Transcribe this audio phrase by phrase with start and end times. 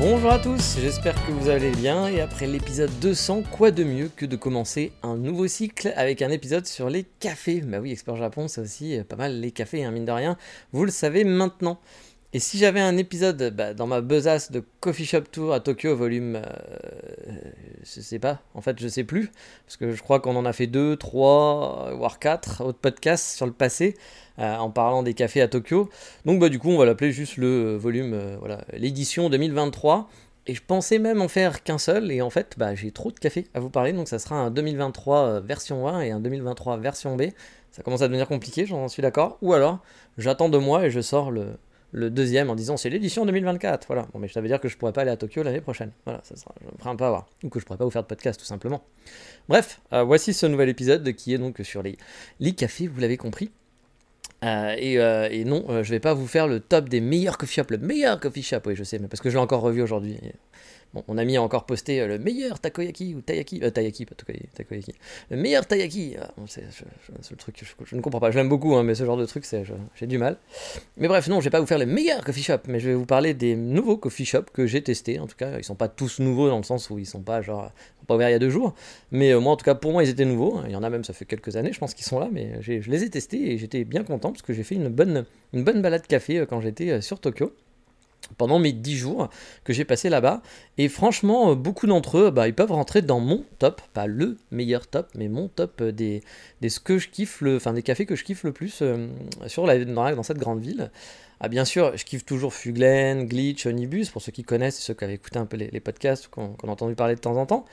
[0.00, 4.08] Bonjour à tous, j'espère que vous allez bien et après l'épisode 200, quoi de mieux
[4.14, 7.62] que de commencer un nouveau cycle avec un épisode sur les cafés.
[7.62, 10.36] Bah oui, Expert Japon, c'est aussi pas mal les cafés, hein, mine de rien,
[10.72, 11.80] vous le savez maintenant.
[12.34, 15.96] Et si j'avais un épisode bah, dans ma besace de Coffee Shop Tour à Tokyo,
[15.96, 16.36] volume.
[16.36, 17.32] Euh,
[17.82, 19.30] je sais pas, en fait, je sais plus.
[19.64, 23.46] Parce que je crois qu'on en a fait deux, trois, voire quatre autres podcasts sur
[23.46, 23.94] le passé,
[24.38, 25.88] euh, en parlant des cafés à Tokyo.
[26.26, 30.10] Donc, bah, du coup, on va l'appeler juste le volume, euh, voilà, l'édition 2023.
[30.46, 33.18] Et je pensais même en faire qu'un seul, et en fait, bah, j'ai trop de
[33.18, 37.16] cafés à vous parler, donc ça sera un 2023 version 1 et un 2023 version
[37.16, 37.24] B.
[37.70, 39.38] Ça commence à devenir compliqué, j'en suis d'accord.
[39.40, 39.78] Ou alors,
[40.18, 41.58] j'attends deux mois et je sors le,
[41.92, 43.86] le deuxième en disant c'est l'édition 2024.
[43.86, 44.06] Voilà.
[44.12, 45.90] Bon, mais ça veut dire que je pourrais pas aller à Tokyo l'année prochaine.
[46.04, 47.28] Voilà, ça sera, je ferai un peu avoir.
[47.44, 48.82] Ou que je pourrais pas vous faire de podcast tout simplement.
[49.48, 51.96] Bref, euh, voici ce nouvel épisode qui est donc sur les,
[52.40, 53.50] les cafés, vous l'avez compris.
[54.44, 57.54] Euh, et, euh, et, non, je vais pas vous faire le top des meilleurs coffee
[57.54, 59.82] shops, le meilleur coffee shop, oui je sais, mais parce que je l'ai encore revu
[59.82, 60.16] aujourd'hui.
[60.94, 64.94] Bon, ami a encore posté euh, le meilleur takoyaki ou taiyaki, euh, taiyaki, pas takoyaki,
[65.30, 66.16] le meilleur taiyaki.
[66.18, 66.62] Ah, c'est
[67.30, 68.30] le truc, je, je, ne comprends pas.
[68.30, 69.44] Je l'aime beaucoup, hein, mais ce genre de truc,
[69.94, 70.38] j'ai du mal.
[70.96, 72.94] Mais bref, non, je vais pas vous faire le meilleur coffee shop, mais je vais
[72.94, 75.18] vous parler des nouveaux coffee shops que j'ai testés.
[75.18, 77.42] En tout cas, ils sont pas tous nouveaux dans le sens où ils sont pas
[77.42, 77.70] genre
[78.06, 78.74] pas ouverts il y a deux jours,
[79.12, 80.62] mais euh, moi en tout cas pour moi ils étaient nouveaux.
[80.64, 82.54] Il y en a même, ça fait quelques années, je pense qu'ils sont là, mais
[82.62, 85.62] je les ai testés et j'étais bien content parce que j'ai fait une bonne, une
[85.62, 87.52] bonne balade café quand j'étais sur Tokyo
[88.36, 89.28] pendant mes 10 jours
[89.64, 90.42] que j'ai passé là-bas.
[90.76, 94.36] Et franchement, euh, beaucoup d'entre eux, bah, ils peuvent rentrer dans mon top, pas le
[94.50, 96.22] meilleur top, mais mon top euh, des,
[96.60, 99.08] des ce que je kiffe, le, enfin des cafés que je kiffe le plus euh,
[99.46, 100.90] sur la, dans, dans, cette grande ville.
[101.40, 105.04] Ah, bien sûr, je kiffe toujours Fuglen, Glitch, Onibus, pour ceux qui connaissent, ceux qui
[105.04, 107.64] avaient écouté un peu les, les podcasts, qu'on a entendu parler de temps en temps.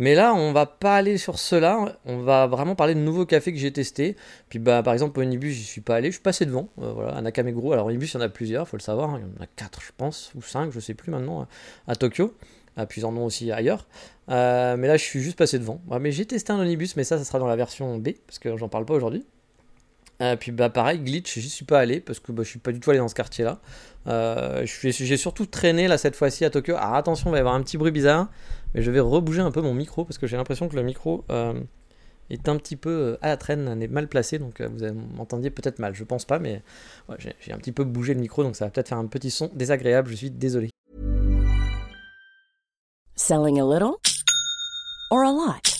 [0.00, 3.52] Mais là, on va pas aller sur cela, on va vraiment parler de nouveaux cafés
[3.52, 4.16] que j'ai testés.
[4.48, 6.70] Puis bah, par exemple, Onibus, j'y suis pas allé, je suis passé devant.
[6.80, 9.24] Euh, voilà, à alors Onibus, il y en a plusieurs, faut le savoir, il y
[9.24, 11.46] en a 4 je pense, ou 5, je sais plus maintenant,
[11.86, 12.34] à Tokyo.
[12.96, 13.86] Ils en ont aussi ailleurs.
[14.30, 15.82] Euh, mais là, je suis juste passé devant.
[16.00, 18.56] mais j'ai testé un Onibus, mais ça, ça sera dans la version B, parce que
[18.56, 19.26] j'en parle pas aujourd'hui.
[20.20, 22.72] Euh, puis bah pareil, Glitch, j'y suis pas allé parce que bah, je suis pas
[22.72, 23.58] du tout allé dans ce quartier-là.
[24.06, 26.76] Euh, j'ai surtout traîné là cette fois-ci à Tokyo.
[26.76, 28.28] Alors attention, il va y avoir un petit bruit bizarre,
[28.74, 31.24] mais je vais rebouger un peu mon micro parce que j'ai l'impression que le micro
[31.30, 31.58] euh,
[32.28, 35.94] est un petit peu à la traîne, est mal placé, donc vous m'entendiez peut-être mal.
[35.94, 36.62] Je pense pas, mais
[37.40, 39.50] j'ai un petit peu bougé le micro, donc ça va peut-être faire un petit son
[39.54, 40.10] désagréable.
[40.10, 40.68] Je suis désolé.
[43.16, 43.96] Selling a little
[45.10, 45.79] or a lot?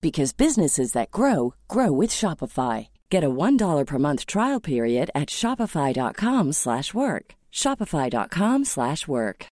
[0.00, 2.88] because businesses that grow grow with Shopify.
[3.10, 7.34] Get a $1 per month trial period at shopify.com/work.
[7.52, 9.46] shopify.com/work.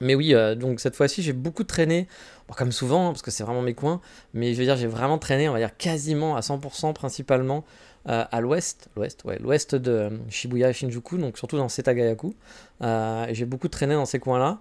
[0.00, 2.06] Mais oui, euh, donc cette fois-ci, j'ai beaucoup traîné,
[2.56, 4.00] comme souvent, hein, parce que c'est vraiment mes coins,
[4.34, 7.64] mais je veux dire, j'ai vraiment traîné, on va dire quasiment à 100% principalement
[8.08, 12.34] euh, à l'ouest, l'ouest, ouais, l'ouest de euh, Shibuya et Shinjuku, donc surtout dans Setagayaku.
[13.30, 14.58] J'ai beaucoup traîné dans ces coins-là.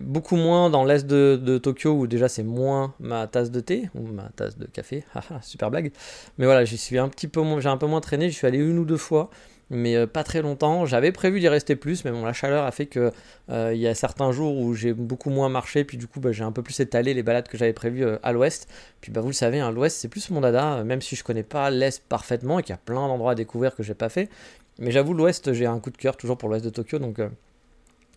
[0.00, 4.06] Beaucoup moins dans l'est de, Tokyo où déjà c'est moins ma tasse de thé ou
[4.06, 5.04] ma tasse de café.
[5.42, 5.92] Super blague.
[6.38, 8.30] Mais voilà, j'y suis un petit peu moins, j'ai un peu moins traîné.
[8.30, 9.30] Je suis allé une ou deux fois,
[9.68, 10.86] mais euh, pas très longtemps.
[10.86, 13.10] J'avais prévu d'y rester plus, mais bon, la chaleur a fait que
[13.50, 16.44] euh, y a certains jours où j'ai beaucoup moins marché, puis du coup bah, j'ai
[16.44, 18.68] un peu plus étalé les balades que j'avais prévues euh, à l'ouest.
[19.00, 21.42] Puis bah vous le savez, hein, l'ouest c'est plus mon dada, même si je connais
[21.42, 24.28] pas l'est parfaitement et qu'il y a plein d'endroits à découvrir que j'ai pas fait.
[24.78, 27.20] Mais j'avoue l'ouest, j'ai un coup de cœur toujours pour l'ouest de Tokyo, donc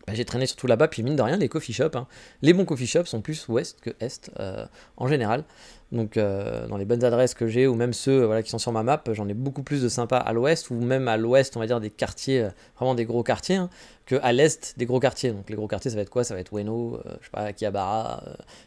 [0.08, 2.08] bah, j'ai traîné surtout là-bas, puis mine de rien, les coffee shops, hein.
[2.42, 4.66] les bons coffee shops sont plus ouest que est euh,
[4.98, 5.44] en général.
[5.94, 8.72] Donc euh, dans les bonnes adresses que j'ai, ou même ceux voilà, qui sont sur
[8.72, 11.60] ma map, j'en ai beaucoup plus de sympas à l'ouest, ou même à l'ouest, on
[11.60, 13.70] va dire des quartiers, euh, vraiment des gros quartiers, hein,
[14.08, 15.32] que à l'est des gros quartiers.
[15.32, 16.24] Donc les gros quartiers, ça va être quoi?
[16.24, 18.24] Ça va être Ueno, euh, je sais pas, Akihabara,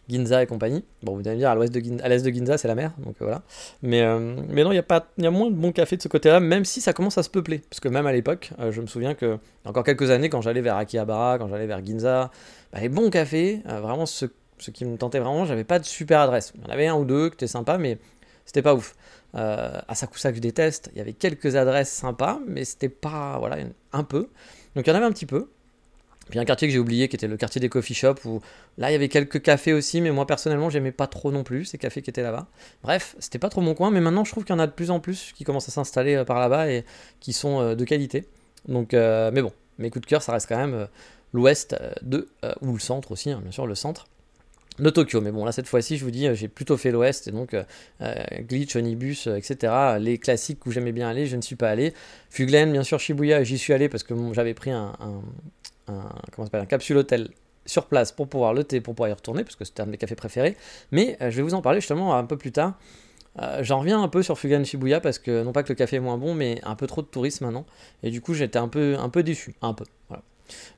[0.09, 0.85] Ginza et compagnie.
[1.03, 3.17] Bon, vous allez me dire, à l'ouest de, l'est de Ginza, c'est la mer, donc
[3.19, 3.43] voilà.
[3.83, 4.03] Mais,
[4.49, 6.39] mais non, il y, a pas, y a moins de bons cafés de ce côté-là,
[6.39, 7.59] même si ça commence à se peupler.
[7.59, 10.77] Parce que même à l'époque, je me souviens que, encore quelques années, quand j'allais vers
[10.77, 12.31] Akihabara, quand j'allais vers Ginza,
[12.73, 14.27] bah, les bons cafés, vraiment ce
[14.59, 16.53] ce qui me tentait vraiment, j'avais pas de super adresse.
[16.55, 17.99] Il y en avait un ou deux qui étaient sympas, mais
[18.45, 18.95] c'était pas ouf.
[19.35, 20.91] euh, Asakusa que je déteste.
[20.95, 23.59] Il y avait quelques adresses sympas, mais c'était pas, voilà,
[23.93, 24.29] un peu.
[24.75, 25.51] Donc il y en avait un petit peu.
[26.29, 28.41] Puis un quartier que j'ai oublié qui était le quartier des coffee shops où
[28.79, 31.67] là il y avait quelques cafés aussi, mais moi personnellement j'aimais pas trop non plus
[31.67, 32.49] ces cafés qui étaient là-bas.
[32.83, 34.73] Bref, c'était pas trop mon coin, mais maintenant je trouve qu'il y en a de
[34.73, 36.85] plus en plus qui commencent à s'installer euh, par là-bas et
[37.21, 38.27] qui sont euh, de qualité.
[38.67, 40.89] Donc, mais bon, mes coups de cœur ça reste quand même
[41.33, 42.29] l'ouest de,
[42.61, 44.09] ou le centre aussi, hein, bien sûr, le centre
[44.79, 45.21] de Tokyo.
[45.21, 47.57] Mais bon, là, cette fois-ci, je vous dis, j'ai plutôt fait l'Ouest, et donc
[48.49, 49.73] Glitch, Onibus, etc.
[49.99, 51.95] Les classiques où j'aimais bien aller, je ne suis pas allé.
[52.31, 56.03] Fuglen, bien sûr, Shibuya, j'y suis allé parce que j'avais pris un, un,
[56.35, 57.31] comment un capsule hôtel
[57.67, 59.91] sur place pour pouvoir le thé, pour pouvoir y retourner, parce que c'était un de
[59.91, 60.57] mes cafés préférés.
[60.93, 62.79] Mais euh, je vais vous en parler justement un peu plus tard.
[63.43, 65.97] Euh, j'en reviens un peu sur Fugan Shibuya parce que non pas que le café
[65.97, 67.67] est moins bon, mais un peu trop de tourisme maintenant.
[68.03, 69.55] Et du coup, j'étais un peu, un peu déçu.
[69.61, 69.85] Un peu.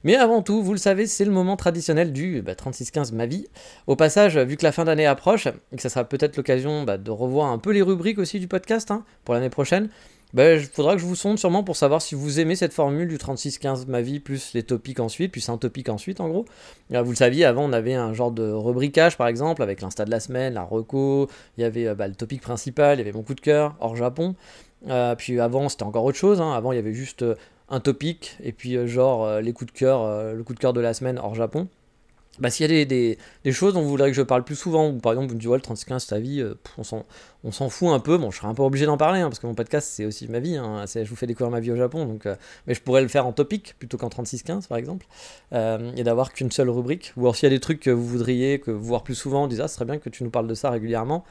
[0.05, 3.47] Mais avant tout, vous le savez, c'est le moment traditionnel du bah, 36-15 ma vie.
[3.87, 6.99] Au passage, vu que la fin d'année approche, et que ça sera peut-être l'occasion bah,
[6.99, 9.89] de revoir un peu les rubriques aussi du podcast hein, pour l'année prochaine,
[10.35, 13.09] il ben, faudra que je vous sonde sûrement pour savoir si vous aimez cette formule
[13.09, 16.45] du 36-15 ma vie, plus les topics ensuite, plus un topic ensuite en gros.
[16.91, 20.11] vous le saviez, avant on avait un genre de rubricage par exemple, avec l'insta de
[20.11, 23.17] la semaine, la reco, il y avait euh, bah, le topic principal, il y avait
[23.17, 24.35] mon coup de cœur, hors Japon.
[24.89, 26.53] Euh, puis avant c'était encore autre chose, hein.
[26.53, 27.35] avant il y avait juste euh,
[27.71, 30.95] un topic, et puis genre les coups de cœur, le coup de cœur de la
[30.95, 31.69] semaine hors Japon.
[32.41, 33.19] Bah, s'il y a des,
[33.51, 35.49] choses dont vous voudrez que je parle plus souvent, ou par exemple vous me dites
[35.49, 38.55] ouais, le 35 ta vie, euh, on s'en fout un peu, bon je serais un
[38.55, 41.09] peu obligé d'en parler, hein, parce que mon podcast c'est aussi ma vie, hein, je
[41.09, 42.37] vous fais découvrir ma vie au Japon, donc, euh,
[42.67, 45.07] mais je pourrais le faire en topic plutôt qu'en 36-15 par exemple,
[45.53, 48.07] euh, et d'avoir qu'une seule rubrique, ou alors s'il y a des trucs que vous
[48.07, 50.47] voudriez que voir plus souvent, on dit ah ce serait bien que tu nous parles
[50.47, 51.25] de ça régulièrement,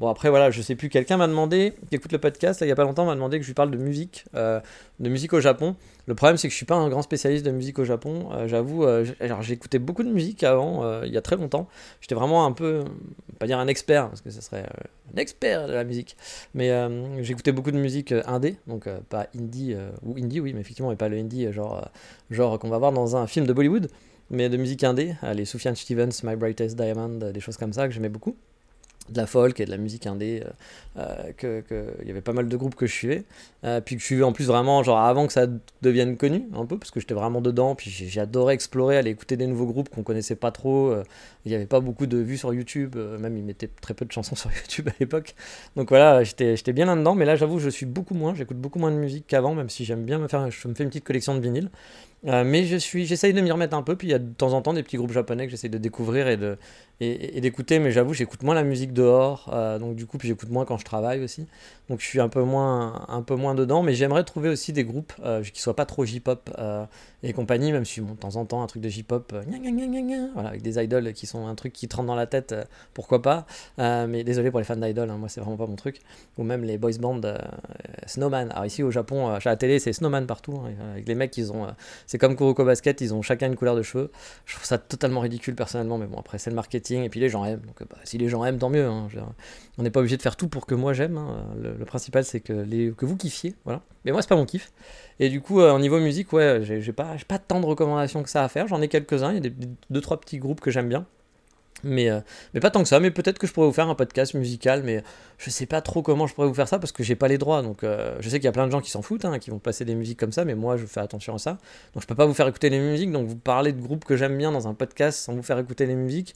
[0.00, 2.72] Bon, après, voilà, je sais plus, quelqu'un m'a demandé, qui écoute le podcast, il y
[2.72, 4.58] a pas longtemps, m'a demandé que je lui parle de musique, euh,
[4.98, 5.76] de musique au Japon.
[6.06, 8.28] Le problème, c'est que je suis pas un grand spécialiste de musique au Japon.
[8.32, 9.06] Euh, j'avoue, euh,
[9.40, 11.68] j'écoutais beaucoup de musique avant, il y a très longtemps.
[12.00, 12.82] J'étais vraiment un peu,
[13.38, 14.66] pas dire un expert, parce que ce serait
[15.14, 16.16] un expert de la musique.
[16.54, 16.72] Mais
[17.22, 21.08] j'écoutais beaucoup de musique indé, donc pas indie, ou indie, oui, mais effectivement, et pas
[21.08, 21.88] le indie, genre,
[22.32, 23.88] genre qu'on va voir dans un film de Bollywood,
[24.30, 27.94] mais de musique indé, les Sufjan Stevens, My Brightest Diamond, des choses comme ça que
[27.94, 28.36] j'aimais beaucoup
[29.10, 30.50] de la folk et de la musique indé, euh,
[30.98, 33.24] euh, que, que, il y avait pas mal de groupes que je suivais,
[33.64, 35.46] euh, puis que je suivais en plus vraiment genre avant que ça
[35.82, 39.46] devienne connu un peu, parce que j'étais vraiment dedans, puis adoré explorer, aller écouter des
[39.46, 40.94] nouveaux groupes qu'on connaissait pas trop,
[41.44, 44.12] il n'y avait pas beaucoup de vues sur YouTube, même ils mettaient très peu de
[44.12, 45.34] chansons sur YouTube à l'époque,
[45.76, 48.90] donc voilà, j'étais bien là-dedans, mais là j'avoue je suis beaucoup moins, j'écoute beaucoup moins
[48.90, 51.34] de musique qu'avant, même si j'aime bien me faire, je me fais une petite collection
[51.34, 51.70] de vinyles,
[52.24, 54.52] mais je suis, j'essaye de m'y remettre un peu, puis il y a de temps
[54.52, 56.56] en temps des petits groupes japonais que j'essaye de découvrir et de
[57.00, 60.50] et, d'écouter, mais j'avoue, j'écoute moins la musique dehors, euh, donc du coup, puis j'écoute
[60.50, 61.46] moins quand je travaille aussi.
[61.88, 64.84] Donc je suis un peu moins, un peu moins dedans, mais j'aimerais trouver aussi des
[64.84, 66.86] groupes euh, qui soient pas trop J-pop euh,
[67.22, 69.34] et compagnie, même si de temps en temps un truc de J-pop,
[70.34, 72.54] voilà, avec des idoles qui sont un truc qui te rentre dans la tête,
[72.94, 73.44] pourquoi pas.
[73.78, 76.00] mais désolé pour les fans d'idoles, hein, moi c'est vraiment pas mon truc.
[76.38, 77.20] Ou même les boys band
[78.06, 78.50] Snowman.
[78.52, 81.52] Alors ici au Japon, à la télé, c'est Snowman partout, hein, avec les mecs, ils
[81.52, 81.66] ont,
[82.14, 84.12] c'est comme Kuroko Basket, ils ont chacun une couleur de cheveux.
[84.46, 87.28] Je trouve ça totalement ridicule personnellement, mais bon après c'est le marketing et puis les
[87.28, 87.62] gens aiment.
[87.66, 88.86] Donc bah, si les gens aiment, tant mieux.
[88.86, 89.08] Hein,
[89.78, 91.18] on n'est pas obligé de faire tout pour que moi j'aime.
[91.18, 91.44] Hein.
[91.60, 93.56] Le, principal c'est que, que vous kiffiez.
[93.64, 93.80] Voilà.
[94.04, 94.70] Mais moi c'est pas mon kiff.
[95.18, 98.30] Et du coup, euh, au niveau musique, ouais, j'ai pas, pas tant de recommandations que
[98.30, 98.68] ça à faire.
[98.68, 99.32] J'en ai quelques-uns.
[99.32, 99.52] Il y a des,
[99.90, 101.06] deux trois petits groupes que j'aime bien.
[101.84, 102.20] Mais, euh,
[102.52, 104.82] mais pas tant que ça, mais peut-être que je pourrais vous faire un podcast musical,
[104.82, 105.02] mais
[105.38, 107.38] je sais pas trop comment je pourrais vous faire ça parce que j'ai pas les
[107.38, 107.62] droits.
[107.62, 109.50] Donc euh, je sais qu'il y a plein de gens qui s'en foutent, hein, qui
[109.50, 111.58] vont passer des musiques comme ça, mais moi je fais attention à ça.
[111.92, 114.16] Donc je peux pas vous faire écouter les musiques, donc vous parlez de groupes que
[114.16, 116.34] j'aime bien dans un podcast sans vous faire écouter les musiques.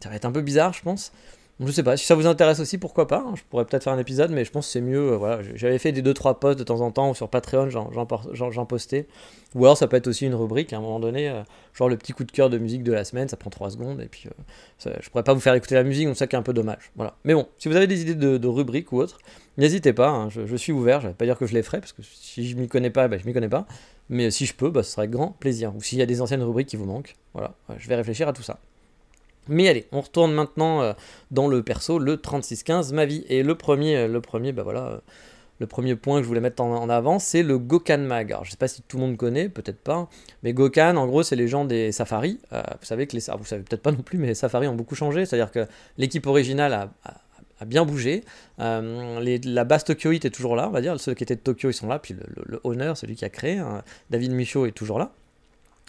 [0.00, 1.12] Ça va être un peu bizarre, je pense.
[1.60, 3.24] Je sais pas, si ça vous intéresse aussi, pourquoi pas.
[3.26, 3.34] Hein.
[3.34, 5.12] Je pourrais peut-être faire un épisode, mais je pense que c'est mieux.
[5.12, 9.08] Euh, j'avais fait des 2-3 posts de temps en temps sur Patreon, j'en postais.
[9.56, 11.42] Ou alors ça peut être aussi une rubrique à un moment donné, euh,
[11.74, 14.00] genre le petit coup de cœur de musique de la semaine, ça prend 3 secondes,
[14.00, 14.28] et puis
[14.86, 16.52] euh, je pourrais pas vous faire écouter la musique, donc ça qui est un peu
[16.52, 16.92] dommage.
[16.96, 17.16] Voilà.
[17.24, 19.18] Mais bon, si vous avez des idées de, rubriques ou autres,
[19.56, 20.28] n'hésitez pas, hein.
[20.28, 22.56] je, suis ouvert, je vais pas dire que je les ferai, parce que si je
[22.56, 23.66] m'y connais pas, ben, je m'y connais pas.
[24.10, 25.74] Mais si je peux, bah, ce serait grand plaisir.
[25.74, 28.32] Ou s'il y a des anciennes rubriques qui vous manquent, voilà, je vais réfléchir à
[28.32, 28.58] tout ça.
[29.48, 30.92] Mais allez, on retourne maintenant euh,
[31.30, 33.24] dans le perso, le 3615, ma vie.
[33.28, 34.98] Et le premier, euh, le premier, bah voilà, euh,
[35.58, 38.32] le premier point que je voulais mettre en, avant, c'est le Gokan Mag.
[38.32, 40.08] Alors, je sais pas si tout le monde connaît, peut-être pas,
[40.42, 42.38] mais Gokan, en gros, c'est les gens des safaris.
[42.52, 44.94] vous savez que les, vous savez peut-être pas non plus, mais les safaris ont beaucoup
[44.94, 45.26] changé.
[45.26, 48.22] C'est-à-dire que l'équipe originale a, bien bougé.
[48.58, 51.00] la base Tokyoite est toujours là, on va dire.
[51.00, 51.98] Ceux qui étaient de Tokyo, ils sont là.
[51.98, 55.10] Puis le, le, celui qui a créé, hein, David Michaud, est toujours là.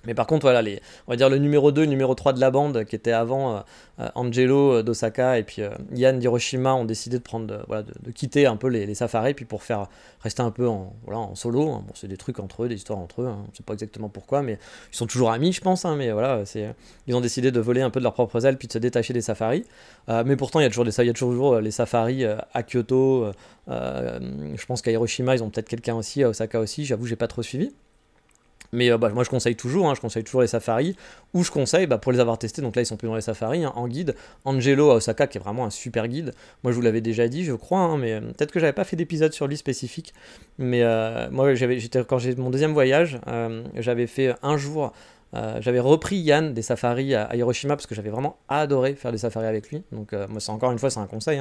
[0.06, 0.62] Mais par contre, voilà,
[1.08, 3.58] on va dire le numéro 2, le numéro 3 de la bande, qui était avant
[3.58, 3.60] euh,
[4.00, 5.62] euh, Angelo euh, d'Osaka et puis
[5.94, 9.62] Yann d'Hiroshima, ont décidé de, prendre, voilà, de, quitter un peu les, safaris, puis pour
[9.62, 9.88] faire
[10.22, 11.70] rester un peu en, voilà, en solo.
[11.70, 11.84] Hein.
[11.86, 13.40] Bon, c'est des trucs entre eux, des histoires entre eux, hein.
[13.44, 14.58] on ne sait pas exactement pourquoi, mais
[14.92, 16.74] ils sont toujours amis, je pense, hein, mais voilà, c'est,
[17.08, 19.14] ils ont décidé de voler un peu de leurs propres ailes, puis de se détacher
[19.14, 19.66] des safaris.
[20.08, 23.32] mais pourtant, il y a toujours, des, y a toujours les safaris à Kyoto,
[23.68, 27.28] je pense qu'à Hiroshima, ils ont peut-être quelqu'un aussi, à Osaka aussi, j'avoue, j'ai pas
[27.28, 27.74] trop suivi.
[28.72, 30.96] Mais euh, bah, moi je conseille toujours, hein, je conseille toujours les safaris,
[31.34, 33.22] ou je conseille bah, pour les avoir testés, donc là ils sont plus dans les
[33.22, 36.34] safaris, hein, en guide, Angelo à Osaka qui est vraiment un super guide,
[36.64, 38.84] moi je vous l'avais déjà dit je crois, hein, mais euh, peut-être que j'avais pas
[38.84, 40.14] fait d'épisode sur lui spécifique,
[40.58, 41.52] mais euh, moi
[42.08, 43.20] quand j'ai mon deuxième voyage,
[43.76, 44.94] j'avais fait un jour
[45.60, 49.46] j'avais repris Yann des safaris à, Hiroshima parce que j'avais vraiment adoré faire des safaris
[49.46, 49.84] avec lui.
[49.92, 51.40] Donc, moi, c'est encore une fois, c'est un conseil.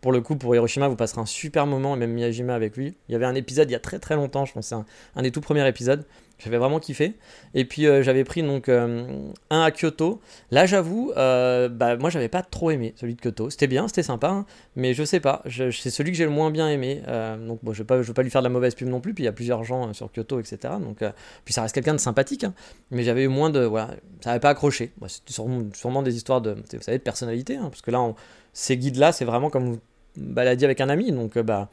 [0.00, 2.94] Pour le coup, pour Hiroshima, vous passerez un super moment, et même Miyajima avec lui.
[3.08, 5.22] Il y avait un épisode il y a très très longtemps, je pense, c'est un,
[5.22, 6.04] des tout premiers épisodes.
[6.38, 7.14] J'avais vraiment kiffé.
[7.54, 10.20] Et puis euh, j'avais pris donc euh, un à Kyoto.
[10.50, 13.48] Là, j'avoue, euh, bah, moi j'avais pas trop aimé celui de Kyoto.
[13.48, 15.42] C'était bien, c'était sympa, hein, mais je sais pas.
[15.46, 17.02] c'est celui que j'ai le moins bien aimé.
[17.46, 19.14] donc bon, je je vais pas lui faire de la mauvaise pub non plus.
[19.14, 20.74] Puis il y a plusieurs gens sur Kyoto, etc.
[20.80, 20.98] Donc
[21.44, 22.54] puis ça reste quelqu'un de sympathique, hein.
[22.90, 23.88] mais j'avais eu moins de, voilà,
[24.20, 24.92] ça n'avait pas accroché.
[25.06, 28.12] C'était sûrement, des histoires de, vous savez, de personnalité, hein, parce que là,
[28.52, 29.80] ces guides là, c'est vraiment comme vous
[30.16, 31.12] baladiez avec un ami.
[31.12, 31.70] Donc bah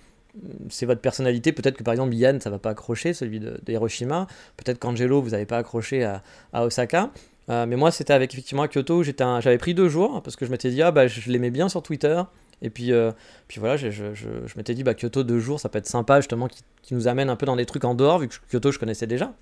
[0.69, 1.51] c'est votre personnalité.
[1.51, 4.27] Peut-être que par exemple Yann, ça va pas accrocher, celui de, Hiroshima.
[4.57, 6.21] Peut-être qu'Angelo, vous n'avez pas accroché à,
[6.53, 7.11] Osaka.
[7.49, 9.03] Euh, mais moi, c'était avec effectivement à Kyoto.
[9.03, 11.83] J'avais pris deux jours parce que je m'étais dit, ah bah je l'aimais bien sur
[11.83, 12.21] Twitter.
[12.61, 13.11] Et puis, euh,
[13.47, 16.21] puis voilà, je, je, je, m'étais dit, bah Kyoto deux jours, ça peut être sympa
[16.21, 18.71] justement, qui, qui, nous amène un peu dans des trucs en dehors, vu que Kyoto
[18.71, 19.33] je connaissais déjà.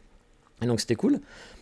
[0.64, 1.20] Et donc c'était cool.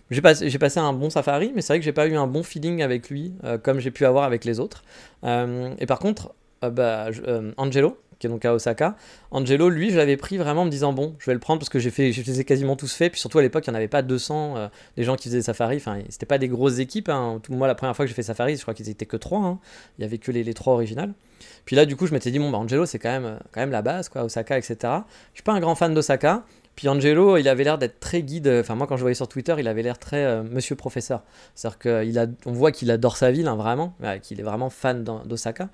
[0.09, 2.43] J'ai passé, passé, un bon safari, mais c'est vrai que j'ai pas eu un bon
[2.43, 4.83] feeling avec lui, euh, comme j'ai pu avoir avec les autres.
[5.23, 7.09] et par contre, bah,
[7.57, 8.95] Angelo, qui est donc à Osaka.
[9.31, 11.69] Angelo, lui, je l'avais pris vraiment en me disant bon, je vais le prendre parce
[11.69, 13.13] que j'ai fait, je les ai quasiment tous faits.
[13.13, 15.41] Puis surtout à l'époque, il n'y en avait pas 200 euh, des gens qui faisaient
[15.41, 15.77] safari.
[15.77, 17.09] Enfin, c'était pas des grosses équipes.
[17.09, 17.41] Hein.
[17.49, 19.39] Moi, la première fois que j'ai fait safari, je crois qu'ils étaient que 3.
[19.39, 19.59] Hein.
[19.97, 21.13] Il y avait que les, les 3 originales.
[21.65, 23.61] Puis là, du coup, je m'étais dit bon, bah, Angelo, c'est quand même, euh, quand
[23.61, 24.75] même la base, quoi, Osaka, etc.
[24.81, 26.43] Je suis pas un grand fan d'Osaka.
[26.75, 28.47] Puis Angelo, il avait l'air d'être très guide.
[28.47, 31.23] Enfin, moi, quand je voyais sur Twitter, il avait l'air très euh, monsieur professeur.
[31.55, 31.77] C'est-à-dire
[32.43, 35.69] qu'on voit qu'il adore sa ville, hein, vraiment, qu'il est vraiment fan d'Osaka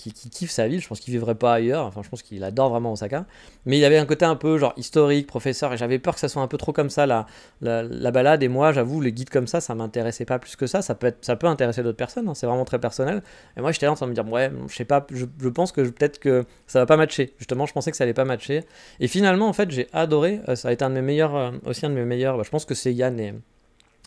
[0.00, 0.80] qui, kiffe sa ville.
[0.80, 1.84] Je pense qu'il vivrait pas ailleurs.
[1.86, 3.26] Enfin, je pense qu'il adore vraiment Osaka.
[3.66, 6.28] Mais il avait un côté un peu genre historique, professeur, et j'avais peur que ça
[6.28, 7.26] soit un peu trop comme ça la,
[7.60, 8.42] la, balade.
[8.42, 10.82] Et moi, j'avoue, les guides comme ça, ça m'intéressait pas plus que ça.
[10.82, 12.28] Ça peut, être, ça peut intéresser d'autres personnes.
[12.28, 12.34] Hein.
[12.34, 13.22] c'est vraiment très personnel.
[13.56, 15.48] Et moi, j'étais là en train de me dire, ouais, je sais pas, je, je
[15.48, 17.34] pense que peut-être que ça va pas matcher.
[17.38, 18.64] Justement, je pensais que ça allait pas matcher.
[19.00, 20.40] Et finalement, en fait, j'ai adoré.
[20.48, 22.36] Euh, ça a été un de mes meilleurs, euh, aussi un de mes meilleurs.
[22.36, 23.34] Bah, je pense que c'est Yann et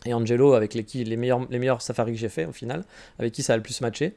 [0.06, 2.84] et Angelo avec les, les, meilleurs, les meilleurs safaris que j'ai fait au final,
[3.18, 4.14] avec qui ça a le plus matché.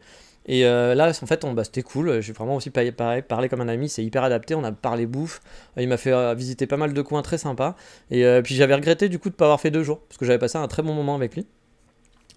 [0.47, 2.21] Et euh, là, en fait, bah, c'était cool.
[2.21, 3.89] J'ai vraiment aussi parlé comme un ami.
[3.89, 4.55] C'est hyper adapté.
[4.55, 5.41] On a parlé bouffe.
[5.77, 7.75] Il m'a fait euh, visiter pas mal de coins très sympas.
[8.11, 10.17] Et euh, puis j'avais regretté du coup de ne pas avoir fait deux jours parce
[10.17, 11.45] que j'avais passé un très bon moment avec lui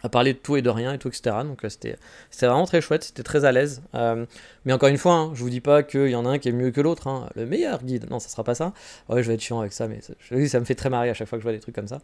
[0.02, 1.36] à parler de tout et de rien et tout, etc.
[1.44, 1.96] Donc euh, c'était
[2.42, 3.82] vraiment très chouette, c'était très à l'aise.
[3.94, 4.26] Euh,
[4.64, 6.48] mais encore une fois, hein, je vous dis pas qu'il y en a un qui
[6.48, 7.28] est mieux que l'autre, hein.
[7.34, 8.72] le meilleur guide, non, ça sera pas ça.
[9.08, 10.12] Ouais, je vais être chiant avec ça, mais ça,
[10.48, 12.00] ça me fait très marrer à chaque fois que je vois des trucs comme ça.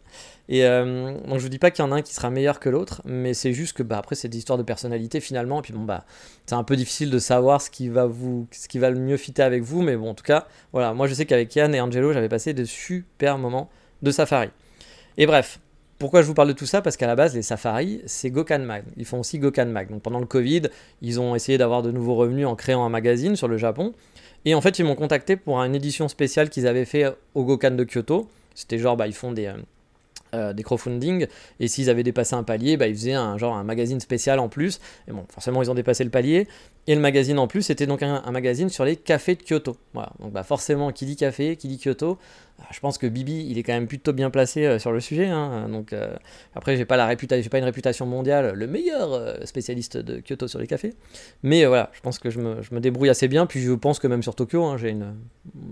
[0.49, 2.59] Et euh, donc je vous dis pas qu'il y en a un qui sera meilleur
[2.59, 5.61] que l'autre, mais c'est juste que bah, après c'est des histoires de personnalité finalement, et
[5.61, 6.05] puis bon bah
[6.45, 9.17] c'est un peu difficile de savoir ce qui va vous, ce qui va le mieux
[9.17, 11.81] fitter avec vous, mais bon en tout cas, voilà, moi je sais qu'avec Yann et
[11.81, 13.69] Angelo j'avais passé de super moments
[14.01, 14.49] de safari.
[15.17, 15.59] Et bref,
[15.99, 16.81] pourquoi je vous parle de tout ça?
[16.81, 18.83] Parce qu'à la base, les safaris, c'est Gokan Mag.
[18.97, 19.89] Ils font aussi Gokan Mag.
[19.89, 20.63] Donc pendant le Covid,
[21.01, 23.93] ils ont essayé d'avoir de nouveaux revenus en créant un magazine sur le Japon.
[24.45, 27.71] Et en fait, ils m'ont contacté pour une édition spéciale qu'ils avaient fait au Gokan
[27.71, 28.29] de Kyoto.
[28.53, 29.51] C'était genre, bah, ils font des,
[30.35, 31.27] euh, des crowdfunding
[31.61, 34.49] et s'ils avaient dépassé un palier bah, ils faisaient un genre un magazine spécial en
[34.49, 34.79] plus.
[35.07, 36.47] Et bon forcément ils ont dépassé le palier.
[36.85, 39.77] Et le magazine en plus c'était donc un, magazine sur les cafés de Kyoto.
[39.93, 40.11] Voilà.
[40.19, 42.17] Donc bah forcément qui dit café qui dit Kyoto.
[42.57, 44.99] Bah, je pense que Bibi il est quand même plutôt bien placé euh, sur le
[44.99, 45.69] sujet hein.
[45.69, 46.15] donc euh,
[46.55, 50.47] après j'ai pas la réputation j'ai pas une réputation mondiale le meilleur spécialiste de Kyoto
[50.47, 50.93] sur les cafés.
[51.43, 53.45] Mais voilà je pense que je me, je me, débrouille assez bien.
[53.45, 55.15] Puis je pense que même sur Tokyo hein, j'ai une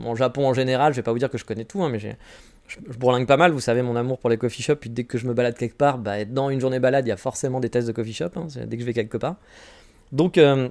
[0.04, 2.00] en Japon en général je vais pas vous dire que je connais tout hein, mais
[2.00, 2.16] j'ai
[2.68, 5.18] je, bourlingue pas mal, vous savez mon amour pour les coffee shops, puis dès que
[5.18, 7.70] je me balade quelque part, bah, dans une journée balade, il y a forcément des
[7.70, 9.36] tests de coffee shop, hein, dès que je vais quelque part.
[10.12, 10.70] Donc, euh,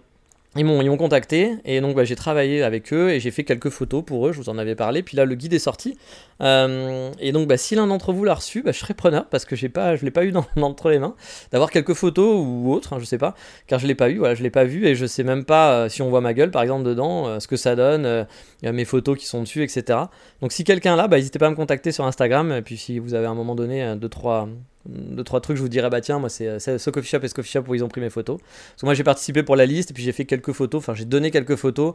[0.57, 4.05] ils m'ont, contacté et donc bah, j'ai travaillé avec eux et j'ai fait quelques photos
[4.05, 5.03] pour eux, je vous en avais parlé.
[5.03, 5.99] Puis là, le guide est sorti.
[6.41, 9.45] Euh, et donc, bah, si l'un d'entre vous l'a reçu, bah, je serais preneur parce
[9.45, 10.33] que pas, je ne l'ai pas eu
[10.63, 11.17] entre les mains.
[11.51, 13.35] D'avoir quelques photos ou autres, hein, je sais pas,
[13.67, 14.19] car je l'ai pas eu.
[14.19, 16.35] Voilà, je l'ai pas vu et je sais même pas euh, si on voit ma
[16.35, 18.27] gueule par exemple dedans, euh, ce que ça donne,
[18.63, 19.99] mes photos qui sont dessus, etc.
[20.41, 22.53] Donc, si quelqu'un là, n'hésitez pas à me contacter sur Instagram.
[22.53, 24.49] Et puis, si vous avez à un moment donné deux trois
[24.87, 27.43] deux trois trucs, je vous dirais bah tiens, moi c'est ce coffee shop et ce
[27.43, 28.39] shop où ils ont pris mes photos.
[28.39, 30.95] Parce que moi j'ai participé pour la liste et puis j'ai fait quelques photos, enfin
[30.95, 31.95] j'ai donné quelques photos.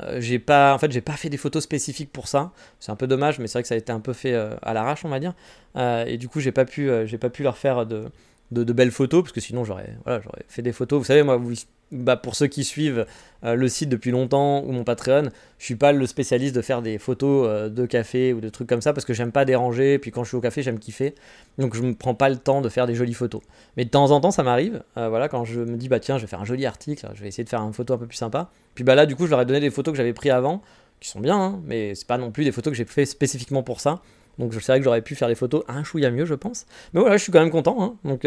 [0.00, 2.52] Euh, j'ai pas, en fait, j'ai pas fait des photos spécifiques pour ça.
[2.78, 4.54] C'est un peu dommage, mais c'est vrai que ça a été un peu fait euh,
[4.62, 5.34] à l'arrache, on va dire.
[5.76, 8.10] Euh, et du coup, j'ai pas pu, j'ai pas pu leur faire de,
[8.50, 10.98] de, belles photos parce que sinon j'aurais, voilà, j'aurais fait des photos.
[10.98, 11.54] Vous savez, moi, vous,
[11.90, 13.06] bah, pour ceux qui suivent
[13.44, 16.82] euh, le site depuis longtemps ou mon Patreon, je suis pas le spécialiste de faire
[16.82, 19.98] des photos euh, de café ou de trucs comme ça parce que j'aime pas déranger.
[19.98, 21.14] Puis quand je suis au café, j'aime kiffer.
[21.56, 23.40] Donc je me prends pas le temps de faire des jolies photos.
[23.76, 24.82] Mais de temps en temps, ça m'arrive.
[24.96, 27.22] Euh, voilà, quand je me dis bah tiens, je vais faire un joli article, je
[27.22, 28.50] vais essayer de faire une photo un peu plus sympa.
[28.74, 30.62] Puis bah là, du coup, je leur ai donné des photos que j'avais pris avant,
[31.00, 33.62] qui sont bien, hein, mais c'est pas non plus des photos que j'ai fait spécifiquement
[33.62, 34.02] pour ça.
[34.38, 36.66] Donc c'est vrai que j'aurais pu faire des photos un chouïa mieux, je pense.
[36.92, 37.82] Mais voilà, je suis quand même content.
[37.82, 37.96] Hein.
[38.04, 38.24] Donc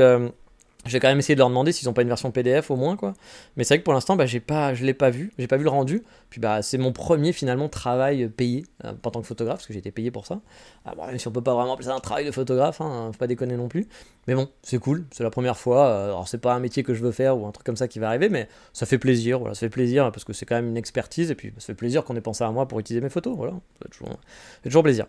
[0.85, 2.75] je vais quand même essayer de leur demander s'ils n'ont pas une version PDF au
[2.75, 3.13] moins quoi.
[3.55, 5.57] Mais c'est vrai que pour l'instant bah, j'ai pas, je l'ai pas vu, j'ai pas
[5.57, 6.03] vu le rendu.
[6.29, 9.73] Puis bah c'est mon premier finalement travail payé euh, en tant que photographe parce que
[9.73, 10.41] j'ai été payé pour ça.
[10.85, 13.11] Ah, bon, même si on peut pas vraiment appeler ça un travail de photographe, hein,
[13.11, 13.87] faut pas déconner non plus.
[14.27, 15.87] Mais bon c'est cool, c'est la première fois.
[15.87, 17.87] Euh, alors c'est pas un métier que je veux faire ou un truc comme ça
[17.87, 19.39] qui va arriver, mais ça fait plaisir.
[19.39, 21.75] Voilà, ça fait plaisir parce que c'est quand même une expertise et puis ça fait
[21.75, 23.35] plaisir qu'on ait pensé à moi pour utiliser mes photos.
[23.35, 24.19] Voilà, ça fait toujours,
[24.63, 25.05] toujours plaisir.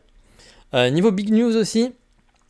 [0.75, 1.93] Euh, niveau big news aussi,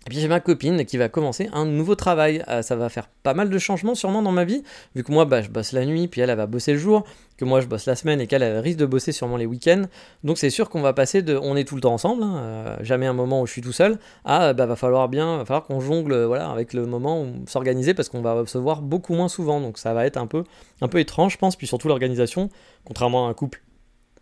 [0.06, 2.42] et puis j'ai ma copine qui va commencer un nouveau travail.
[2.48, 4.62] Euh, ça va faire pas mal de changements sûrement dans ma vie,
[4.96, 7.04] vu que moi bah, je bosse la nuit, puis elle, elle va bosser le jour,
[7.36, 9.82] que moi je bosse la semaine et qu'elle risque de bosser sûrement les week-ends.
[10.24, 12.76] Donc c'est sûr qu'on va passer de on est tout le temps ensemble, hein, euh,
[12.80, 15.64] jamais un moment où je suis tout seul, à bah, va falloir bien, va falloir
[15.64, 19.28] qu'on jongle voilà, avec le moment où s'organiser parce qu'on va se voir beaucoup moins
[19.28, 19.60] souvent.
[19.60, 20.42] Donc ça va être un peu,
[20.80, 22.50] un peu étrange je pense, puis surtout l'organisation,
[22.84, 23.62] contrairement à un couple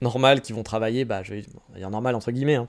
[0.02, 1.44] normal qui vont travailler, bah je vais
[1.76, 2.68] dire normal entre guillemets, hein,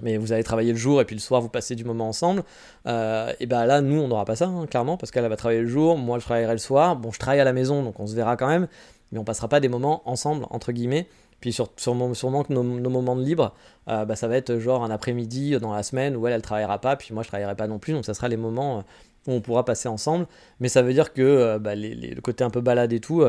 [0.00, 2.42] mais vous allez travailler le jour et puis le soir vous passez du moment ensemble,
[2.86, 5.62] euh, et ben là nous on n'aura pas ça hein, clairement parce qu'elle va travailler
[5.62, 8.06] le jour, moi je travaillerai le soir, bon je travaille à la maison donc on
[8.06, 8.68] se verra quand même,
[9.12, 11.06] mais on passera pas des moments ensemble entre guillemets,
[11.40, 13.54] puis sur, sûrement, sûrement que nos, moments de libre,
[13.88, 16.80] euh, bah, ça va être genre un après-midi dans la semaine où elle elle travaillera
[16.80, 18.84] pas, puis moi je travaillerai pas non plus, donc ça sera les moments
[19.26, 20.26] où on pourra passer ensemble,
[20.60, 23.24] mais ça veut dire que euh, bah, le côté un peu balade et tout,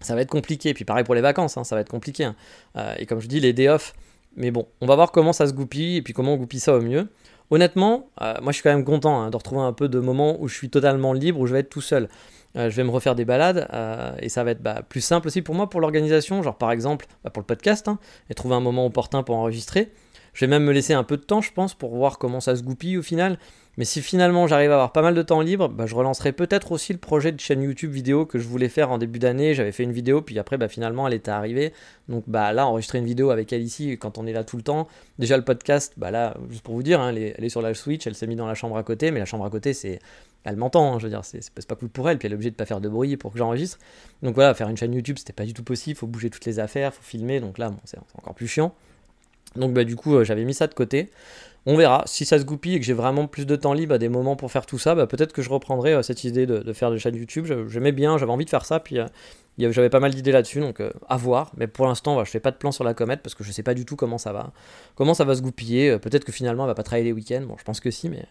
[0.00, 2.34] ça va être compliqué, puis pareil pour les vacances, hein, ça va être compliqué, hein.
[2.98, 3.94] et comme je dis les day off,
[4.36, 6.74] mais bon, on va voir comment ça se goupille et puis comment on goupille ça
[6.74, 7.08] au mieux.
[7.50, 10.40] Honnêtement, euh, moi je suis quand même content hein, de retrouver un peu de moments
[10.40, 12.08] où je suis totalement libre, où je vais être tout seul.
[12.56, 15.26] Euh, je vais me refaire des balades euh, et ça va être bah, plus simple
[15.26, 17.98] aussi pour moi pour l'organisation, genre par exemple bah, pour le podcast, hein,
[18.30, 19.92] et trouver un moment opportun pour enregistrer.
[20.32, 22.56] Je vais même me laisser un peu de temps, je pense, pour voir comment ça
[22.56, 23.38] se goupille au final.
[23.76, 26.72] Mais si finalement j'arrive à avoir pas mal de temps libre, bah, je relancerai peut-être
[26.72, 29.54] aussi le projet de chaîne YouTube vidéo que je voulais faire en début d'année.
[29.54, 31.72] J'avais fait une vidéo, puis après bah, finalement elle était arrivée.
[32.08, 34.62] Donc bah, là, enregistrer une vidéo avec elle ici quand on est là tout le
[34.62, 34.86] temps.
[35.18, 38.06] Déjà le podcast, bah là, juste pour vous dire, hein, elle, est, sur la Switch,
[38.06, 39.98] elle s'est mise dans la chambre à côté, mais la chambre à côté, c'est.
[40.46, 42.50] Elle m'entend, hein, je veux dire, c'est pas cool pour elle, puis elle est obligée
[42.50, 43.78] de pas faire de bruit pour que j'enregistre.
[44.22, 46.58] Donc voilà, faire une chaîne YouTube, c'était pas du tout possible, faut bouger toutes les
[46.58, 48.74] affaires, faut filmer, donc là, c'est encore plus chiant.
[49.56, 51.10] Donc bah du coup, euh, j'avais mis ça de côté.
[51.66, 52.02] On verra.
[52.06, 54.36] Si ça se goupille et que j'ai vraiment plus de temps libre à des moments
[54.36, 56.98] pour faire tout ça, bah, peut-être que je reprendrai euh, cette idée de, faire des
[56.98, 57.46] chaînes YouTube.
[57.68, 59.06] J'aimais bien, j'avais envie de faire ça, puis euh,
[59.56, 61.52] j'avais pas mal d'idées là-dessus, donc euh, à voir.
[61.56, 63.62] Mais pour l'instant, je fais pas de plan sur la comète parce que je sais
[63.62, 64.52] pas du tout comment ça va,
[64.94, 65.98] comment ça va se goupiller.
[65.98, 67.44] peut-être que finalement, elle va pas travailler les week-ends.
[67.48, 68.26] Bon, je pense que si, mais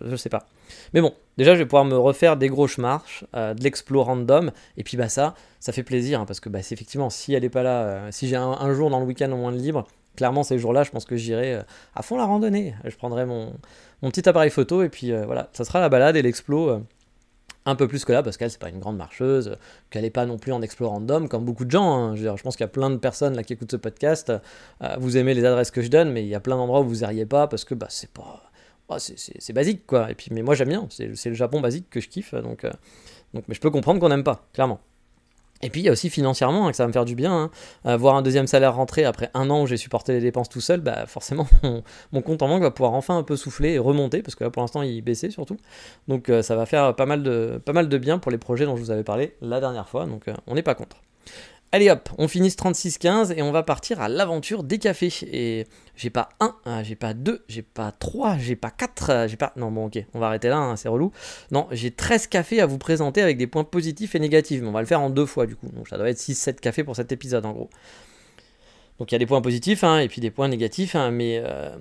[0.00, 0.46] je, sais pas.
[0.94, 4.84] Mais bon, déjà, je vais pouvoir me refaire des grosses marches, de l'explore random, et
[4.84, 7.64] puis bah ça, ça fait plaisir hein, parce que bah, effectivement, si elle est pas
[7.64, 10.82] là, si j'ai un, jour dans le week-end au moins de libre, clairement, ces jours-là,
[10.82, 11.62] je pense que j'irai euh,
[11.94, 12.74] à fond la randonnée.
[12.84, 13.52] Je prendrai mon,
[14.02, 16.70] petit appareil photo et puis euh, voilà, ça sera la balade et l'explo.
[16.70, 16.80] Euh,
[17.68, 19.56] un peu plus que là, parce qu'elle, c'est pas une grande marcheuse,
[19.90, 21.96] qu'elle n'est pas non plus en explo random, comme beaucoup de gens.
[21.96, 22.14] Hein.
[22.14, 24.32] Je, pense qu'il y a plein de personnes là qui écoutent ce podcast.
[24.98, 27.00] vous aimez les adresses que je donne, mais il y a plein d'endroits où vous
[27.00, 28.44] n'iriez pas parce que bah, c'est pas.
[28.88, 30.08] Bah, c'est basique, quoi.
[30.12, 30.86] Et puis, mais moi, j'aime bien.
[30.90, 32.36] C'est le Japon basique que je kiffe.
[32.36, 32.64] Donc,
[33.34, 34.78] donc, mais je peux comprendre qu'on n'aime pas, clairement.
[35.62, 37.32] Et puis il y a aussi financièrement hein, que ça va me faire du bien.
[37.32, 37.50] Hein.
[37.84, 40.80] Avoir un deuxième salaire rentré après un an où j'ai supporté les dépenses tout seul,
[40.80, 41.46] bah forcément
[42.12, 44.50] mon, compte en banque va pouvoir enfin un peu souffler et remonter parce que là
[44.50, 45.56] pour l'instant il baissait surtout.
[46.08, 48.66] Donc euh, ça va faire pas mal, de, pas mal de bien pour les projets
[48.66, 50.06] dont je vous avais parlé la dernière fois.
[50.06, 50.96] Donc euh, on n'est pas contre.
[51.72, 55.12] Allez hop, on finit ce 36-15 et on va partir à l'aventure des cafés.
[55.30, 59.28] Et j'ai pas un, euh, j'ai pas deux, j'ai pas trois, j'ai pas quatre, euh,
[59.28, 59.52] j'ai pas.
[59.56, 61.10] Non, bon, ok, on va arrêter là, hein, c'est relou.
[61.50, 64.60] Non, j'ai 13 cafés à vous présenter avec des points positifs et négatifs.
[64.62, 65.68] Mais on va le faire en deux fois du coup.
[65.74, 67.70] Donc ça doit être 6-7 cafés pour cet épisode en gros.
[68.98, 71.42] Donc il y a des points positifs hein, et puis des points négatifs, hein, mais
[71.44, 71.76] euh,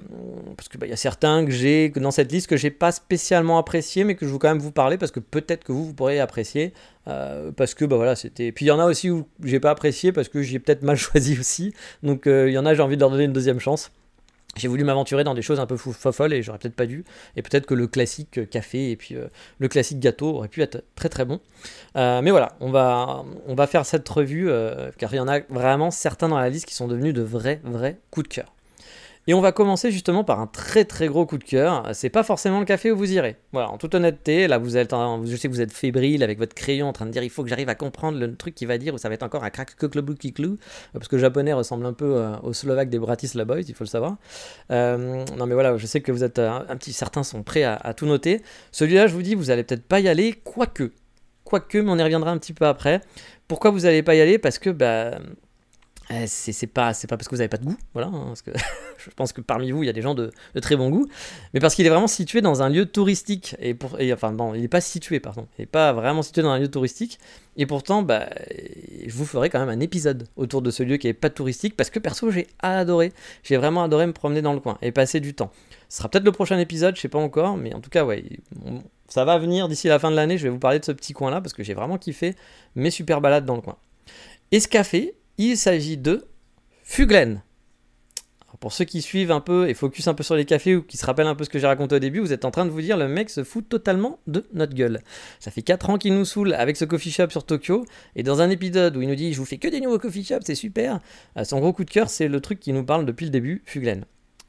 [0.58, 2.91] parce que bah, il y a certains que j'ai dans cette liste que j'ai pas
[2.91, 5.86] spécialement apprécié, mais que je veux quand même vous parler parce que peut-être que vous
[5.86, 6.73] vous pourrez apprécier
[7.08, 8.51] euh, parce que bah voilà c'était.
[8.51, 10.97] Puis il y en a aussi où j'ai pas apprécié parce que j'ai peut-être mal
[10.97, 11.73] choisi aussi,
[12.04, 13.91] donc euh, il y en a j'ai envie de leur donner une deuxième chance
[14.56, 17.04] j'ai voulu m'aventurer dans des choses un peu folles et j'aurais peut-être pas dû.
[17.36, 19.28] Et peut-être que le classique café et puis euh,
[19.60, 21.39] le classique gâteau aurait pu être très très bon.
[21.98, 25.28] Euh, mais voilà, on va, on va faire cette revue euh, car il y en
[25.28, 28.55] a vraiment certains dans la liste qui sont devenus de vrais, vrais coups de cœur.
[29.27, 31.89] Et on va commencer justement par un très très gros coup de cœur.
[31.93, 33.38] C'est pas forcément le café où vous irez.
[33.53, 36.53] Voilà, en toute honnêteté, là vous êtes, je sais que vous êtes fébrile avec votre
[36.53, 38.77] crayon en train de dire il faut que j'arrive à comprendre le truc qu'il va
[38.77, 40.57] dire ou ça va être encore un crack clou
[40.93, 43.83] parce que le japonais ressemble un peu euh, au slovaque des Bratislava Boys, il faut
[43.83, 44.17] le savoir.
[44.71, 47.93] Euh, non mais voilà, je sais que vous êtes un, petit, certains sont prêts à,
[47.95, 48.41] tout noter.
[48.71, 50.91] Celui-là, je vous dis, vous allez peut-être pas y aller, quoique,
[51.43, 53.01] quoique, mais on y reviendra un petit peu après.
[53.47, 54.38] Pourquoi vous n'allez pas y aller?
[54.38, 55.19] Parce que bah euh,
[56.28, 58.52] c'est pas c'est pas parce que vous avez pas de goût voilà hein, parce que
[58.98, 61.08] je pense que parmi vous il y a des gens de, très bon goût
[61.54, 64.63] mais parce qu'il est vraiment situé dans un lieu touristique et pour enfin non il
[64.63, 67.20] est pas situé pardon il est pas vraiment situé dans un lieu touristique
[67.58, 68.30] et pourtant bah
[69.06, 71.76] je vous ferai quand même un épisode autour de ce lieu qui est pas touristique
[71.76, 75.20] parce que perso j'ai adoré j'ai vraiment adoré me promener dans le coin et passer
[75.20, 75.52] du temps.
[75.89, 78.24] Ce sera peut-être le prochain épisode je sais pas encore mais en tout cas ouais
[79.08, 81.13] ça va venir d'ici la fin de l'année je vais vous parler de ce petit
[81.13, 82.36] coin là parce que j'ai vraiment kiffé
[82.76, 83.78] mes super balades dans le coin.
[84.52, 86.26] Et ce café il s'agit de
[86.84, 87.41] Fuglen.
[88.62, 90.95] pour ceux qui suivent un peu et focus un peu sur les cafés ou qui
[90.98, 92.69] se rappellent un peu ce que j'ai raconté au début, vous êtes en train de
[92.69, 95.02] vous dire le mec se fout totalement de notre gueule.
[95.39, 98.41] Ça fait 4 ans qu'il nous saoule avec ce coffee shop sur Tokyo et dans
[98.41, 100.56] un épisode où il nous dit je vous fais que des nouveaux coffee shops, c'est
[100.56, 101.00] super,
[101.38, 103.62] euh, son gros coup de cœur c'est le truc qui nous parle depuis le début,
[103.65, 104.06] Fuglen.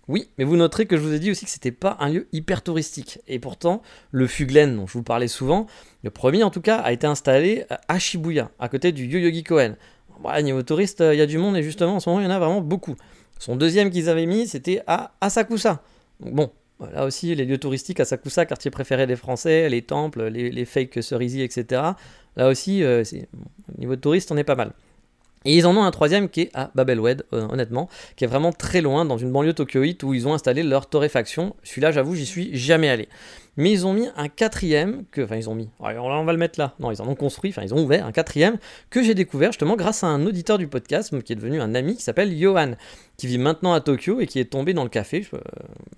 [0.09, 2.29] Oui, mais vous noterez que je vous ai dit aussi que c'était pas un lieu
[2.33, 3.19] hyper touristique.
[3.27, 5.67] Et pourtant, le Fuglen dont je vous parlais souvent,
[6.05, 9.77] le premier en tout cas, a été installé à Shibuya, à côté du Yoyogi Koen.
[10.23, 12.27] Bah, niveau touriste, il y a du monde et justement en ce moment il y
[12.27, 12.97] en a vraiment beaucoup.
[13.39, 15.83] Son deuxième qu'ils avaient mis, c'était à Asakusa.
[16.21, 16.51] Bon,
[16.93, 21.45] là aussi les lieux touristiques, Asakusa, quartier préféré des Français, les temples, les, fake cerisiers,
[21.45, 21.83] etc.
[22.37, 23.03] Là aussi, euh,
[23.75, 24.73] au niveau touriste, on est pas mal.
[25.47, 28.53] Et ils en ont un troisième qui est à Babelwed, euh, honnêtement, qui est vraiment
[28.53, 31.55] très loin, dans une banlieue tokyoïte où ils ont installé leur torréfaction.
[31.63, 33.09] Celui-là, j'avoue, j'y suis jamais allé.
[33.57, 36.59] Mais ils ont mis un quatrième, que, enfin ils ont mis, on va le mettre
[36.59, 38.59] là, non, ils en ont construit, enfin ils ont ouvert un quatrième,
[38.91, 41.97] que j'ai découvert justement grâce à un auditeur du podcast, qui est devenu un ami,
[41.97, 42.73] qui s'appelle Johan,
[43.17, 45.39] qui vit maintenant à Tokyo et qui est tombé dans le café, euh,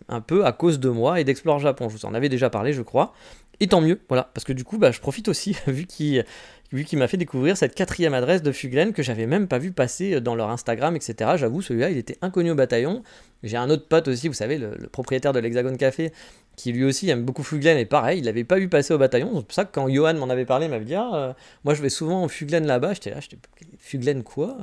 [0.09, 1.89] un peu à cause de moi et d'Explore Japon.
[1.89, 3.13] Je vous en avais déjà parlé, je crois.
[3.61, 6.25] Et tant mieux, voilà, parce que du coup, bah, je profite aussi, vu qu'il
[6.71, 9.73] vu qu'il m'a fait découvrir cette quatrième adresse de Fuglen que j'avais même pas vu
[9.73, 11.31] passer dans leur Instagram, etc.
[11.37, 13.03] J'avoue, celui-là, il était inconnu au bataillon.
[13.43, 16.13] J'ai un autre pote aussi, vous savez, le, propriétaire de l'Hexagone Café,
[16.59, 19.31] qui lui aussi aime beaucoup Fuglen, et pareil, il l'avait pas vu passer au bataillon.
[19.37, 21.33] C'est pour ça que quand Johan m'en avait parlé, il m'avait dit ah, euh,
[21.65, 22.95] Moi, je vais souvent en Fuglen là-bas.
[22.95, 23.39] J'étais là, j'étais
[23.79, 24.59] Fuglen quoi?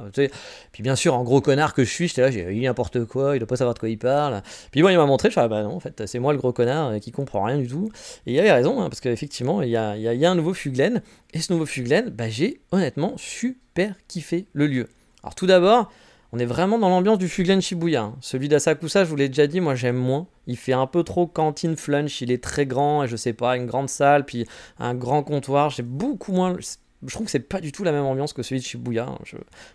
[0.74, 3.38] Puis bien sûr, en gros connard que je suis, j'étais là, j'ai dit n'importe quoi,
[3.38, 4.42] il doit pas savoir de quoi il parle.
[4.72, 6.38] Puis bon, il m'a montré, je suis ah bah non, en fait, c'est moi le
[6.38, 7.90] gros connard euh, qui comprend rien du tout.
[8.28, 10.54] Et il avait raison, hein, parce qu'effectivement, il y a, y, y a, un nouveau
[10.54, 11.02] Fuglen,
[11.34, 14.90] et ce nouveau Fuglen, bah, j'ai honnêtement super kiffé le lieu.
[15.24, 15.90] Alors tout d'abord,
[16.36, 18.02] on est vraiment dans l'ambiance du Fuglen Shibuya.
[18.02, 18.16] Hein.
[18.20, 20.28] Celui d'Asakusa, je vous l'ai déjà dit, moi j'aime moins.
[20.48, 23.56] Il fait un peu trop cantine flunch, il est très grand, et je sais pas,
[23.56, 24.46] une grande salle, puis
[24.78, 25.70] un grand comptoir.
[25.70, 26.58] J'ai beaucoup moins.
[26.60, 29.06] Je trouve que c'est pas du tout la même ambiance que celui de Shibuya.
[29.06, 29.18] Hein.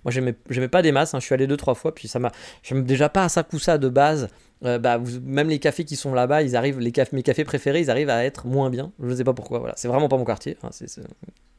[0.05, 1.21] moi j'aimais pas des masses, hein.
[1.21, 2.31] je suis allé deux trois fois, puis ça m'a.
[2.63, 4.29] J'aime déjà pas Asakusa de base.
[4.63, 7.91] Euh, bah, même les cafés qui sont là-bas, ils arrivent, les mes cafés préférés, ils
[7.91, 8.93] arrivent à être moins bien.
[9.03, 9.61] Je sais pas pourquoi.
[9.61, 10.59] Voilà, c'est vraiment pas mon quartier.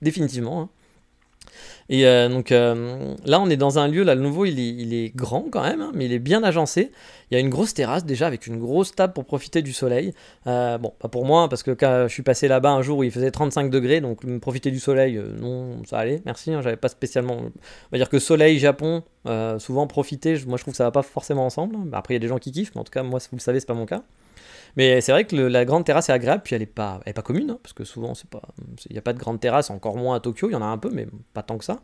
[0.04, 0.70] définitivement.
[1.90, 5.16] Et euh, donc euh, là, on est dans un lieu, là, le nouveau, il est,
[5.16, 6.92] grand quand même, hein, mais il est bien agencé.
[7.30, 10.14] Il y a une grosse terrasse déjà avec une grosse table pour profiter du soleil.
[10.48, 13.04] Euh, bon, pas pour moi, parce que quand je suis passé là-bas un jour où
[13.04, 16.54] il faisait 35 degrés, donc profiter du soleil, non, ça allait, merci.
[16.54, 17.36] Hein, j'avais pas spécialement.
[17.36, 17.52] On
[17.92, 19.04] va dire que soleil, Japon,
[19.60, 21.76] souvent profiter, moi je trouve que ça va pas forcément ensemble.
[21.94, 23.42] Après, il y a des gens qui kiffent, mais en tout cas, moi, vous le
[23.42, 24.04] savez, c'est pas mon cas.
[24.78, 27.52] Mais c'est vrai que la grande terrasse est agréable, puis elle n'est pas, pas commune,
[27.52, 28.14] hein, parce que souvent,
[28.90, 30.66] il n'y a pas de grande terrasse, encore moins à Tokyo, il y en a
[30.66, 31.80] un peu, mais pas tant que ça.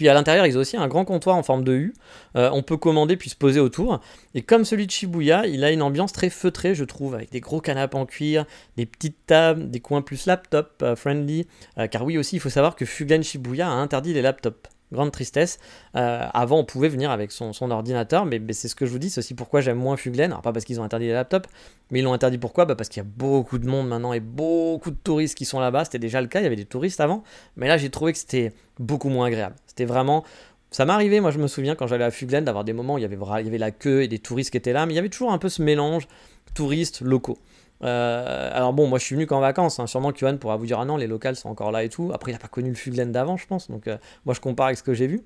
[0.00, 1.94] Puis à l'intérieur, ils ont aussi un grand comptoir en forme de U.
[2.34, 4.00] Euh, on peut commander puis se poser autour.
[4.34, 7.40] Et comme celui de Shibuya, il a une ambiance très feutrée, je trouve, avec des
[7.40, 8.46] gros canapes en cuir,
[8.78, 11.46] des petites tables, des coins plus laptop euh, friendly.
[11.76, 15.12] Euh, car oui, aussi, il faut savoir que Fugan Shibuya a interdit les laptops grande
[15.12, 15.58] tristesse.
[15.96, 19.10] Euh, avant, on pouvait venir avec son, ordinateur, mais, c'est ce que je vous dis,
[19.10, 20.32] c'est aussi pourquoi j'aime moins Fuglen.
[20.32, 21.48] Alors, pas parce qu'ils ont interdit les laptops,
[21.90, 22.64] mais ils l'ont interdit pourquoi?
[22.64, 25.60] Bah Parce qu'il y a beaucoup de monde maintenant et beaucoup de touristes qui sont
[25.60, 25.84] là-bas.
[25.84, 27.22] C'était déjà le cas, il y avait des touristes avant,
[27.56, 29.56] mais là, j'ai trouvé que c'était beaucoup moins agréable.
[29.66, 30.24] C'était vraiment.
[30.72, 32.98] Ça m'est arrivé, moi je me souviens quand j'allais à Fuglen d'avoir des moments où
[32.98, 34.92] il y, avait, il y avait la queue et des touristes qui étaient là, mais
[34.92, 36.06] il y avait toujours un peu ce mélange
[36.54, 37.38] touristes locaux.
[37.82, 39.86] Euh, alors bon, moi je suis venu qu'en vacances, hein.
[39.86, 42.10] sûrement Kyohan pourra vous dire ah non, les locales sont encore là et tout.
[42.12, 44.66] Après, il n'a pas connu le Fuglen d'avant, je pense, donc euh, moi je compare
[44.66, 45.22] avec ce que j'ai vu.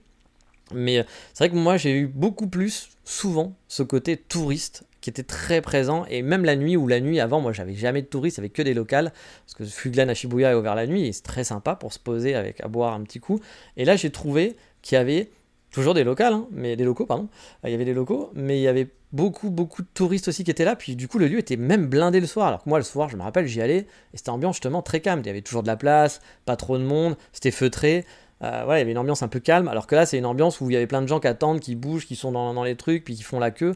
[0.72, 5.10] Mais euh, c'est vrai que moi j'ai eu beaucoup plus, souvent, ce côté touriste qui
[5.10, 8.06] était très présent, et même la nuit ou la nuit avant, moi j'avais jamais de
[8.06, 9.12] touristes, avec que des locales,
[9.44, 11.98] parce que Fuglen à Shibuya est ouvert la nuit, et c'est très sympa pour se
[11.98, 13.40] poser avec à boire un petit coup.
[13.76, 15.30] Et là j'ai trouvé qu'il y avait
[15.74, 17.28] toujours des locales, hein, mais des locaux, pardon.
[17.64, 20.50] Il y avait des locaux, mais il y avait beaucoup, beaucoup de touristes aussi qui
[20.50, 20.76] étaient là.
[20.76, 22.48] Puis du coup, le lieu était même blindé le soir.
[22.48, 25.00] Alors que moi, le soir, je me rappelle, j'y allais et c'était ambiance justement très
[25.00, 25.20] calme.
[25.20, 28.04] Il y avait toujours de la place, pas trop de monde, c'était feutré.
[28.42, 29.68] Euh, voilà, il y avait une ambiance un peu calme.
[29.68, 31.60] Alors que là, c'est une ambiance où il y avait plein de gens qui attendent,
[31.60, 33.74] qui bougent, qui sont dans, les trucs, puis qui font la queue.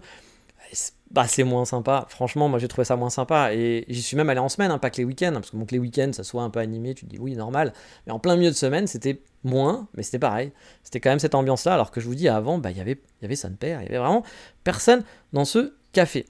[1.10, 2.06] Bah, c'est moins sympa.
[2.08, 3.54] Franchement, moi j'ai trouvé ça moins sympa.
[3.54, 5.32] Et j'y suis même allé en semaine, hein, pas que les week-ends.
[5.32, 7.34] Parce que bon, que les week-ends, ça soit un peu animé, tu te dis oui,
[7.34, 7.72] normal.
[8.06, 10.52] Mais en plein milieu de semaine, c'était moins, mais c'était pareil.
[10.82, 11.74] C'était quand même cette ambiance-là.
[11.74, 13.88] Alors que je vous dis, avant, bah, y il y avait son père, il y
[13.88, 14.22] avait vraiment
[14.64, 16.26] personne dans ce café.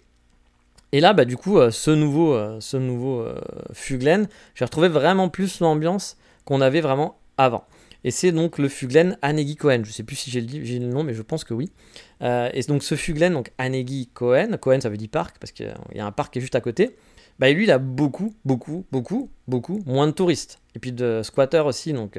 [0.93, 3.41] Et là, bah, du coup, euh, ce nouveau, euh, ce nouveau euh,
[3.73, 7.64] Fuglen, j'ai retrouvé vraiment plus l'ambiance qu'on avait vraiment avant.
[8.05, 9.83] Et c'est donc le Fuglen Anegi Cohen.
[9.85, 11.71] Je sais plus si j'ai le, nom, mais je pense que oui.
[12.20, 16.00] Et donc ce Fuglen, donc Anegi Cohen, Cohen ça veut dire parc, parce qu'il y
[16.00, 16.96] a un parc qui est juste à côté.
[17.38, 20.59] Bah, lui, il a beaucoup, beaucoup, beaucoup, beaucoup moins de touristes.
[20.74, 22.18] Et puis de squatters aussi, donc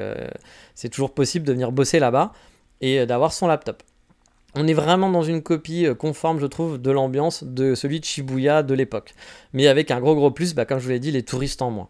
[0.75, 2.31] c'est toujours possible de venir bosser là-bas
[2.81, 3.83] et d'avoir son laptop
[4.55, 8.05] on est vraiment dans une copie euh, conforme, je trouve, de l'ambiance de celui de
[8.05, 9.13] Shibuya de l'époque.
[9.53, 11.71] Mais avec un gros gros plus, bah, comme je vous l'ai dit, les touristes en
[11.71, 11.89] moins.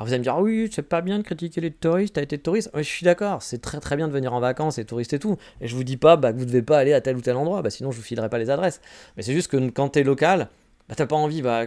[0.00, 2.22] Alors vous allez me dire, ah oui, c'est pas bien de critiquer les touristes, t'as
[2.22, 2.70] été touriste.
[2.74, 5.36] je suis d'accord, c'est très très bien de venir en vacances et touriste et tout.
[5.60, 7.36] Et je vous dis pas bah, que vous devez pas aller à tel ou tel
[7.36, 8.80] endroit, bah, sinon je vous filerai pas les adresses.
[9.18, 10.48] Mais c'est juste que quand t'es local,
[10.88, 11.66] bah, t'as pas envie, bah,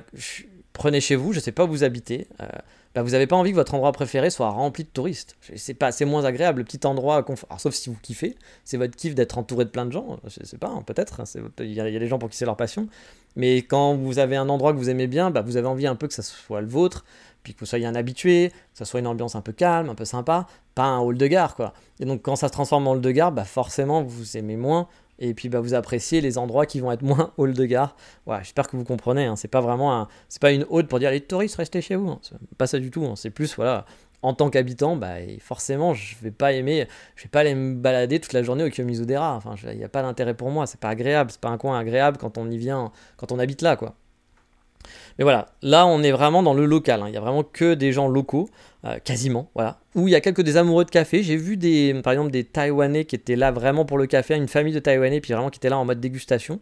[0.73, 2.25] prenez chez vous, je sais pas où vous habitez.
[2.41, 2.47] Euh,
[2.95, 5.35] bah, vous n'avez pas envie que votre endroit préféré soit rempli de touristes.
[5.55, 7.23] C'est pas, moins agréable, le petit endroit,
[7.59, 10.57] sauf si vous kiffez, c'est votre kiff d'être entouré de plein de gens, je sais
[10.57, 11.23] pas, peut-être, hein,
[11.59, 12.87] il y, a des gens pour qui c'est leur passion,
[13.35, 15.95] mais quand vous avez un endroit que vous aimez bien, bah, vous avez envie un
[15.95, 17.03] peu que ça soit le vôtre,
[17.43, 19.95] puis que vous soyez un habitué, que ça soit une ambiance un peu calme, un
[19.95, 21.73] peu sympa, pas un hall de gare, quoi.
[21.99, 24.87] Et donc quand ça se transforme en hall de gare, bah forcément vous aimez moins
[25.19, 27.95] et puis bah, vous appréciez les endroits qui vont être moins hall de gare.
[28.39, 29.25] J'espère que vous comprenez.
[29.25, 29.35] Hein.
[29.35, 32.09] c'est pas vraiment un, c'est pas une hôte pour dire les touristes restez chez vous.
[32.09, 32.19] Hein.
[32.57, 33.05] pas ça du tout.
[33.05, 33.15] Hein.
[33.15, 33.85] c'est plus voilà.
[34.21, 38.21] En tant qu'habitant, bah, forcément, je vais pas aimer, je vais pas aller me balader
[38.21, 39.35] toute la journée au Kiyomizu-dera.
[39.35, 40.65] Enfin, il n'y a pas d'intérêt pour moi.
[40.65, 41.29] C'est pas agréable.
[41.29, 43.95] C'est pas un coin agréable quand on y vient, quand on habite là, quoi.
[45.17, 47.91] Mais voilà, là on est vraiment dans le local, il n'y a vraiment que des
[47.91, 48.49] gens locaux,
[48.85, 51.23] euh, quasiment, voilà où il y a quelques des amoureux de café.
[51.23, 54.47] J'ai vu des, par exemple des Taïwanais qui étaient là vraiment pour le café, une
[54.47, 56.59] famille de Taïwanais, puis vraiment qui étaient là en mode dégustation.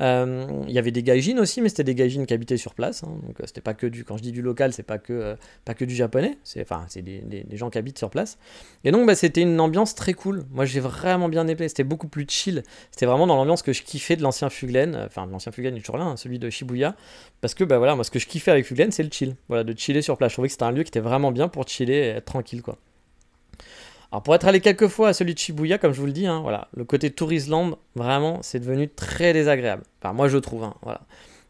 [0.00, 3.04] Euh, il y avait des gaijins aussi, mais c'était des gaijins qui habitaient sur place.
[3.04, 3.14] Hein.
[3.26, 5.36] donc euh, c'était pas que du, quand je dis du local, c'est pas que euh,
[5.64, 6.38] pas que du japonais.
[6.44, 8.38] C'est enfin c'est des, des, gens qui habitent sur place.
[8.84, 10.44] Et donc bah, c'était une ambiance très cool.
[10.50, 11.68] Moi j'ai vraiment bien aimé.
[11.68, 12.62] C'était beaucoup plus chill.
[12.90, 14.96] C'était vraiment dans l'ambiance que je kiffais de l'ancien Fuglen.
[15.06, 16.96] Enfin l'ancien Fuglen est toujours là, hein, celui de Shibuya,
[17.40, 19.36] parce que bah voilà moi ce que je kiffais avec Fuglen c'est le chill.
[19.48, 20.32] Voilà de chiller sur place.
[20.32, 22.62] Je trouvais que c'était un lieu qui était vraiment bien pour chiller et être tranquille
[22.62, 22.71] quoi.
[24.12, 26.26] Alors pour être allé quelques fois à celui de Shibuya, comme je vous le dis,
[26.26, 29.84] hein, voilà, le côté Tourisland, vraiment, c'est devenu très désagréable.
[30.00, 31.00] Enfin, moi je trouve, hein, voilà.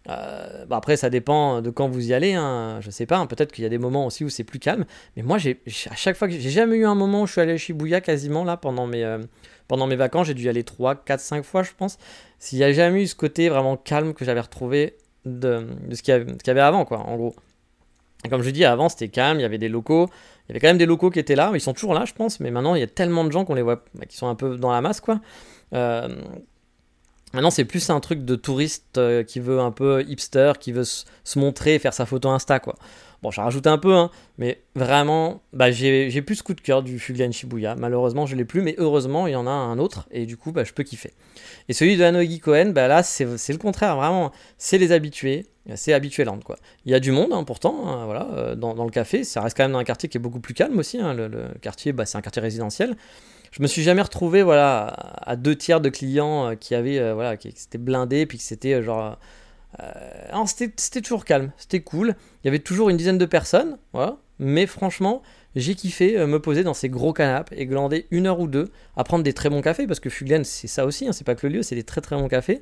[0.08, 2.34] Euh, bah, après, ça dépend de quand vous y allez.
[2.34, 3.18] Hein, je sais pas.
[3.18, 4.84] Hein, peut-être qu'il y a des moments aussi où c'est plus calme.
[5.16, 7.40] Mais moi, j'ai à chaque fois que j'ai jamais eu un moment où je suis
[7.40, 9.18] allé à Shibuya quasiment là pendant mes euh,
[9.68, 10.26] pendant mes vacances.
[10.26, 11.98] J'ai dû y aller 3, 4, 5 fois, je pense.
[12.38, 16.02] S'il n'y a jamais eu ce côté vraiment calme que j'avais retrouvé de, de ce
[16.02, 16.80] qu'il y, avait avant.
[16.80, 17.34] En gros.
[18.28, 19.38] Comme je dis, avant c'était calme.
[19.38, 20.08] Il y avait des locaux.
[20.48, 22.12] Il y avait quand même des locaux qui étaient là, ils sont toujours là, je
[22.12, 24.26] pense, mais maintenant il y a tellement de gens qu'on les voit, bah, qui sont
[24.26, 25.20] un peu dans la masse, quoi.
[25.72, 26.08] Euh,
[27.32, 30.84] maintenant, c'est plus un truc de touriste euh, qui veut un peu hipster, qui veut
[30.84, 32.74] se, montrer, faire sa photo Insta, quoi.
[33.22, 36.82] Bon, j'ai rajouté un peu, hein, mais vraiment, bah, j'ai plus ce coup de cœur
[36.82, 37.76] du Fuglian Shibuya.
[37.76, 40.50] Malheureusement, je l'ai plus, mais heureusement, il y en a un autre, et du coup,
[40.50, 41.12] bah, je peux kiffer.
[41.68, 44.32] Et celui de Hanogi Cohen, là, c'est le contraire, vraiment.
[44.58, 46.56] C'est les habitués, c'est habituéland, quoi.
[46.84, 49.24] Il y a du monde, hein, pourtant, hein, voilà, euh, dans, le café.
[49.24, 50.98] Ça reste quand même dans un quartier qui est beaucoup plus calme aussi.
[50.98, 52.96] le, quartier, bah, c'est un quartier résidentiel
[53.52, 57.12] je me suis jamais retrouvé voilà à deux tiers de clients euh, qui avaient euh,
[57.12, 59.18] voilà qui, s'étaient blindés puis que c'était genre
[60.46, 62.14] c'était toujours calme, c'était cool.
[62.42, 64.18] Il y avait toujours une dizaine de personnes, voilà.
[64.38, 65.22] Mais franchement,
[65.56, 69.04] j'ai kiffé me poser dans ces gros canapes et glander une heure ou deux à
[69.04, 71.46] prendre des très bons cafés parce que Fuglen c'est ça aussi, hein, c'est pas que
[71.46, 72.60] le lieu, c'est des très très bons cafés.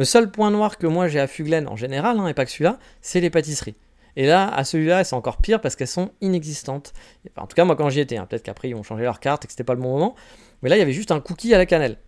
[0.00, 2.50] Le seul point noir que moi j'ai à Fuglen en général, hein, et pas que
[2.50, 3.74] celui-là, c'est les pâtisseries.
[4.16, 6.94] Et là, à celui-là, c'est encore pire parce qu'elles sont inexistantes.
[7.36, 9.44] en tout cas, moi quand j'y étais, hein, peut-être qu'après ils ont changé leur carte
[9.44, 10.14] et que c'était pas le bon moment.
[10.62, 11.98] Mais là, il y avait juste un cookie à la cannelle.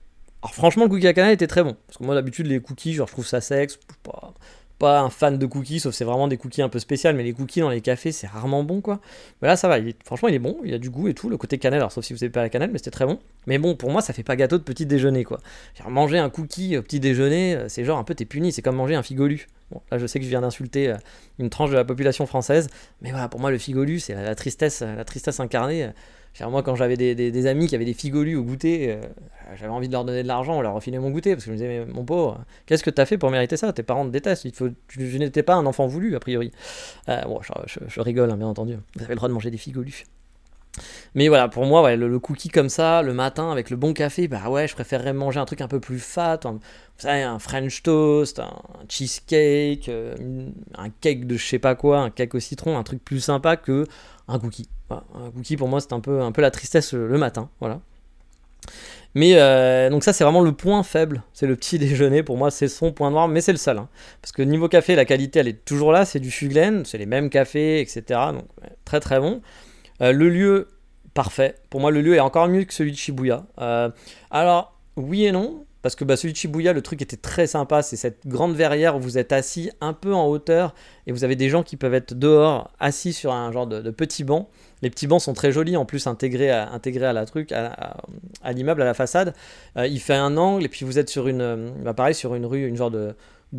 [0.41, 1.77] Alors franchement, le cookie à cannelle était très bon.
[1.87, 3.79] Parce que moi, d'habitude, les cookies, genre, je trouve ça sexe.
[4.79, 7.15] Pas un fan de cookies, sauf c'est vraiment des cookies un peu spéciales.
[7.15, 9.01] Mais les cookies dans les cafés, c'est rarement bon, quoi.
[9.41, 9.77] Mais là, ça va.
[10.05, 10.59] franchement, il est bon.
[10.65, 11.29] Il a du goût et tout.
[11.29, 13.19] Le côté cannelle, alors sauf si vous n'avez pas la cannelle, mais c'était très bon.
[13.47, 15.41] Mais bon, pour moi, ça fait pas gâteau de petit déjeuner, quoi.
[15.89, 18.53] manger un cookie au petit déjeuner, euh, c'est genre un peu t'es puni.
[18.53, 19.49] C'est comme manger un figolu.
[19.71, 20.97] Bon, là, je sais que je viens d'insulter euh,
[21.39, 22.69] une tranche de la population française.
[23.01, 25.91] Mais voilà, pour moi, le figolu, c'est la, tristesse, la tristesse incarnée
[26.41, 29.01] moi, quand j'avais des, amis qui avaient des figolus au goûter, euh,
[29.57, 31.57] j'avais envie de leur donner de l'argent, leur refiler mon goûter, parce que je me
[31.57, 33.73] disais, mon pauvre, qu'est-ce que tu as fait pour mériter ça?
[33.73, 34.53] Tes parents te détestent, il
[34.89, 36.53] je n'étais pas un enfant voulu, a priori.
[37.09, 38.77] Euh, bon, je, rigole, hein, bien entendu.
[38.97, 40.05] Vous avez le droit de manger des figolus.
[41.15, 44.49] Mais voilà, pour moi, le, cookie comme ça, le matin, avec le bon café, bah
[44.49, 46.61] ouais, je préférerais manger un truc un peu plus fat, un, vous
[46.97, 52.11] savez, un French toast, un, cheesecake, euh, un cake de je sais pas quoi, un
[52.11, 53.87] cake au citron, un truc plus sympa que
[54.29, 54.69] un cookie.
[55.15, 57.81] Un cookie pour moi c'est un peu, un peu la tristesse le, matin, voilà.
[59.15, 62.51] Mais euh, donc ça c'est vraiment le point faible, c'est le petit déjeuner pour moi,
[62.51, 63.79] c'est son point noir, mais c'est le seul.
[63.79, 63.89] hein.
[64.21, 67.07] Parce que niveau café, la qualité elle est toujours là, c'est du Fuglen, c'est les
[67.07, 68.03] mêmes cafés, etc.
[68.33, 68.47] Donc
[68.85, 69.43] très très bon.
[70.01, 70.69] Euh, le lieu,
[71.15, 71.57] parfait.
[71.71, 73.45] Pour moi le lieu est encore mieux que celui de Shibuya.
[73.61, 73.91] Euh,
[74.31, 77.83] alors oui et non, parce que bah, celui de Shibuya, le truc était très sympa,
[77.83, 80.75] c'est cette grande verrière où vous êtes assis un peu en hauteur
[81.07, 84.25] et vous avez des gens qui peuvent être dehors, assis sur un genre de petit
[84.25, 84.49] banc.
[84.83, 86.69] Les petits bancs sont très jolis, en plus intégrés à,
[87.13, 89.33] la truc, à, l'immeuble, à la façade.
[89.77, 92.91] Euh, il fait un angle et puis vous êtes sur une, euh, bah, rue, genre
[92.91, 93.15] de,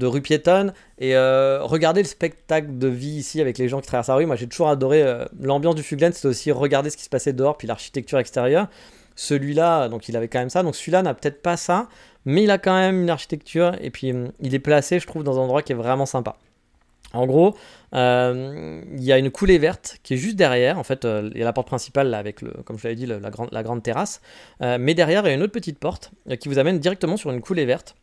[0.06, 0.74] rue piétonne.
[1.00, 4.26] Et euh, regardez le spectacle de vie ici avec les gens qui traversent la rue.
[4.26, 5.04] Moi, j'ai toujours adoré
[5.40, 8.68] l'ambiance du Fuglen, c'était aussi regarder ce qui se passait dehors, puis l'architecture extérieure.
[9.16, 10.64] Celui-là, donc il avait quand même ça.
[10.64, 11.88] Donc celui-là n'a peut-être pas ça,
[12.26, 15.24] mais il a quand même une architecture et puis hum, il est placé, je trouve,
[15.24, 16.36] dans un endroit qui est vraiment sympa.
[17.14, 17.56] En gros,
[17.94, 20.80] euh, il y a une coulée verte qui est juste derrière.
[20.80, 23.30] En fait, euh, il y a la porte principale avec, comme je l'avais dit, la,
[23.30, 24.20] grande, terrasse.
[24.62, 27.32] Euh, mais derrière, il y a une autre petite porte qui vous amène directement sur
[27.32, 27.96] une coulée verte.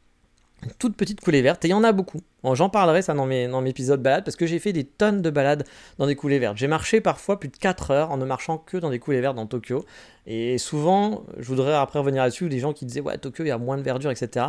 [0.62, 1.64] Une toute petite coulée verte.
[1.64, 2.20] Et il y en a beaucoup.
[2.44, 5.22] J'en parlerai ça dans mes, dans mes épisodes balades parce que j'ai fait des tonnes
[5.22, 5.64] de balades
[5.98, 6.56] dans des coulées vertes.
[6.56, 9.36] J'ai marché parfois plus de 4 heures en ne marchant que dans des coulées vertes
[9.36, 9.84] dans Tokyo.
[10.26, 13.50] Et souvent, je voudrais après revenir là-dessus, des gens qui disaient Ouais, Tokyo, il y
[13.50, 14.46] a moins de verdure, etc.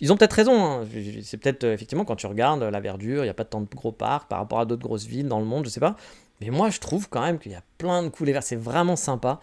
[0.00, 0.64] Ils ont peut-être raison.
[0.64, 0.86] hein.
[1.22, 3.66] C'est peut-être euh, effectivement quand tu regardes la verdure, il n'y a pas tant de
[3.74, 5.96] gros parcs par rapport à d'autres grosses villes dans le monde, je sais pas.
[6.40, 8.46] Mais moi, je trouve quand même qu'il y a plein de coulées vertes.
[8.46, 9.40] C'est vraiment sympa.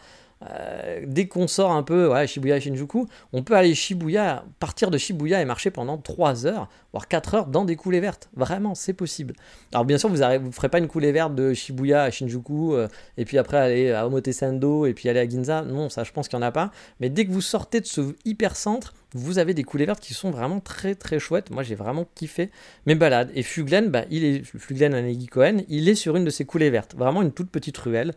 [0.49, 4.89] Euh, dès qu'on sort un peu, ouais, Shibuya et Shinjuku, on peut aller Shibuya, partir
[4.89, 8.29] de Shibuya et marcher pendant 3 heures, voire 4 heures dans des coulées vertes.
[8.35, 9.35] Vraiment, c'est possible.
[9.71, 12.87] Alors bien sûr, vous ne ferez pas une coulée verte de Shibuya à Shinjuku, euh,
[13.17, 15.61] et puis après aller à Omotesando, et puis aller à Ginza.
[15.61, 16.71] Non, ça je pense qu'il n'y en a pas.
[16.99, 20.31] Mais dès que vous sortez de ce hyper-centre, vous avez des coulées vertes qui sont
[20.31, 21.49] vraiment très très chouettes.
[21.51, 22.49] Moi j'ai vraiment kiffé
[22.85, 23.29] mes balades.
[23.35, 26.69] Et Fuglen, bah, il est, Fuglen Anegi Cohen, il est sur une de ces coulées
[26.69, 26.95] vertes.
[26.95, 28.13] Vraiment une toute petite ruelle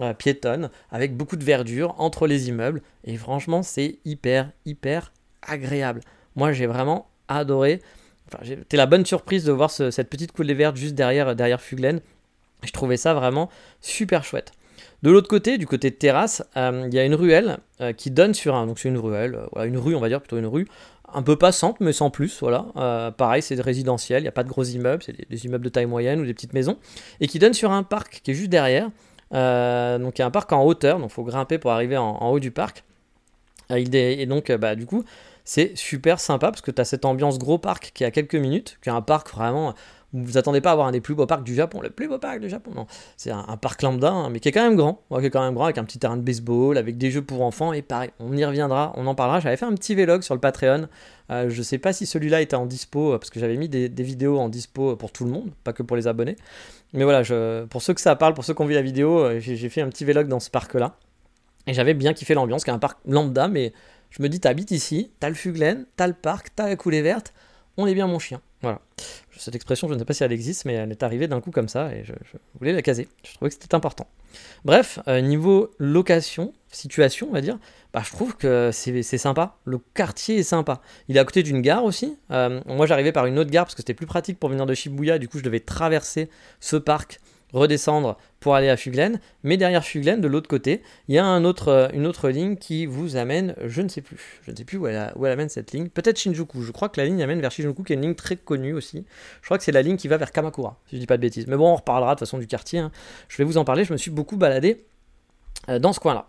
[0.00, 2.82] euh, piétonne avec beaucoup de verdure entre les immeubles.
[3.04, 6.00] Et franchement, c'est hyper hyper agréable.
[6.34, 7.80] Moi j'ai vraiment adoré.
[8.28, 11.60] Enfin, c'était la bonne surprise de voir ce- cette petite coulée verte juste derrière, derrière
[11.60, 12.00] Fuglen.
[12.64, 13.48] Je trouvais ça vraiment
[13.80, 14.52] super chouette.
[15.02, 18.10] De l'autre côté, du côté de terrasse, euh, il y a une ruelle euh, qui
[18.10, 18.66] donne sur un.
[18.66, 20.66] Donc c'est une ruelle, euh, une rue, on va dire plutôt une rue,
[21.12, 22.40] un peu passante, mais sans plus.
[22.40, 22.66] Voilà.
[22.76, 25.68] Euh, pareil, c'est résidentiel, il n'y a pas de gros immeubles, c'est des immeubles de
[25.68, 26.78] taille moyenne ou des petites maisons,
[27.20, 28.90] et qui donne sur un parc qui est juste derrière.
[29.34, 31.96] Euh, donc il y a un parc en hauteur, donc il faut grimper pour arriver
[31.96, 32.84] en, haut du parc.
[33.70, 35.04] Euh, et donc, euh, bah, du coup,
[35.44, 38.34] c'est super sympa parce que tu as cette ambiance gros parc qui est à quelques
[38.34, 39.74] minutes, qui est un parc vraiment
[40.24, 42.18] vous attendez pas à avoir un des plus beaux parcs du Japon, le plus beau
[42.18, 42.86] parc du Japon, non.
[43.16, 45.54] C'est un, parc lambda, hein, mais qui est quand même grand, qui est quand même
[45.54, 48.36] grand, avec un petit terrain de baseball, avec des jeux pour enfants, et pareil, on
[48.36, 49.40] y reviendra, on en parlera.
[49.40, 50.88] J'avais fait un petit vlog sur le Patreon.
[51.30, 53.88] Euh, je sais pas si celui-là était en dispo, euh, parce que j'avais mis des,
[53.88, 56.36] vidéos en dispo pour tout le monde, pas que pour les abonnés.
[56.92, 57.22] Mais voilà,
[57.68, 59.80] pour ceux que ça parle, pour ceux qui ont vu la vidéo, euh, j'ai fait
[59.80, 60.96] un petit vlog dans ce parc-là.
[61.66, 63.72] Et j'avais bien kiffé l'ambiance, qui est un parc lambda, mais
[64.10, 67.32] je me dis, t'habites ici, t'as le Fuglen, t'as le parc, t'as la coulée verte,
[67.76, 68.40] on est bien mon chien.
[68.62, 68.80] Voilà.
[69.38, 71.50] Cette expression, je ne sais pas si elle existe, mais elle est arrivée d'un coup
[71.50, 72.12] comme ça, et je,
[72.58, 73.08] voulais la caser.
[73.24, 74.06] Je trouvais que c'était important.
[74.64, 77.58] Bref, euh, niveau location, situation, on va dire,
[77.92, 79.56] bah, je trouve que c'est c'est sympa.
[79.64, 80.80] Le quartier est sympa.
[81.08, 82.16] Il est à côté d'une gare aussi.
[82.30, 84.74] Euh, moi, j'arrivais par une autre gare parce que c'était plus pratique pour venir de
[84.74, 85.18] Shibuya.
[85.18, 86.28] Du coup, je devais traverser
[86.60, 87.20] ce parc,
[87.52, 89.20] redescendre pour aller à Fuglen.
[89.42, 93.16] Mais derrière Fuglen, de l'autre côté, il y a euh, une autre ligne qui vous
[93.16, 94.40] amène, je ne sais plus.
[94.46, 95.88] Je ne sais plus où elle, amène cette ligne.
[95.88, 96.62] Peut-être Shinjuku.
[96.62, 99.04] Je crois que la ligne amène vers Shinjuku, qui est une ligne très connue aussi.
[99.40, 101.22] Je crois que c'est la ligne qui va vers Kamakura, si je dis pas de
[101.22, 101.46] bêtises.
[101.46, 102.80] Mais bon, on reparlera de toute façon du quartier.
[102.80, 102.90] hein.
[103.28, 103.84] Je vais vous en parler.
[103.84, 104.84] Je me suis beaucoup baladé
[105.68, 106.26] euh, dans ce coin-là.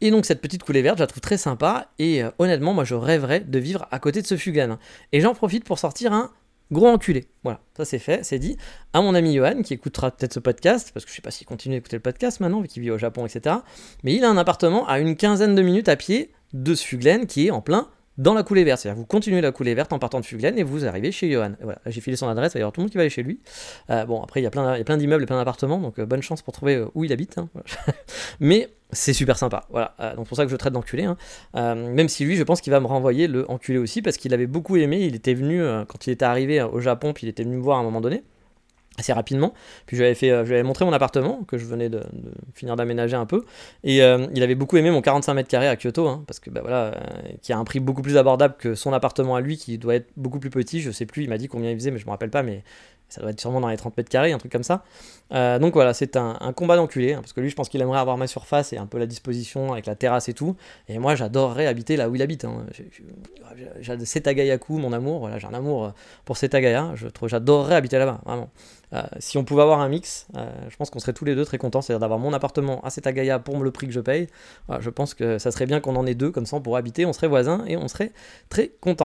[0.00, 1.88] Et donc cette petite coulée verte, je la trouve très sympa.
[1.98, 4.78] Et euh, honnêtement, moi je rêverais de vivre à côté de ce Fugan.
[5.12, 6.30] Et j'en profite pour sortir un
[6.72, 7.26] gros enculé.
[7.44, 8.56] Voilà, ça c'est fait, c'est dit.
[8.92, 11.46] À mon ami Johan, qui écoutera peut-être ce podcast, parce que je sais pas s'il
[11.46, 13.56] continue d'écouter le podcast maintenant, vu qu'il vit au Japon, etc.
[14.02, 17.26] Mais il a un appartement à une quinzaine de minutes à pied de ce Fuglen
[17.26, 17.88] qui est en plein
[18.22, 18.80] dans la coulée verte.
[18.80, 21.52] C'est-à-dire vous continuez la coulée verte en partant de Fuglen et vous arrivez chez Johan.
[21.60, 23.22] Voilà, j'ai filé son adresse, il y avoir tout le monde qui va aller chez
[23.22, 23.40] lui.
[23.90, 26.40] Euh, bon, après il y a plein, d'immeubles et plein d'appartements, donc euh, bonne chance
[26.42, 27.38] pour trouver euh, où il habite.
[27.38, 27.48] hein.
[28.40, 29.64] Mais c'est super sympa.
[29.70, 31.04] Voilà, donc pour ça que je traite d'enculé.
[31.04, 31.16] hein.
[31.74, 34.46] Même si lui, je pense qu'il va me renvoyer le enculé aussi parce qu'il avait
[34.46, 35.00] beaucoup aimé.
[35.00, 37.78] Il était venu quand il était arrivé au Japon, puis il était venu me voir
[37.78, 38.22] à un moment donné
[38.98, 39.54] assez rapidement.
[39.86, 42.02] Puis je lui avais, montré mon appartement que je venais de,
[42.54, 43.44] finir d'aménager un peu.
[43.84, 46.50] Et euh, il avait beaucoup aimé mon 45 mètres carrés à Kyoto, hein, parce que
[46.50, 46.92] bah, voilà, euh,
[47.40, 50.08] qui a un prix beaucoup plus abordable que son appartement à lui, qui doit être
[50.16, 50.80] beaucoup plus petit.
[50.80, 52.42] Je sais plus, il m'a dit combien il faisait, mais je me rappelle pas.
[52.42, 52.62] Mais
[53.12, 54.84] Ça doit être sûrement dans les 30 mètres carrés, un truc comme ça.
[55.32, 57.98] Euh, donc voilà, c'est un, combat d'enculé, hein, parce que lui, je pense qu'il aimerait
[57.98, 60.56] avoir ma surface et un peu la disposition avec la terrasse et tout.
[60.88, 62.44] Et moi, j'adorerais habiter là où il habite.
[62.44, 62.64] Hein.
[63.80, 65.20] J'ai Setagayaku, mon amour.
[65.20, 65.90] Voilà, j'ai un amour euh,
[66.24, 66.92] pour Setagaya.
[66.94, 68.50] Je j'adorerais habiter là-bas, vraiment.
[68.94, 70.26] Euh, si on pouvait avoir un mix,
[70.68, 73.38] je pense qu'on serait tous les deux très contents, c'est-à-dire d'avoir mon appartement à Setagaya
[73.38, 74.26] pour le prix que je paye.
[74.80, 77.14] je pense que ça serait bien qu'on en ait deux, comme ça pourrait habiter, on
[77.14, 78.12] serait voisins et on serait
[78.50, 79.04] très contents.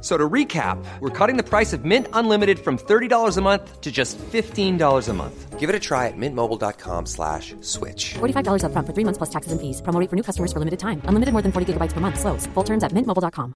[0.00, 3.92] So to recap, we're cutting the price of Mint Unlimited from $30 a month to
[3.92, 5.58] just $15 a month.
[5.58, 8.14] Give it a try at mintmobile.com slash switch.
[8.14, 9.82] $45 up front for three months plus taxes and fees.
[9.82, 11.02] Promo for new customers for limited time.
[11.04, 12.18] Unlimited more than 40 gigabytes per month.
[12.18, 12.46] Slows.
[12.54, 13.52] Full terms at mintmobile.com.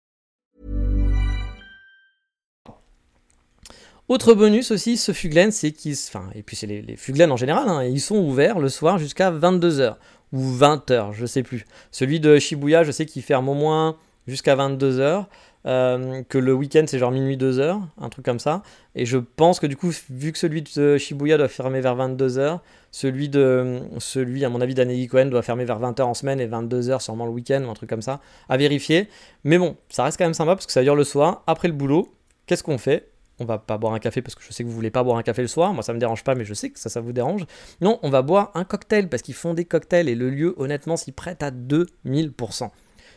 [4.09, 5.97] Autre bonus aussi, ce Fuglen, c'est qu'ils...
[6.09, 8.99] Enfin, et puis c'est les, les Fuglen en général, hein, ils sont ouverts le soir
[8.99, 9.95] jusqu'à 22h.
[10.35, 11.65] Ou 20h, je sais plus.
[11.91, 15.25] Celui de Shibuya, je sais qu'il ferme au moins jusqu'à 22h.
[15.67, 18.63] Euh, que le week-end c'est genre minuit 2h, un truc comme ça.
[18.95, 22.61] Et je pense que du coup, vu que celui de Shibuya doit fermer vers 22h,
[22.91, 26.47] celui, de, celui à mon avis d'Anegi Cohen doit fermer vers 20h en semaine et
[26.47, 29.09] 22h sûrement le week-end ou un truc comme ça, à vérifier.
[29.45, 31.75] Mais bon, ça reste quand même sympa parce que ça dure le soir, après le
[31.75, 32.15] boulot.
[32.47, 33.09] Qu'est-ce qu'on fait?
[33.41, 35.17] On va pas boire un café parce que je sais que vous voulez pas boire
[35.17, 35.73] un café le soir.
[35.73, 37.47] Moi, ça me dérange pas, mais je sais que ça, ça vous dérange.
[37.81, 40.97] Non, on va boire un cocktail parce qu'ils font des cocktails et le lieu, honnêtement,
[40.97, 42.71] s'y prête à 2000%.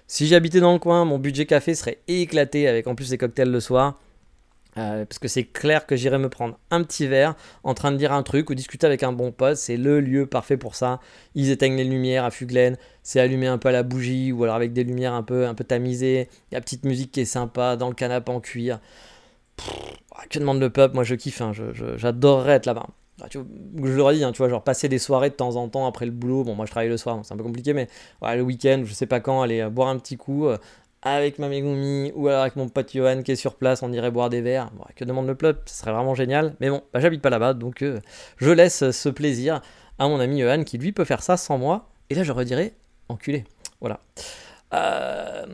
[0.07, 3.51] Si j'habitais dans le coin, mon budget café serait éclaté avec en plus les cocktails
[3.51, 3.99] le soir.
[4.77, 7.97] Euh, parce que c'est clair que j'irais me prendre un petit verre en train de
[7.97, 9.57] dire un truc ou discuter avec un bon pote.
[9.57, 10.99] C'est le lieu parfait pour ça.
[11.35, 12.77] Ils éteignent les lumières à Fuglen.
[13.03, 15.63] C'est allumé un peu la bougie ou alors avec des lumières un peu, un peu
[15.63, 16.29] tamisées.
[16.51, 18.79] Il y a petite musique qui est sympa dans le canapé en cuir.
[20.29, 20.95] que demande le peuple?
[20.95, 21.41] Moi je kiffe.
[21.41, 21.53] Hein.
[21.97, 22.87] J'adorerais être là-bas.
[23.19, 25.87] Bah, je le dis, hein, tu vois, genre passer des soirées de temps en temps
[25.87, 26.43] après le boulot.
[26.43, 27.87] Bon, moi je travaille le soir, c'est un peu compliqué, mais
[28.21, 30.57] le week-end, je sais pas quand, aller euh, boire un petit coup euh,
[31.01, 34.11] avec ma Megumi ou alors avec mon pote Johan qui est sur place, on irait
[34.11, 34.69] boire des verres.
[34.95, 35.61] que demande le peuple?
[35.65, 36.55] Ce serait vraiment génial.
[36.59, 37.99] Mais bon, bah, j'habite pas là-bas, donc euh,
[38.37, 39.61] je laisse ce plaisir
[39.97, 41.89] à mon ami Johan qui lui peut faire ça sans moi.
[42.11, 42.73] Et là, je redirais
[43.09, 43.45] enculé.
[43.81, 43.99] Voilà.
[44.73, 45.45] Euh,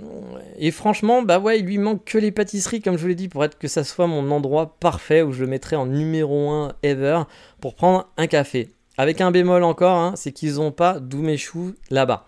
[0.57, 3.29] et franchement, bah ouais, il lui manque que les pâtisseries, comme je vous l'ai dit,
[3.29, 6.73] pour être que ça soit mon endroit parfait où je le mettrais en numéro 1
[6.83, 7.23] ever
[7.61, 8.69] pour prendre un café.
[8.97, 12.25] Avec un bémol encore, hein, c'est qu'ils n'ont pas d'umeshu là-bas.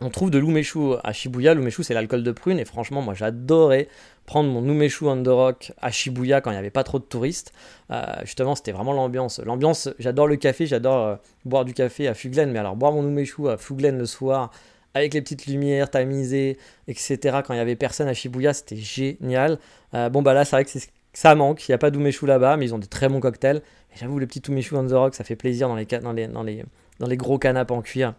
[0.00, 1.54] On trouve de l'umeshu à Shibuya.
[1.54, 2.60] L'umeshu, c'est l'alcool de prune.
[2.60, 3.88] Et franchement, moi, j'adorais
[4.26, 7.04] prendre mon umeshu on the rock à Shibuya quand il n'y avait pas trop de
[7.04, 7.52] touristes.
[7.90, 9.40] Euh, justement, c'était vraiment l'ambiance.
[9.40, 12.52] L'ambiance, j'adore le café, j'adore euh, boire du café à Fuglen.
[12.52, 14.52] Mais alors, boire mon umeshu à Fuglen le soir
[14.94, 17.18] avec les petites lumières tamisées, etc.
[17.44, 19.58] Quand il y avait personne à Shibuya, c'était génial.
[19.94, 20.70] Euh, bon, bah là, c'est vrai que
[21.12, 21.68] ça manque.
[21.68, 23.62] Il n'y a pas d'umeshu là-bas, mais ils ont des très bons cocktails.
[23.92, 27.82] Et j'avoue, le petit umeshu on rock, ça fait plaisir dans les, gros canapes en
[27.82, 28.14] cuir.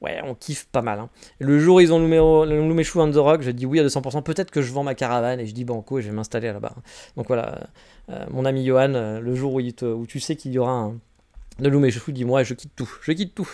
[0.00, 0.98] Ouais, on kiffe pas mal.
[0.98, 1.10] Hein.
[1.38, 2.00] Le jour où ils ont
[2.44, 4.22] l'umeshu on the rock, je dis oui à 200%.
[4.22, 6.74] Peut-être que je vends ma caravane et je dis banco et je vais m'installer là-bas.
[7.16, 7.68] Donc voilà,
[8.10, 10.98] euh, mon ami Johan, euh, le jour où, où tu sais qu'il y aura un,
[11.60, 12.90] de l'umeshu, dis-moi, je quitte tout.
[13.02, 13.48] Je quitte tout.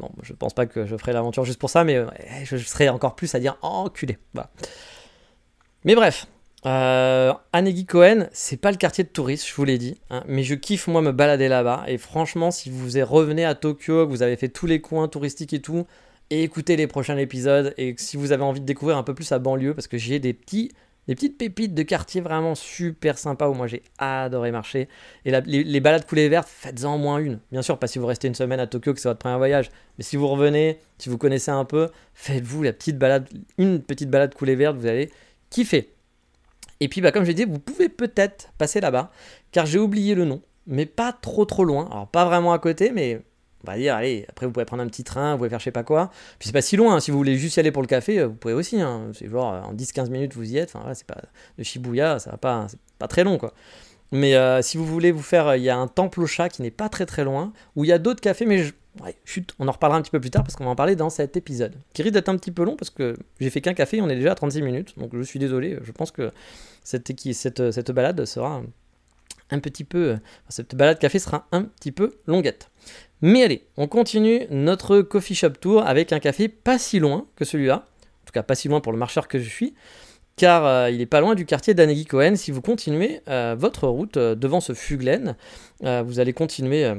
[0.00, 2.04] Non, je pense pas que je ferai l'aventure juste pour ça, mais
[2.44, 4.18] je serai encore plus à dire enculé.
[5.84, 6.26] Mais bref,
[6.66, 10.42] euh, Anegi Cohen, c'est pas le quartier de touristes, je vous l'ai dit, hein, mais
[10.42, 11.84] je kiffe moi me balader là-bas.
[11.86, 15.52] Et franchement, si vous revenez à Tokyo, que vous avez fait tous les coins touristiques
[15.52, 15.86] et tout,
[16.30, 19.38] écoutez les prochains épisodes, et si vous avez envie de découvrir un peu plus à
[19.38, 20.70] banlieue, parce que j'ai des petits
[21.10, 24.88] des petites pépites de quartier vraiment super sympas où moi j'ai adoré marcher.
[25.24, 27.40] Et les, balades coulées vertes, faites-en au moins une.
[27.50, 29.72] Bien sûr, pas si vous restez une semaine à Tokyo que c'est votre premier voyage,
[29.98, 34.08] mais si vous revenez, si vous connaissez un peu, faites-vous la petite balade, une petite
[34.08, 35.10] balade coulée verte, vous allez
[35.50, 35.92] kiffer.
[36.78, 39.10] Et puis, bah, comme j'ai dit, vous pouvez peut-être passer là-bas,
[39.50, 41.88] car j'ai oublié le nom, mais pas trop trop loin.
[41.90, 43.20] Alors, pas vraiment à côté, mais
[43.66, 45.64] on va dire, allez, après vous pouvez prendre un petit train, vous pouvez faire je
[45.64, 46.10] sais pas quoi.
[46.38, 47.00] Puis c'est pas si loin, hein.
[47.00, 48.80] si vous voulez juste y aller pour le café, euh, vous pouvez aussi.
[48.80, 49.10] Hein.
[49.12, 50.74] C'est genre en 10-15 minutes vous y êtes.
[50.74, 51.20] Enfin, c'est pas
[51.58, 53.52] de Shibuya, ça va pas, c'est pas très long quoi.
[54.12, 56.62] Mais euh, si vous voulez vous faire, il y a un temple au chat qui
[56.62, 58.64] n'est pas très très loin, où il y a d'autres cafés, mais
[59.00, 60.96] Ouais, chut, on en reparlera un petit peu plus tard parce qu'on va en parler
[60.96, 61.76] dans cet épisode.
[61.92, 64.16] Qui risque d'être un petit peu long parce que j'ai fait qu'un café, on est
[64.16, 64.98] déjà à 36 minutes.
[64.98, 66.32] Donc je suis désolé, je pense que
[66.82, 68.62] cette, cette, cette balade sera
[69.50, 70.18] un petit peu.
[70.48, 72.70] Cette balade café sera un petit peu longuette.
[73.22, 77.44] Mais allez, on continue notre coffee shop tour avec un café pas si loin que
[77.44, 77.86] celui-là.
[78.22, 79.74] En tout cas, pas si loin pour le marcheur que je suis.
[80.36, 82.34] Car euh, il est pas loin du quartier d'Anegui Cohen.
[82.36, 85.36] Si vous continuez euh, votre route euh, devant ce Fuglen,
[85.82, 86.94] vous allez continuer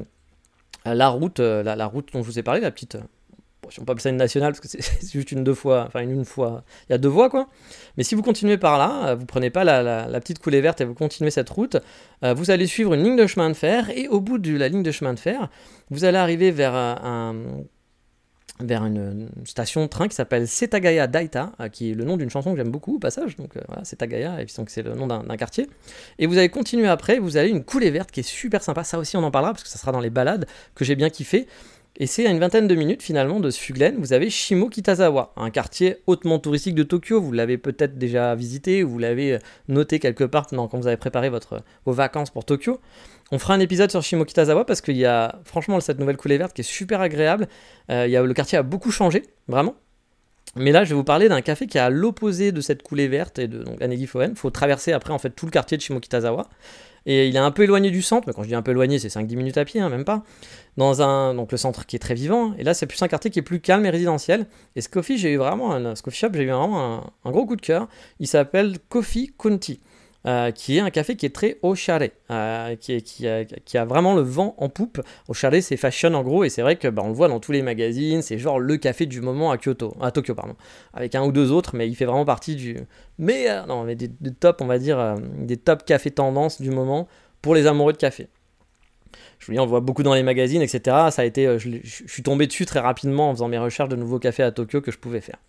[0.86, 2.98] la route, la, route dont je vous ai parlé, la petite
[3.72, 6.02] si on peut appeler ça une nationale, parce que c'est juste une deux fois, enfin
[6.02, 7.48] une, fois, il y a deux voies quoi.
[7.98, 10.86] Mais si vous continuez par là, euh, vous prenez pas la, petite coulée verte et
[10.86, 11.78] vous continuez cette route,
[12.24, 14.68] euh, vous allez suivre une ligne de chemin de fer et au bout de la
[14.68, 15.50] ligne de chemin de fer,
[15.90, 17.36] vous allez arriver vers euh, un,
[18.60, 22.52] vers une, station de train qui s'appelle Setagaya Daita, qui est le nom d'une chanson
[22.52, 25.68] que j'aime beaucoup au passage, donc voilà, Setagaya, et puis c'est le nom d'un quartier.
[26.20, 29.00] Et vous allez continuer après, vous avez une coulée verte qui est super sympa, ça
[29.00, 30.46] aussi on en parlera parce que ça sera dans les balades
[30.76, 31.48] que j'ai bien kiffé.
[31.98, 35.98] Et c'est à une vingtaine de minutes finalement de Sfuglen, vous avez Shimo-Kitazawa, un quartier
[36.08, 37.22] hautement touristique de Tokyo.
[37.22, 40.98] Vous l'avez peut-être déjà visité ou vous l'avez euh, noté quelque part quand vous avez
[40.98, 42.80] préparé vos vacances pour Tokyo.
[43.32, 46.54] On fera un épisode sur Shimo-Kitazawa parce qu'il y a franchement cette nouvelle coulée verte
[46.54, 47.48] qui est super agréable.
[47.90, 49.76] Euh, il y a, le quartier a beaucoup changé, vraiment.
[50.56, 53.08] Mais là, je vais vous parler d'un café qui est à l'opposé de cette coulée
[53.08, 54.32] verte et de donc, Foen.
[54.32, 56.48] Il faut traverser après en fait tout le quartier de Shimo-Kitazawa.
[57.06, 59.00] Et il est un peu éloigné du centre, mais quand je dis un peu éloigné,
[59.00, 60.24] c'est 5-10 minutes à pied, hein, même pas.
[60.78, 62.54] Dans un, donc le centre qui est très vivant.
[62.58, 64.46] Et là, c'est plus un quartier qui est plus calme et résidentiel.
[64.76, 67.62] Et ce coffee, j'ai eu vraiment un, shop, j'ai eu vraiment un, gros coup de
[67.62, 67.88] cœur.
[68.20, 69.80] Il s'appelle Coffee County.
[70.28, 74.22] Euh, qui est un café qui est très au charret, euh, qui, a, vraiment le
[74.22, 75.02] vent en poupe.
[75.28, 77.40] Au charret, c'est fashion en gros, et c'est vrai que bah, on le voit dans
[77.40, 80.54] tous les magazines, c'est genre le café du moment à Kyoto, à Tokyo pardon,
[80.94, 82.78] avec un ou deux autres, mais il fait vraiment partie du,
[83.18, 84.10] mais non, mais des,
[84.40, 87.08] top, on va dire, euh, des top cafés tendance du moment
[87.42, 88.28] pour les amoureux de café.
[89.40, 90.82] Je vous dis, on le voit beaucoup dans les magazines, etc.
[91.10, 94.20] Ça a été, je suis tombé dessus très rapidement en faisant mes recherches de nouveaux
[94.20, 95.40] cafés à Tokyo que je pouvais faire.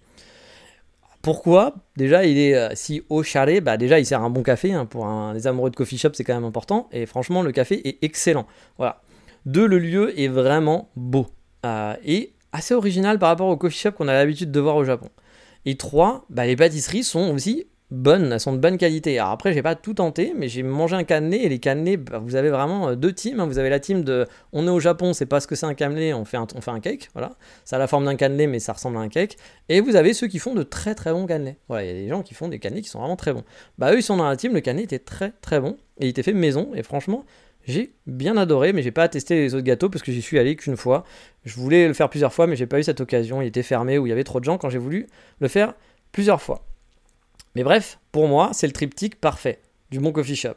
[1.22, 4.72] Pourquoi Déjà, il est euh, si au chalet, bah déjà, il sert un bon café.
[4.72, 6.88] Hein, pour un, les amoureux de coffee shop, c'est quand même important.
[6.90, 8.46] Et franchement, le café est excellent.
[8.76, 9.00] Voilà.
[9.46, 11.28] Deux, le lieu est vraiment beau.
[11.64, 14.84] Euh, et assez original par rapport au coffee shop qu'on a l'habitude de voir au
[14.84, 15.08] Japon.
[15.64, 19.18] Et trois, bah, les pâtisseries sont aussi bonnes, elles sont de bonne qualité.
[19.18, 22.18] Alors après, j'ai pas tout tenté, mais j'ai mangé un cannelé et les cannelés, bah,
[22.18, 23.38] vous avez vraiment euh, deux teams.
[23.38, 23.46] Hein.
[23.46, 25.74] Vous avez la team de on est au Japon, c'est pas ce que c'est un
[25.74, 27.32] cannelé, on fait un, on fait un cake, voilà.
[27.64, 29.36] Ça a la forme d'un cannelé, mais ça ressemble à un cake.
[29.68, 31.56] Et vous avez ceux qui font de très très bons cannelés.
[31.68, 33.44] Voilà, il y a des gens qui font des cannelés qui sont vraiment très bons.
[33.78, 36.08] Bah eux, ils sont dans la team, le cannelé était très très bon et il
[36.08, 36.70] était fait maison.
[36.74, 37.24] Et franchement,
[37.66, 40.56] j'ai bien adoré, mais j'ai pas testé les autres gâteaux parce que j'y suis allé
[40.56, 41.04] qu'une fois.
[41.44, 43.42] Je voulais le faire plusieurs fois, mais j'ai pas eu cette occasion.
[43.42, 45.08] Il était fermé ou il y avait trop de gens quand j'ai voulu
[45.40, 45.74] le faire
[46.10, 46.64] plusieurs fois.
[47.54, 50.56] Mais bref, pour moi, c'est le triptyque parfait du bon coffee shop.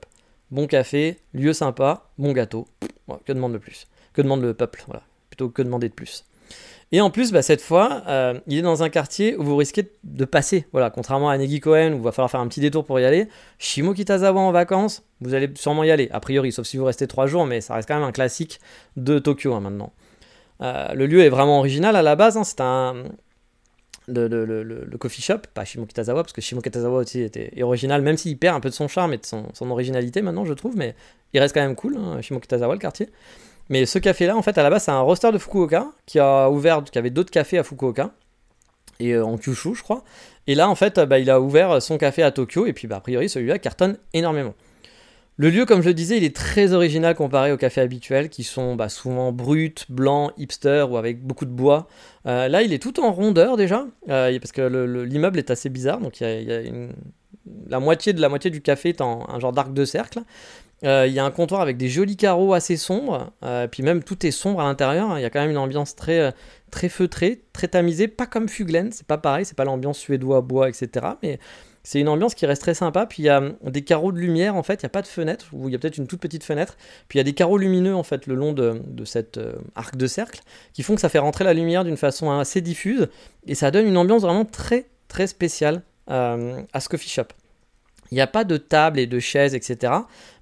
[0.52, 2.68] Bon café, lieu sympa, bon gâteau.
[3.26, 3.88] que demande de plus?
[4.14, 4.84] Que demande le peuple?
[4.88, 6.24] Voilà, plutôt que demander de plus.
[6.92, 9.92] Et en plus, bah, cette fois, euh, il est dans un quartier où vous risquez
[10.04, 10.68] de passer.
[10.72, 13.06] Voilà, contrairement à Negi Cohen où il va falloir faire un petit détour pour y
[13.06, 13.28] aller.
[13.58, 17.28] Shimokitazawa en vacances, vous allez sûrement y aller, a priori, sauf si vous restez trois
[17.28, 18.60] jours, mais ça reste quand même un classique
[18.96, 19.92] de Tokyo hein, maintenant.
[20.62, 22.38] Euh, le lieu est vraiment original à la base.
[22.38, 22.44] Hein.
[22.44, 23.04] c'est un,
[24.08, 28.38] le, le, le, coffee shop, pas Shimokitazawa, parce que Shimokitazawa aussi était original, même s'il
[28.38, 30.96] perd un peu de son charme et de son, son, originalité maintenant, je trouve, mais
[31.34, 33.10] il reste quand même cool, hein, le quartier.
[33.70, 36.50] Mais ce café-là, en fait, à la base, c'est un roster de Fukuoka qui a
[36.50, 38.12] ouvert, qui avait d'autres cafés à Fukuoka,
[39.00, 40.04] et euh, en Kyushu, je crois.
[40.48, 42.98] Et là, en fait, bah, il a ouvert son café à Tokyo, et puis, bah,
[42.98, 44.54] a priori, celui-là cartonne énormément.
[45.38, 48.44] Le lieu, comme je le disais, il est très original comparé aux cafés habituels qui
[48.44, 51.88] sont bah, souvent bruts, blancs, hipster ou avec beaucoup de bois.
[52.26, 54.62] Euh, là, il est tout en rondeur déjà, euh, parce que
[55.04, 56.00] l'immeuble est assez bizarre.
[56.00, 56.62] Donc, il y a,
[57.68, 60.20] la moitié de la moitié du café est en un genre d'arc de cercle.
[60.86, 63.32] Euh, il y a un comptoir avec des jolis carreaux assez sombres,
[63.72, 65.12] puis même tout est sombre à l'intérieur.
[65.12, 65.20] Hein.
[65.20, 66.34] Il y a quand même une ambiance très,
[66.72, 70.70] très feutrée, très tamisée, pas comme Fuglen, c'est pas pareil, c'est pas l'ambiance suédois, bois,
[70.70, 71.08] etc.
[71.24, 71.40] Mais
[71.86, 73.06] c'est une ambiance qui reste très sympa.
[73.06, 74.82] Puis il y a des carreaux de lumière en fait.
[74.82, 76.78] Il n'y a pas de fenêtre, ou il y a peut-être une toute petite fenêtre.
[77.08, 79.96] Puis il y a des carreaux lumineux en fait le long de, cet euh, arc
[79.96, 80.42] de cercle
[80.74, 83.08] qui font que ça fait rentrer la lumière d'une façon assez diffuse
[83.46, 87.28] et ça donne une ambiance vraiment très très spéciale euh, à ce coffee shop.
[88.12, 89.94] Il n'y a pas de table et de chaises, etc.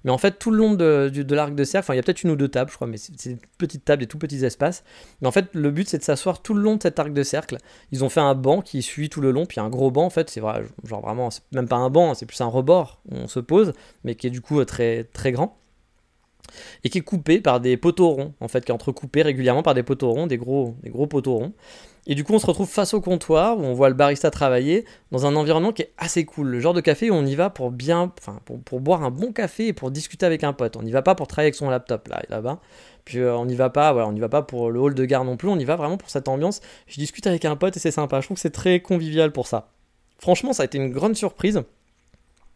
[0.04, 2.22] Mais en fait, tout le long de, l'arc de cercle, enfin, il y a peut-être
[2.22, 4.84] une ou deux tables, je crois, mais c'est des petites tables, des tout petits espaces.
[5.20, 7.22] Mais en fait, le but, c'est de s'asseoir tout le long de cet arc de
[7.22, 7.56] cercle.
[7.90, 10.10] Ils ont fait un banc qui suit tout le long, puis un gros banc, en
[10.10, 13.16] fait, c'est vrai, genre vraiment, c'est même pas un banc, c'est plus un rebord où
[13.16, 13.72] on se pose,
[14.04, 15.58] mais qui est du coup très, très grand.
[16.84, 19.74] Et qui est coupé par des poteaux ronds, en fait, qui est entrecoupé régulièrement par
[19.74, 21.52] des poteaux ronds, des gros, des gros poteaux ronds.
[22.06, 24.84] Et du coup, on se retrouve face au comptoir où on voit le barista travailler
[25.10, 26.48] dans un environnement qui est assez cool.
[26.48, 29.32] Le genre de café où on y va pour bien, enfin, pour, boire un bon
[29.32, 30.76] café et pour discuter avec un pote.
[30.76, 32.60] On n'y va pas pour travailler avec son laptop là, là-bas.
[33.06, 35.04] Puis euh, on n'y va pas, voilà, on n'y va pas pour le hall de
[35.06, 35.48] gare non plus.
[35.48, 36.60] On y va vraiment pour cette ambiance.
[36.86, 38.20] Je discute avec un pote et c'est sympa.
[38.20, 39.68] Je trouve que c'est très convivial pour ça.
[40.18, 41.62] Franchement, ça a été une grande surprise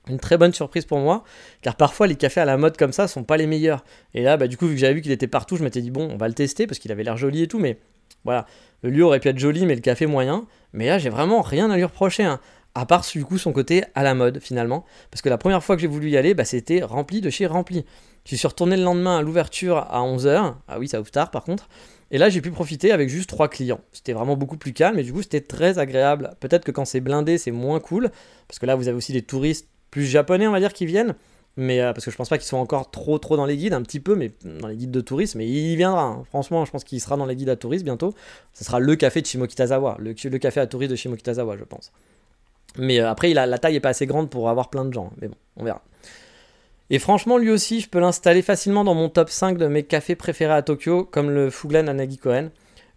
[0.08, 1.24] une très bonne surprise pour moi,
[1.62, 3.84] car parfois les cafés à la mode comme ça sont pas les meilleurs.
[4.14, 5.90] Et là, bah, du coup, vu que j'avais vu qu'il était partout, je m'étais dit,
[5.90, 7.78] bon, on va le tester parce qu'il avait l'air joli et tout, mais
[8.24, 8.46] voilà,
[8.82, 10.46] le lieu aurait pu être joli, mais le café moyen.
[10.72, 12.40] Mais là, j'ai vraiment rien à lui reprocher, hein.
[12.74, 15.76] à part du coup son côté à la mode finalement, parce que la première fois
[15.76, 17.84] que j'ai voulu y aller, bah, c'était rempli de chez rempli.
[18.24, 21.44] Je suis retourné le lendemain à l'ouverture à 11h, ah oui, ça ouvre tard par
[21.44, 21.68] contre,
[22.10, 23.80] et là, j'ai pu profiter avec juste trois clients.
[23.92, 26.34] C'était vraiment beaucoup plus calme et du coup, c'était très agréable.
[26.40, 28.10] Peut-être que quand c'est blindé, c'est moins cool
[28.46, 31.14] parce que là, vous avez aussi des touristes plus japonais, on va dire, qui viennent.
[31.56, 33.72] Mais euh, parce que je pense pas qu'ils soient encore trop trop dans les guides,
[33.72, 35.38] un petit peu, mais dans les guides de tourisme.
[35.38, 36.04] Mais il viendra.
[36.04, 36.22] Hein.
[36.28, 38.14] Franchement, je pense qu'il sera dans les guides à tourisme bientôt.
[38.52, 41.90] Ce sera le café de Shimokitazawa, le, café à tourisme de Shimokitazawa, je pense.
[42.76, 45.10] Mais euh, après, la taille est pas assez grande pour avoir plein de gens.
[45.20, 45.82] Mais bon, on verra.
[46.90, 50.14] Et franchement, lui aussi, je peux l'installer facilement dans mon top 5 de mes cafés
[50.14, 52.50] préférés à Tokyo, comme le Fuglen Anagi Koen.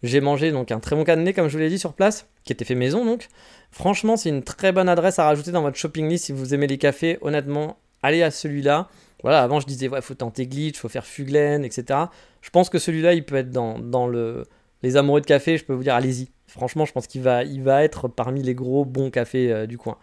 [0.04, 2.54] J'ai mangé donc un très bon cadenet, comme je vous l'ai dit, sur place, qui
[2.54, 3.30] était fait maison donc.
[3.72, 6.68] Franchement, c'est une très bonne adresse à rajouter dans votre shopping list si vous aimez
[6.68, 7.20] les cafés.
[7.22, 8.90] Honnêtement, allez à celui-là.
[9.22, 12.00] Voilà, avant je disais, ouais, faut tenter Glitch, faut faire Fuglen, etc.
[12.42, 14.46] Je pense que celui-là, il peut être dans, dans le,
[14.82, 15.58] les amoureux de café.
[15.58, 16.30] Je peux vous dire, allez-y.
[16.48, 19.78] Franchement, je pense qu'il va, il va être parmi les gros bons cafés euh, du
[19.78, 19.98] coin.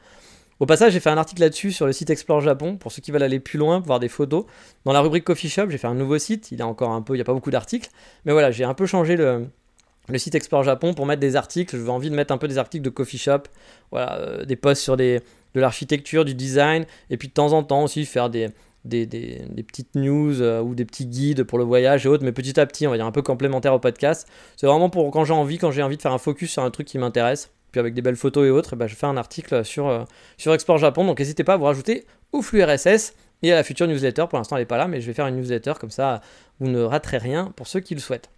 [0.61, 3.13] Au passage, j'ai fait un article là-dessus sur le site Explore Japon pour ceux qui
[3.13, 4.45] veulent aller plus loin, voir des photos.
[4.85, 6.51] Dans la rubrique Coffee Shop, j'ai fait un nouveau site.
[6.51, 7.91] Il a encore un peu, il n'y a pas beaucoup d'articles.
[8.25, 9.47] Mais voilà, j'ai un peu changé le,
[10.09, 11.77] le site Explore Japon pour mettre des articles.
[11.77, 13.43] J'ai envie de mettre un peu des articles de coffee shop,
[13.91, 15.21] voilà, euh, des posts sur des,
[15.55, 18.49] de l'architecture, du design, et puis de temps en temps aussi faire des,
[18.85, 22.33] des, des, petites news euh, ou des petits guides pour le voyage et autres, mais
[22.33, 24.27] petit à petit, on va dire un peu complémentaire au podcast.
[24.57, 26.71] C'est vraiment pour quand j'ai envie, quand j'ai envie de faire un focus sur un
[26.71, 29.17] truc qui m'intéresse, puis avec des belles photos et autres, et ben je fais un
[29.17, 30.05] article sur, euh,
[30.39, 31.05] sur Japon.
[31.05, 34.25] Donc n'hésitez pas à vous rajouter au flux RSS et à la future newsletter.
[34.29, 36.23] Pour l'instant, elle n'est pas là, mais je vais faire une newsletter comme ça,
[36.61, 38.31] vous ne raterez rien pour ceux qui le souhaitent.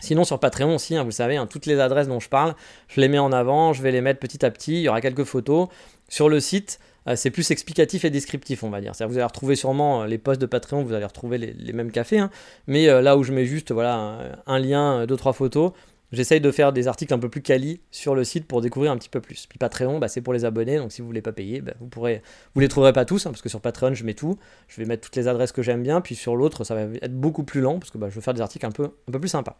[0.00, 2.54] Sinon sur Patreon aussi, hein, vous savez, hein, toutes les adresses dont je parle,
[2.86, 5.00] je les mets en avant, je vais les mettre petit à petit, il y aura
[5.00, 5.68] quelques photos.
[6.08, 6.78] Sur le site,
[7.08, 8.92] euh, c'est plus explicatif et descriptif, on va dire.
[8.92, 12.18] vous allez retrouver sûrement euh, les posts de Patreon, vous allez retrouver les, mêmes cafés,
[12.18, 12.30] hein.
[12.66, 15.72] mais euh, là où je mets juste voilà, un, lien, deux, trois photos,
[16.12, 18.96] j'essaye de faire des articles un peu plus quali sur le site pour découvrir un
[18.98, 19.46] petit peu plus.
[19.46, 21.88] Puis Patreon, bah, c'est pour les abonnés, donc si vous voulez pas payer, bah, vous
[21.88, 22.22] pourrez,
[22.54, 24.38] vous les trouverez pas tous, parce que sur Patreon je mets tout,
[24.68, 27.18] je vais mettre toutes les adresses que j'aime bien, puis sur l'autre ça va être
[27.18, 29.18] beaucoup plus lent, parce que bah, je vais faire des articles un peu, un peu
[29.18, 29.58] plus sympas.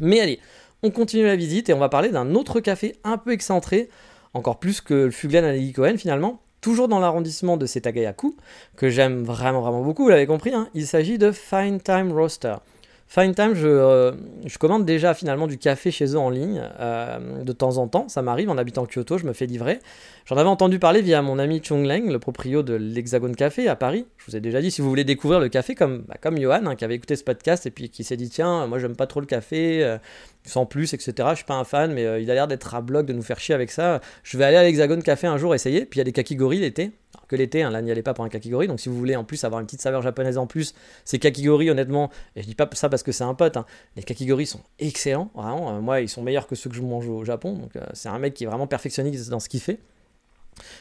[0.00, 0.40] Mais allez,
[0.82, 3.88] on continue la visite et on va parler d'un autre café un peu excentré,
[4.34, 8.36] encore plus que le Fuglen à Cohen finalement, toujours dans l'arrondissement de Setagayaku,
[8.76, 10.68] que j'aime vraiment vraiment beaucoup, vous l'avez compris, hein.
[10.74, 12.56] il s'agit de Fine Time Roaster.
[13.10, 14.12] Fine Time, euh,
[14.44, 18.06] je, commande déjà finalement du café chez eux en ligne euh, de temps en temps.
[18.08, 19.78] Ça m'arrive en habitant Kyoto, je me fais livrer.
[20.26, 23.76] J'en avais entendu parler via mon ami Chung Leng, le proprio de l'Hexagone Café à
[23.76, 24.04] Paris.
[24.18, 26.66] Je vous ai déjà dit, si vous voulez découvrir le café comme, bah, comme Johan,
[26.66, 29.06] hein, qui avait écouté ce podcast et puis qui s'est dit tiens, moi j'aime pas
[29.06, 29.96] trop le café, euh,
[30.44, 31.12] sans plus, etc.
[31.30, 33.40] Je suis pas un fan, mais il a l'air d'être à bloc de nous faire
[33.40, 34.02] chier avec ça.
[34.22, 35.86] Je vais aller à l'Hexagone Café un jour essayer.
[35.86, 36.92] Puis il y a des kakigori l'été
[37.26, 38.68] que l'été, hein, là n'y allez pas pour un kakigori.
[38.68, 41.70] Donc si vous voulez en plus avoir une petite saveur japonaise en plus, ces kakigori
[41.70, 43.66] honnêtement, et je dis pas ça parce que c'est un pote, hein,
[43.96, 45.76] les kakigori sont excellents, vraiment.
[45.76, 47.54] Euh, moi ils sont meilleurs que ceux que je mange au Japon.
[47.54, 49.78] Donc euh, c'est un mec qui est vraiment perfectionniste dans ce qu'il fait.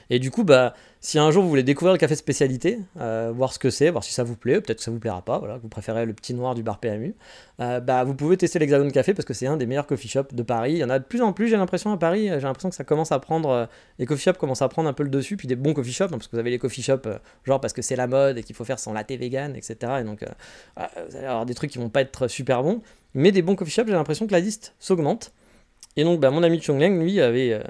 [0.10, 3.54] Et du coup, bah, si un jour vous voulez découvrir le café spécialité, euh, voir
[3.54, 5.58] ce que c'est, voir si ça vous plaît, peut-être que ça vous plaira pas, voilà,
[5.58, 7.16] vous préférez le petit noir du bar PMU,
[7.60, 10.34] euh, bah, vous pouvez tester l'Hexagone Café parce que c'est un des meilleurs coffee shops
[10.34, 10.74] de Paris.
[10.74, 12.28] Il y en a de plus en plus, j'ai l'impression, à Paris.
[12.28, 13.66] J'ai l'impression que ça commence à prendre, euh,
[14.00, 16.06] les coffee shops commencent à prendre un peu le dessus, puis des bons coffee shops,
[16.06, 17.08] hein, parce que vous avez les coffee shops,
[17.46, 19.76] genre parce que c'est la mode et qu'il faut faire son latte vegan, etc.
[20.02, 20.24] Et donc,
[20.76, 22.82] vous allez avoir des trucs qui vont pas être super bons,
[23.14, 25.32] mais des bons coffee shops, j'ai l'impression que la liste s'augmente.
[25.98, 27.62] Et donc, bah, mon ami Chung Leng, lui, avait, euh,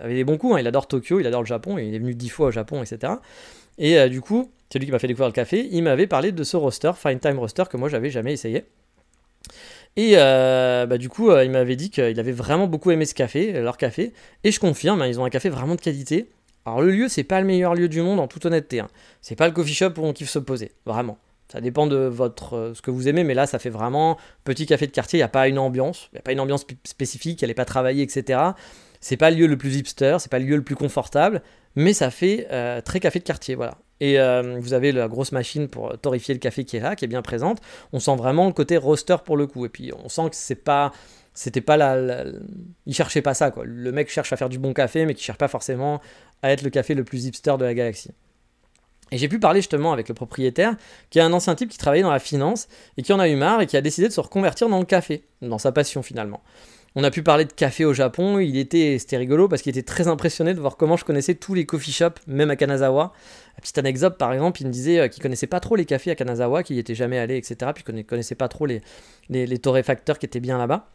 [0.00, 0.54] avait, des bons coups.
[0.54, 0.60] Hein.
[0.60, 3.14] Il adore Tokyo, il adore le Japon, il est venu dix fois au Japon, etc.
[3.76, 5.68] Et euh, du coup, c'est lui qui m'a fait découvrir le café.
[5.72, 8.64] Il m'avait parlé de ce roster, Fine Time Roaster, que moi, j'avais jamais essayé.
[9.96, 13.52] Et euh, bah, du coup, il m'avait dit qu'il avait vraiment beaucoup aimé ce café,
[13.60, 14.12] leur café.
[14.44, 16.28] Et je confirme, hein, ils ont un café vraiment de qualité.
[16.66, 18.78] Alors, le lieu, c'est pas le meilleur lieu du monde, en toute honnêteté.
[18.78, 18.88] Hein.
[19.22, 21.18] C'est pas le coffee shop où on kiffe se poser, vraiment.
[21.50, 24.66] Ça dépend de votre, euh, ce que vous aimez, mais là, ça fait vraiment petit
[24.66, 25.18] café de quartier.
[25.18, 27.54] Il n'y a pas une ambiance, il n'y a pas une ambiance spécifique, elle n'est
[27.54, 28.40] pas travaillée, etc.
[29.00, 31.42] C'est pas le lieu le plus hipster, c'est pas le lieu le plus confortable,
[31.76, 33.78] mais ça fait euh, très café de quartier, voilà.
[34.00, 37.04] Et euh, vous avez la grosse machine pour torréfier le café qui est là, qui
[37.04, 37.60] est bien présente.
[37.92, 39.64] On sent vraiment le côté roaster pour le coup.
[39.64, 40.92] Et puis on sent que c'est pas,
[41.32, 42.24] c'était pas la,
[42.84, 43.64] il cherchait pas ça quoi.
[43.64, 46.00] Le mec cherche à faire du bon café, mais qui cherche pas forcément
[46.42, 48.10] à être le café le plus hipster de la galaxie.
[49.12, 50.74] Et j'ai pu parler justement avec le propriétaire,
[51.10, 53.36] qui est un ancien type qui travaillait dans la finance et qui en a eu
[53.36, 56.42] marre et qui a décidé de se reconvertir dans le café, dans sa passion finalement.
[56.98, 59.82] On a pu parler de café au Japon, il était, c'était rigolo parce qu'il était
[59.82, 63.12] très impressionné de voir comment je connaissais tous les coffee shops, même à Kanazawa.
[63.54, 66.10] La petite anecdote par exemple, il me disait euh, qu'il connaissait pas trop les cafés
[66.10, 67.70] à Kanazawa, qu'il n'y était jamais allé, etc.
[67.74, 68.80] Puis qu'il connaissait pas trop les,
[69.58, 70.88] torréfacteurs qui étaient bien là-bas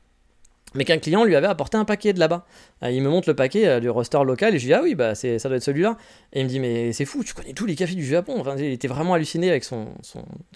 [0.74, 2.46] mais qu'un client lui avait apporté un paquet de là-bas.
[2.84, 4.96] Euh, il me montre le paquet euh, du roster local et je dis ah oui
[4.96, 5.98] bah ça doit être celui-là.
[6.34, 8.36] Et il me dit mais c'est fou, tu connais tous les cafés du Japon.
[8.38, 9.88] Enfin, il était vraiment halluciné avec son,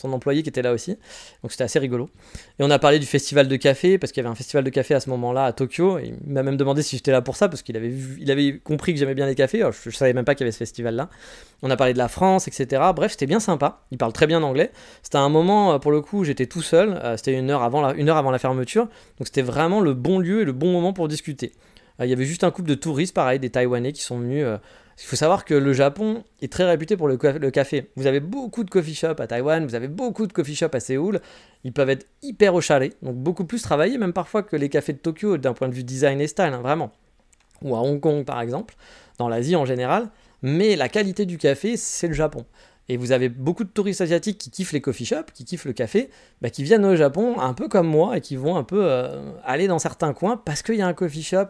[0.03, 0.97] employé qui était là aussi.
[1.41, 2.09] Donc c'était assez rigolo.
[2.59, 4.69] Et on a parlé du festival de café parce qu'il y avait un festival de
[4.69, 5.99] café à ce moment-là à Tokyo.
[5.99, 8.59] Il m'a même demandé si j'étais là pour ça parce qu'il avait vu, il avait
[8.59, 9.59] compris que j'aimais bien les cafés.
[9.59, 11.09] je, je savais même pas qu'il y avait ce festival-là.
[11.61, 12.81] On a parlé de la France, etc.
[12.95, 13.81] Bref, c'était bien sympa.
[13.91, 14.71] Il parle très bien anglais.
[15.03, 17.01] C'était un moment, euh, pour le coup, j'étais tout seul.
[17.17, 18.85] C'était une heure avant la, fermeture.
[19.17, 21.53] Donc c'était vraiment le bon lieu et le bon moment pour discuter.
[21.99, 24.43] Euh, il y avait juste un couple de touristes, pareil, des Taïwanais qui sont venus.
[24.45, 24.57] Euh,
[24.97, 27.91] il faut savoir que le Japon est très réputé pour le, café.
[27.97, 30.79] Vous avez beaucoup de coffee shops à Taïwan, vous avez beaucoup de coffee shops à
[30.79, 31.19] Séoul.
[31.65, 34.93] Ils peuvent être hyper au chalet, donc beaucoup plus travaillés, même parfois que les cafés
[34.93, 36.91] de Tokyo d'un point de vue design et style, hein, vraiment.
[37.61, 38.75] Ou à Hong Kong par exemple,
[39.17, 40.09] dans l'Asie en général.
[40.41, 42.45] Mais la qualité du café, c'est le Japon.
[42.87, 45.73] Et vous avez beaucoup de touristes asiatiques qui kiffent les coffee shops, qui kiffent le
[45.73, 46.09] café,
[46.41, 49.31] bah, qui viennent au Japon un peu comme moi et qui vont un peu euh,
[49.43, 51.47] aller dans certains coins parce qu'il y a un coffee shop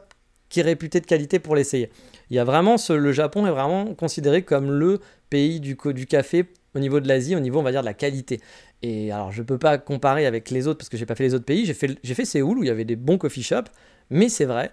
[0.48, 1.90] qui est réputé de qualité pour l'essayer.
[2.30, 5.76] Il y a vraiment ce, le Japon est vraiment considéré comme le pays du,
[6.08, 8.40] café au niveau de l'Asie, au niveau on va dire de la qualité.
[8.82, 11.24] Et alors je ne peux pas comparer avec les autres parce que j'ai pas fait
[11.24, 11.66] les autres pays.
[11.66, 13.70] J'ai fait Séoul où il y avait des bons coffee shops,
[14.10, 14.72] mais c'est vrai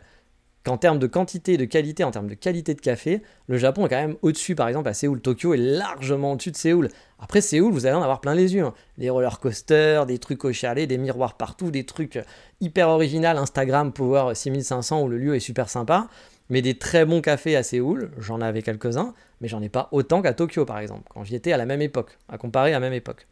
[0.64, 3.88] qu'en termes de quantité de qualité, en termes de qualité de café, le Japon est
[3.88, 5.20] quand même au-dessus, par exemple, à Séoul.
[5.20, 6.88] Tokyo est largement au-dessus de Séoul.
[7.18, 8.64] Après Séoul, vous allez en avoir plein les yeux.
[8.64, 8.74] Hein.
[8.98, 12.18] Des roller coasters, des trucs au chalet, des miroirs partout, des trucs
[12.60, 13.28] hyper originaux.
[13.28, 16.08] Instagram Power 6500 où le lieu est super sympa.
[16.48, 20.20] Mais des très bons cafés à Séoul, j'en avais quelques-uns, mais j'en ai pas autant
[20.22, 22.80] qu'à Tokyo, par exemple, quand j'y étais à la même époque, à comparer à la
[22.80, 23.26] même époque.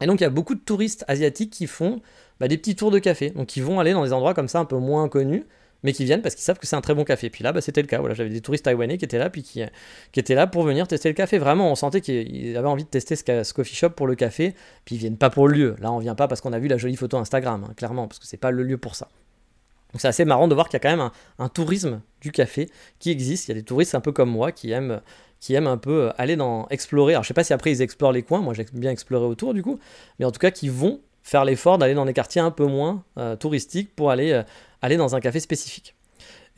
[0.00, 2.02] Et donc il y a beaucoup de touristes asiatiques qui font
[2.40, 4.58] bah, des petits tours de café, donc ils vont aller dans des endroits comme ça
[4.58, 5.44] un peu moins connus,
[5.82, 7.30] mais qui viennent parce qu'ils savent que c'est un très bon café.
[7.30, 7.98] Puis là, bah, c'était le cas.
[7.98, 9.62] Voilà, j'avais des touristes taïwanais qui étaient là, puis qui,
[10.14, 11.38] étaient là pour venir tester le café.
[11.38, 14.54] Vraiment, on sentait qu'ils avaient envie de tester ce, coffee shop pour le café,
[14.84, 15.76] puis ils viennent pas pour le lieu.
[15.80, 18.18] Là, on vient pas parce qu'on a vu la jolie photo Instagram, hein, clairement, parce
[18.18, 19.08] que c'est pas le lieu pour ça.
[19.92, 22.70] Donc c'est assez marrant de voir qu'il y a quand même un, tourisme du café
[22.98, 23.48] qui existe.
[23.48, 25.00] Il y a des touristes un peu comme moi qui aiment
[25.38, 27.14] qui aiment un peu euh, aller dans explorer.
[27.14, 29.54] Alors je sais pas si après ils explorent les coins, moi j'aime bien explorer autour
[29.54, 29.78] du coup,
[30.18, 33.04] mais en tout cas qui vont faire l'effort d'aller dans des quartiers un peu moins
[33.18, 34.42] euh, touristiques pour aller, euh,
[34.82, 35.94] aller dans un café spécifique.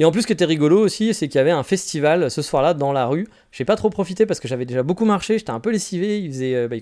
[0.01, 2.43] Et en plus, ce qui était rigolo aussi, c'est qu'il y avait un festival ce
[2.43, 3.29] soir-là dans la rue.
[3.53, 6.33] J'ai pas trop profité parce que j'avais déjà beaucoup marché, j'étais un peu lessivé, il
[6.33, 6.77] faisait, euh, bah,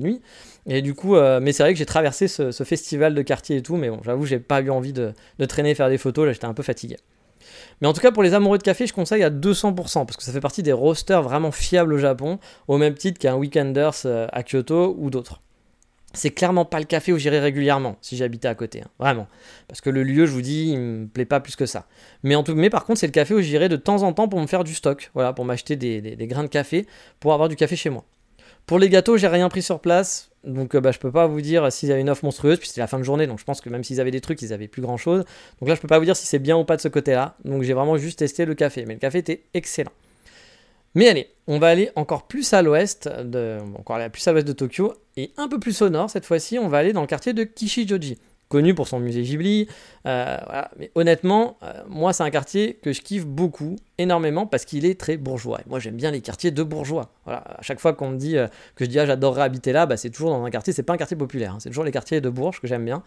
[0.00, 0.22] nuit.
[0.66, 3.62] Et du coup, euh, mais c'est vrai que j'ai traversé ce, festival de quartier et
[3.62, 6.32] tout, mais bon, j'avoue, j'ai pas eu envie de, de traîner, faire des photos, là
[6.32, 6.96] j'étais un peu fatigué.
[7.80, 10.22] Mais en tout cas, pour les amoureux de café, je conseille à 200%, parce que
[10.22, 14.26] ça fait partie des roasters vraiment fiables au Japon, au même titre qu'un Weekenders euh,
[14.32, 15.40] à Kyoto ou d'autres
[16.16, 19.26] c'est clairement pas le café où j'irai régulièrement si j'habitais à côté, hein, vraiment.
[19.68, 21.86] Parce que le lieu, je vous dis, il me plaît pas plus que ça.
[22.22, 24.28] Mais, en tout, mais par contre, c'est le café où j'irai de temps en temps
[24.28, 26.86] pour me faire du stock, voilà, pour m'acheter des, grains de café,
[27.20, 28.04] pour avoir du café chez moi.
[28.66, 31.40] Pour les gâteaux, j'ai rien pris sur place, donc euh, bah, je peux pas vous
[31.40, 33.60] dire s'ils avaient une offre monstrueuse, puis c'est la fin de journée, donc je pense
[33.60, 35.24] que même s'ils avaient des trucs, ils avaient plus grand chose.
[35.60, 37.36] Donc là, je peux pas vous dire si c'est bien ou pas de ce côté-là.
[37.44, 39.92] Donc j'ai vraiment juste testé le café, mais le café était excellent.
[40.96, 44.54] Mais allez, on va aller encore plus à l'ouest de, encore plus à l'ouest de
[44.54, 46.58] Tokyo et un peu plus au nord cette fois-ci.
[46.58, 48.16] On va aller dans le quartier de Kishijoji,
[48.48, 49.68] connu pour son musée Ghibli.
[50.06, 50.38] Euh,
[50.78, 54.98] Mais honnêtement, euh, moi c'est un quartier que je kiffe beaucoup, énormément parce qu'il est
[54.98, 55.60] très bourgeois.
[55.66, 57.10] Moi j'aime bien les quartiers de bourgeois.
[57.26, 59.84] Voilà, à chaque fois qu'on me dit euh, que je dis ah, j'adorerais habiter là,
[59.84, 60.72] bah, c'est toujours dans un quartier.
[60.72, 61.58] C'est pas un quartier populaire, hein.
[61.60, 63.02] c'est toujours les quartiers de bourges que j'aime bien.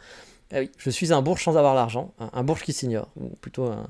[0.53, 3.65] Oui, je suis un bourge sans avoir l'argent, un, un bourge qui s'ignore, ou plutôt
[3.65, 3.87] un,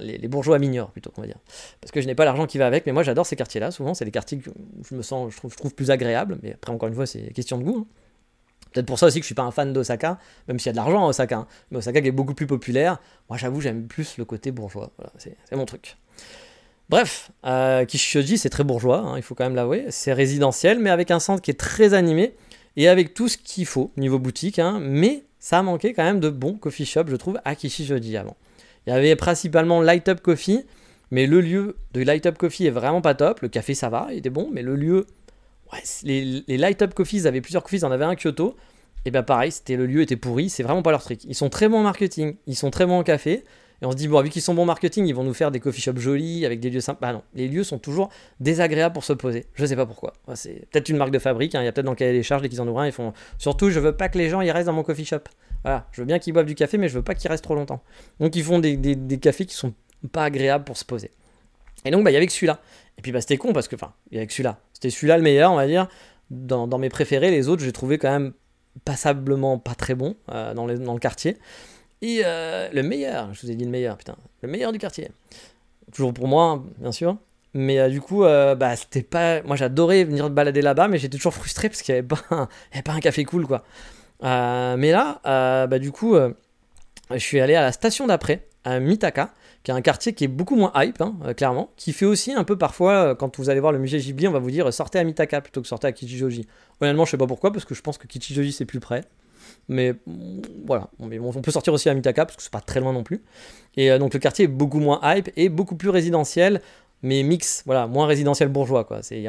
[0.00, 1.38] les, bourgeois mineurs plutôt, on va dire.
[1.80, 3.70] Parce que je n'ai pas l'argent qui va avec, mais moi j'adore ces quartiers-là.
[3.70, 4.50] Souvent, c'est les quartiers que
[4.88, 6.38] je me sens, je trouve, plus agréables.
[6.42, 7.78] Mais après, encore une fois, c'est question de goût.
[7.80, 7.86] Hein.
[8.72, 10.18] Peut-être pour ça aussi que je suis pas un fan d'Osaka,
[10.48, 11.36] même s'il y a de l'argent à Osaka.
[11.36, 11.46] Hein.
[11.70, 12.98] Mais Osaka qui est beaucoup plus populaire.
[13.28, 14.90] Moi, j'avoue, j'aime plus le côté bourgeois.
[15.18, 15.96] C'est mon truc.
[16.88, 19.86] Bref, euh, Kishijoji, c'est très bourgeois, hein, il faut quand même l'avouer.
[19.90, 22.34] C'est résidentiel, mais avec un centre qui est très animé
[22.76, 24.60] et avec tout ce qu'il faut niveau boutique.
[24.80, 28.36] mais ça a manqué quand même de bons coffee shops, je trouve, à Kishijoji avant.
[28.86, 30.64] Il y avait principalement Light Up Coffee,
[31.10, 33.40] mais le lieu de Light Up Coffee est vraiment pas top.
[33.40, 35.06] Le café, ça va, il était bon, mais le lieu.
[35.72, 38.56] Ouais, les, Light Up Coffees avaient plusieurs coffees, ils en avaient un Kyoto.
[39.04, 41.24] Et bien pareil, le lieu était pourri, c'est vraiment pas leur truc.
[41.24, 43.44] Ils sont très bons en marketing, ils sont très bons en café.
[43.82, 45.50] Et on se dit, bon, vu qu'ils sont bons en marketing, ils vont nous faire
[45.50, 47.06] des coffee shops jolis, avec des lieux sympas.
[47.08, 48.08] Bah non, les lieux sont toujours
[48.40, 49.46] désagréables pour se poser.
[49.54, 50.14] Je sais pas pourquoi.
[50.34, 51.62] C'est peut-être une marque de fabrique, hein.
[51.62, 52.92] il y a peut-être dans le cahier des charges, dès qu'ils en ouvrent un, ils
[52.92, 53.12] font.
[53.38, 55.20] Surtout, je veux pas que les gens ils restent dans mon coffee shop.
[55.62, 57.54] Voilà, je veux bien qu'ils boivent du café, mais je veux pas qu'ils restent trop
[57.54, 57.82] longtemps.
[58.20, 59.74] Donc ils font des, cafés qui sont
[60.12, 61.10] pas agréables pour se poser.
[61.84, 62.60] Et donc, bah, il y avait que celui-là.
[62.98, 64.58] Et puis, bah, c'était con parce que, enfin, il y avait que celui-là.
[64.72, 65.88] C'était celui-là le meilleur, on va dire.
[66.30, 68.32] Dans, dans mes préférés, les autres, j'ai trouvé quand même
[68.84, 71.36] passablement pas très bon euh, dans, dans, le quartier.
[72.02, 75.10] Et euh, le meilleur, je vous ai dit le meilleur, putain, le meilleur du quartier.
[75.92, 77.16] Toujours pour moi, bien sûr.
[77.54, 79.42] Mais euh, du coup, bah, c'était pas.
[79.42, 82.08] Moi, j'adorais venir balader là-bas, mais j'étais toujours frustré parce qu'il n'y avait,
[82.72, 83.64] avait pas un café cool, quoi.
[84.22, 85.20] Mais là,
[85.66, 86.16] bah, du coup,
[87.10, 90.28] je suis allé à la station d'après, à Mitaka, qui est un quartier qui est
[90.28, 93.72] beaucoup moins hype, hein, clairement, qui fait aussi un peu parfois, quand vous allez voir
[93.72, 96.46] le musée Ghibli, on va vous dire sortez à Mitaka plutôt que sortez à Kichijoji.
[96.80, 99.04] Honnêtement, je sais pas pourquoi, parce que je pense que Kichijoji c'est plus près.
[99.68, 99.94] Mais
[100.66, 103.22] voilà, on peut sortir aussi à Mitaka parce que c'est pas très loin non plus.
[103.76, 106.60] Et euh, donc le quartier est beaucoup moins hype et beaucoup plus résidentiel,
[107.02, 109.00] mais mix, voilà, moins résidentiel bourgeois quoi.
[109.10, 109.28] Il y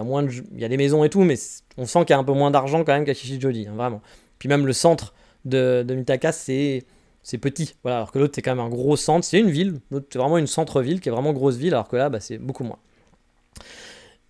[0.66, 1.36] a des maisons et tout, mais
[1.78, 4.02] on sent qu'il y a un peu moins d'argent quand même qu'à Kichijoji, hein, vraiment.
[4.40, 5.14] Puis même le centre
[5.46, 6.86] de, de Mitaka, c'est
[7.42, 10.08] petit, voilà, alors que l'autre c'est quand même un gros centre, c'est une ville, l'autre
[10.12, 12.64] c'est vraiment une centre-ville qui est vraiment grosse ville, alors que là bah, c'est beaucoup
[12.64, 12.80] moins.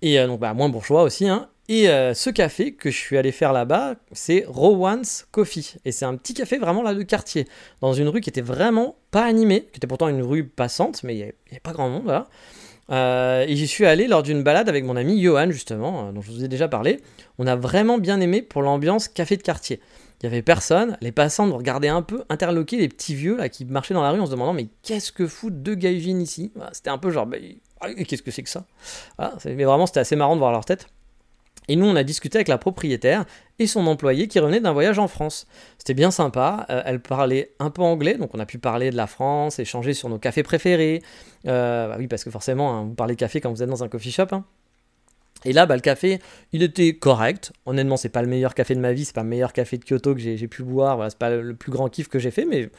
[0.02, 1.50] Et euh, donc bah, moins bourgeois aussi, hein.
[1.70, 5.76] Et euh, ce café que je suis allé faire là-bas, c'est Rowan's Coffee.
[5.84, 7.46] Et c'est un petit café vraiment là de quartier,
[7.82, 11.14] dans une rue qui était vraiment pas animée, qui était pourtant une rue passante, mais
[11.14, 12.30] il n'y avait, pas grand monde, voilà.
[12.90, 16.22] Euh, et j'y suis allé lors d'une balade avec mon ami Johan, justement, euh, dont
[16.22, 17.02] je vous ai déjà parlé.
[17.38, 19.80] On a vraiment bien aimé pour l'ambiance café de quartier.
[20.22, 23.50] Il n'y avait personne, les passants nous regardaient un peu interloqués, les petits vieux là
[23.50, 26.52] qui marchaient dans la rue en se demandant mais qu'est-ce que foutent deux gaijins ici?
[26.72, 27.38] C'était un peu genre, bah,
[28.08, 28.66] qu'est-ce que c'est que ça?
[29.46, 30.88] Mais vraiment, c'était assez marrant de voir leur tête.
[31.68, 33.26] Et nous, on a discuté avec la propriétaire
[33.60, 35.48] et son employé qui revenait d'un voyage en France.
[35.78, 36.66] C'était bien sympa.
[36.70, 39.94] Euh, elle parlait un peu anglais, donc on a pu parler de la France, échanger
[39.94, 41.02] sur nos cafés préférés.
[41.48, 43.88] Euh, bah oui, parce que forcément, hein, vous parlez café quand vous êtes dans un
[43.88, 44.28] coffee shop.
[44.32, 44.44] Hein.
[45.46, 46.20] Et là, bah, le café,
[46.52, 47.52] il était correct.
[47.66, 49.86] Honnêtement, c'est pas le meilleur café de ma vie, c'est pas le meilleur café de
[49.86, 50.96] Kyoto que j'ai pu boire.
[50.96, 52.70] Voilà, c'est pas le plus grand kiff que j'ai fait, mais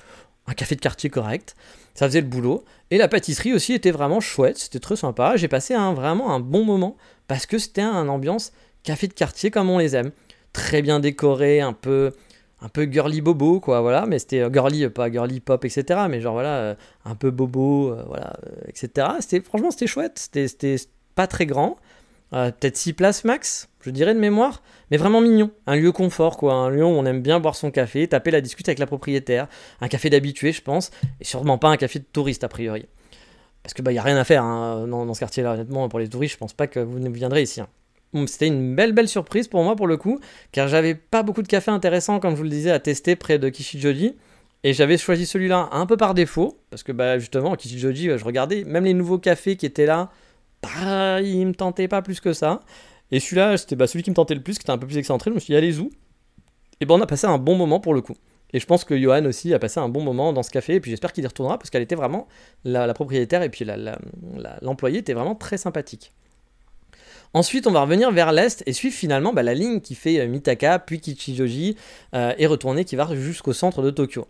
[0.47, 1.55] un café de quartier correct.
[1.95, 2.65] Ça faisait le boulot.
[2.91, 5.37] Et la pâtisserie aussi était vraiment chouette, c'était très sympa.
[5.37, 8.53] J'ai passé un, vraiment un bon moment parce que c'était un ambiance
[8.83, 10.11] café de quartier comme on les aime.
[10.53, 12.13] Très bien décoré, un peu
[12.61, 14.07] un peu girly bobo quoi voilà.
[14.07, 16.75] Mais c'était euh, girly pas girly pop etc mais genre voilà euh,
[17.05, 18.35] un peu bobo euh, voilà
[18.67, 20.19] etc c'était franchement c'était chouette.
[20.33, 20.77] C'était
[21.15, 21.77] pas très grand.
[22.31, 25.51] Peut-être 6 places max je dirais de mémoire mais vraiment mignon.
[25.67, 26.55] Un lieu confort quoi.
[26.55, 29.49] Un lieu où on aime bien boire son café taper la discute avec la propriétaire.
[29.81, 30.91] Un café d'habitué je pense.
[31.21, 32.87] Et sûrement pas un café de touriste a priori.
[33.63, 35.89] Parce que bah y a rien à faire hein, dans, ce quartier là honnêtement.
[35.89, 37.69] Pour les touristes je pense pas que vous ne viendrez ici hein.
[38.27, 40.19] C'était une belle belle surprise pour moi pour le coup,
[40.53, 43.39] car j'avais pas beaucoup de cafés intéressants, comme je vous le disais, à tester près
[43.39, 44.17] de Kishijoji.
[44.65, 48.65] Et j'avais choisi celui-là un peu par défaut, parce que bah, justement, Kishijoji, je regardais,
[48.65, 50.11] même les nouveaux cafés qui étaient là,
[50.63, 52.61] bah, ils me tentaient pas plus que ça.
[53.11, 54.99] Et celui-là, c'était bah, celui qui me tentait le plus, qui était un peu plus
[54.99, 55.31] excentré.
[55.31, 55.91] Je me suis dit, allez où
[56.81, 58.17] Et bon, on a passé un bon moment pour le coup.
[58.53, 60.81] Et je pense que Johan aussi a passé un bon moment dans ce café, et
[60.81, 62.29] puis j'espère qu'il y retournera, parce qu'elle était vraiment,
[62.65, 63.67] la, propriétaire et puis
[64.63, 66.13] l'employé était vraiment très sympathique.
[67.35, 70.29] Ensuite, on va revenir vers l'est et suivre finalement bah, la ligne qui fait euh,
[70.29, 71.77] Mitaka, puis Kichijoji,
[72.15, 74.27] euh, et retourner qui va jusqu'au centre de Tokyo.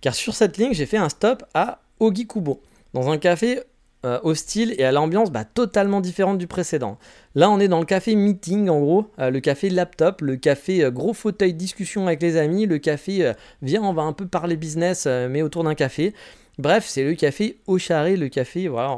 [0.00, 2.60] Car sur cette ligne, j'ai fait un stop à Ogikubo,
[2.92, 3.60] dans un café
[4.04, 6.98] euh, au et à l'ambiance bah, totalement différente du précédent.
[7.34, 11.14] Là, on est dans le café meeting, en gros, le café laptop, le café gros
[11.14, 13.32] fauteuil discussion avec les amis, le café
[13.62, 16.14] viens, on va un peu parler business, mais autour d'un café.
[16.58, 18.96] Bref, c'est le café au charré, le café, voilà,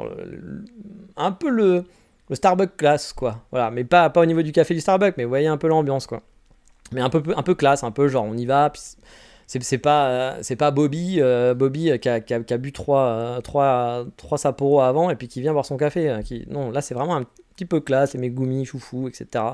[1.16, 1.84] un peu le,
[2.28, 3.44] le Starbucks classe, quoi.
[3.50, 5.68] Voilà, mais pas, pas au niveau du café du Starbucks, mais vous voyez un peu
[5.68, 6.22] l'ambiance, quoi.
[6.92, 8.72] Mais un peu, un peu classe, un peu genre on y va,
[9.46, 14.38] c'est pas, c'est pas Bobby, euh, Bobby qui a, qui, a, bu 3, 3, 3
[14.38, 16.20] Sapporo avant et puis qui vient boire son café.
[16.24, 19.44] Qui, non, là c'est vraiment un petit peu classe, mes goumis, choufou, etc.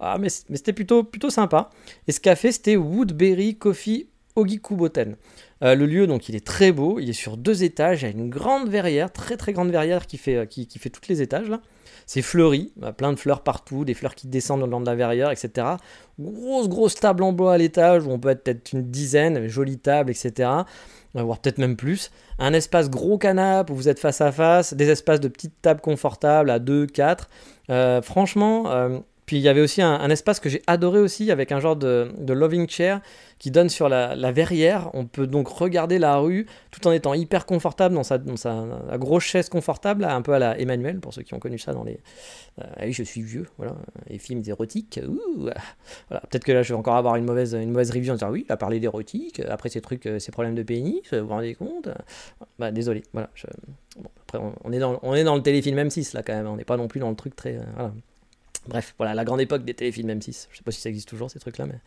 [0.00, 1.70] Ah, mais, mais c'était plutôt, plutôt sympa.
[2.08, 5.16] Et ce café, c'était Woodberry Coffee Ogikuboten.
[5.62, 8.08] Euh, le lieu, donc, il est très beau, il est sur deux étages, il y
[8.08, 11.22] a une grande verrière, très très grande verrière qui fait, qui, qui fait toutes les
[11.22, 11.60] étages là.
[12.06, 15.30] C'est fleuri, plein de fleurs partout, des fleurs qui descendent le long de la verrière,
[15.30, 15.66] etc.
[16.18, 19.78] Grosse, grosse table en bois à l'étage où on peut être peut-être une dizaine, jolie
[19.78, 20.50] table, etc.
[21.14, 22.10] Voire peut-être même plus.
[22.38, 25.80] Un espace gros canapé où vous êtes face à face, des espaces de petites tables
[25.80, 27.28] confortables à 2, 4.
[27.70, 31.50] Euh, franchement, euh, puis il y avait aussi un, espace que j'ai adoré aussi avec
[31.50, 33.00] un genre de, loving chair
[33.38, 34.90] qui donne sur la, verrière.
[34.92, 38.18] On peut donc regarder la rue tout en étant hyper confortable dans sa,
[38.98, 41.84] grosse chaise confortable, un peu à la Emmanuel, pour ceux qui ont connu ça dans
[41.84, 42.00] les.
[42.60, 43.74] Euh, je suis vieux, voilà,
[44.08, 45.00] les films érotiques.
[45.38, 46.20] voilà.
[46.28, 48.44] Peut-être que là je vais encore avoir une mauvaise, une mauvaise review en disant oui,
[48.46, 51.54] il a parlé d'érotique, après ces trucs, euh, ces problèmes de pénis, vous vous rendez
[51.54, 51.88] compte?
[52.58, 53.30] Bah, Désolé, voilà.
[54.22, 56.64] après, on, est dans, on est dans le téléfilm M6 là quand même, on n'est
[56.64, 57.58] pas non plus dans le truc très.
[57.74, 57.92] voilà.
[58.66, 60.48] Bref, voilà, la grande époque des téléfilms M6.
[60.50, 61.78] Je sais pas si ça existe toujours ces trucs-là, mais.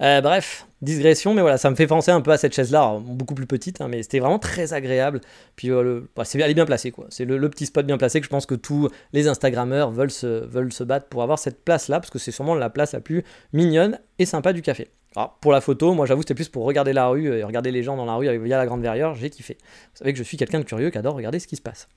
[0.00, 3.34] Euh, bref, digression, mais voilà, ça me fait penser un peu à cette chaise-là, beaucoup
[3.34, 5.20] plus petite, hein, mais c'était vraiment très agréable.
[5.56, 7.06] Puis euh, le, bah, elle est bien placée, quoi.
[7.10, 10.84] C'est le, petit spot bien placé que je pense que tous les Instagrammeurs veulent se,
[10.84, 14.26] battre pour avoir cette place-là, parce que c'est sûrement la place la plus mignonne et
[14.26, 14.88] sympa du café.
[15.16, 17.84] Alors, pour la photo, moi j'avoue, c'était plus pour regarder la rue et regarder les
[17.84, 19.56] gens dans la rue via la grande verrière, j'ai kiffé.
[19.60, 21.88] Vous savez que je suis quelqu'un de curieux qui adore regarder ce qui se passe.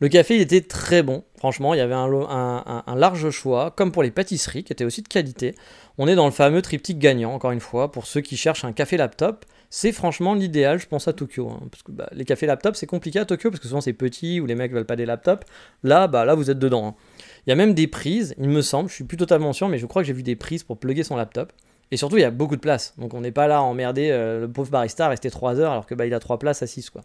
[0.00, 1.24] Le café, il était très bon.
[1.36, 5.08] Franchement, il y avait un, large choix, comme pour les pâtisseries, qui étaient aussi de
[5.08, 5.54] qualité.
[5.98, 8.72] On est dans le fameux triptyque gagnant, encore une fois, pour ceux qui cherchent un
[8.72, 9.44] café laptop.
[9.68, 11.48] C'est franchement l'idéal, je pense, à Tokyo.
[11.48, 13.92] Hein, parce que bah, les cafés laptop, c'est compliqué à Tokyo, parce que souvent c'est
[13.92, 15.46] petit, ou les mecs veulent pas des laptops.
[15.84, 16.88] Là, bah, là vous êtes dedans.
[16.88, 16.94] Hein.
[17.46, 19.78] Il y a même des prises, il me semble, je suis plus totalement sûr, mais
[19.78, 21.52] je crois que j'ai vu des prises pour plugger son laptop.
[21.92, 22.94] Et surtout, il y a beaucoup de place.
[22.98, 25.72] Donc on n'est pas là à emmerder euh, le pauvre barista à rester 3 heures
[25.72, 27.02] alors que bah, il a 3 places à 6 quoi.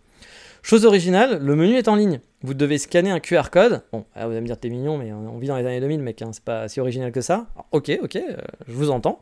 [0.62, 2.20] Chose originale, le menu est en ligne.
[2.42, 3.84] Vous devez scanner un QR code.
[3.92, 6.22] Bon, vous allez me dire t'es mignon, mais on vit dans les années 2000, mec,
[6.24, 7.48] hein, c'est pas si original que ça.
[7.72, 9.20] ok, ok, euh, je vous entends.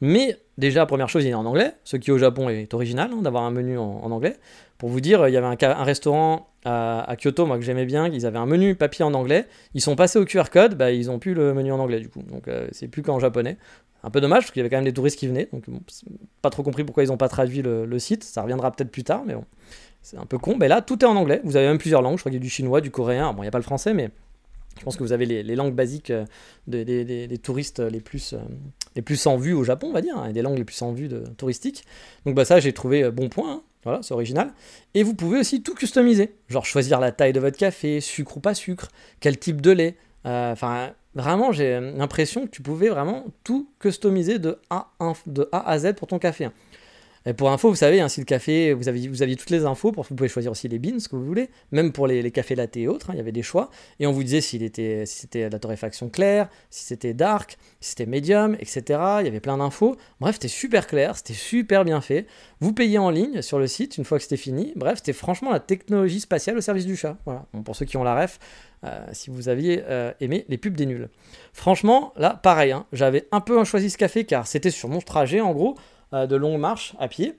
[0.00, 3.20] Mais déjà, première chose, il est en anglais, ce qui au Japon est original hein,
[3.20, 4.36] d'avoir un menu en, anglais.
[4.78, 8.26] Pour vous dire, il y avait un, restaurant à, Kyoto, moi que j'aimais bien, ils
[8.26, 9.46] avaient un menu papier en anglais.
[9.74, 12.08] Ils sont passés au QR code, bah, ils ont plus le menu en anglais du
[12.08, 12.22] coup.
[12.22, 13.56] Donc euh, c'est plus qu'en japonais.
[14.04, 15.48] Un peu dommage parce qu'il y avait quand même des touristes qui venaient.
[15.52, 15.64] Donc
[16.42, 18.22] pas trop compris pourquoi ils n'ont pas traduit le, site.
[18.22, 19.44] Ça reviendra peut-être plus tard, mais bon.
[20.00, 20.56] C'est un peu con.
[20.56, 21.40] Mais là, tout est en anglais.
[21.42, 22.16] Vous avez même plusieurs langues.
[22.16, 23.32] Je crois qu'il y a du chinois, du coréen.
[23.32, 24.10] Bon, il n'y a pas le français, mais
[24.78, 26.24] je pense que vous avez les, langues basiques euh,
[26.66, 28.38] des, touristes les plus, euh,
[28.94, 30.80] les plus en vue au Japon, on va dire, hein, et des langues les plus
[30.82, 31.84] en vue touristiques.
[32.24, 33.54] Donc bah, ça, j'ai trouvé euh, bon point.
[33.54, 33.62] Hein.
[33.88, 34.52] Voilà, c'est original.
[34.92, 36.34] Et vous pouvez aussi tout customiser.
[36.48, 38.88] Genre choisir la taille de votre café, sucre ou pas sucre,
[39.20, 39.96] quel type de lait.
[40.24, 44.90] Enfin, vraiment, j'ai l'impression que tu pouvais vraiment tout customiser de A,
[45.26, 46.50] de A à Z pour ton café.
[47.28, 49.66] Et pour info, vous savez, hein, si le café, vous aviez, vous aviez toutes les
[49.66, 52.30] infos, pour, vous pouvez choisir aussi les beans, ce que vous voulez, même pour les,
[52.30, 53.68] cafés latte et autres, hein, il y avait des choix.
[54.00, 57.90] Et on vous disait s'il était, si c'était la torréfaction claire, si c'était dark, si
[57.90, 58.82] c'était medium, etc.
[59.20, 59.96] Il y avait plein d'infos.
[60.20, 62.26] Bref, c'était super clair, c'était super bien fait.
[62.60, 64.72] Vous payez en ligne sur le site une fois que c'était fini.
[64.74, 67.18] Bref, c'était franchement la technologie spatiale au service du chat.
[67.26, 67.44] Voilà.
[67.62, 68.38] pour ceux qui ont la ref,
[68.84, 71.10] euh, si vous aviez euh, aimé les pubs des nuls.
[71.52, 75.42] Franchement, là, pareil, hein, j'avais un peu choisi ce café car c'était sur mon trajet
[75.42, 75.76] en gros.
[76.14, 77.34] Euh, de longues marches à pied.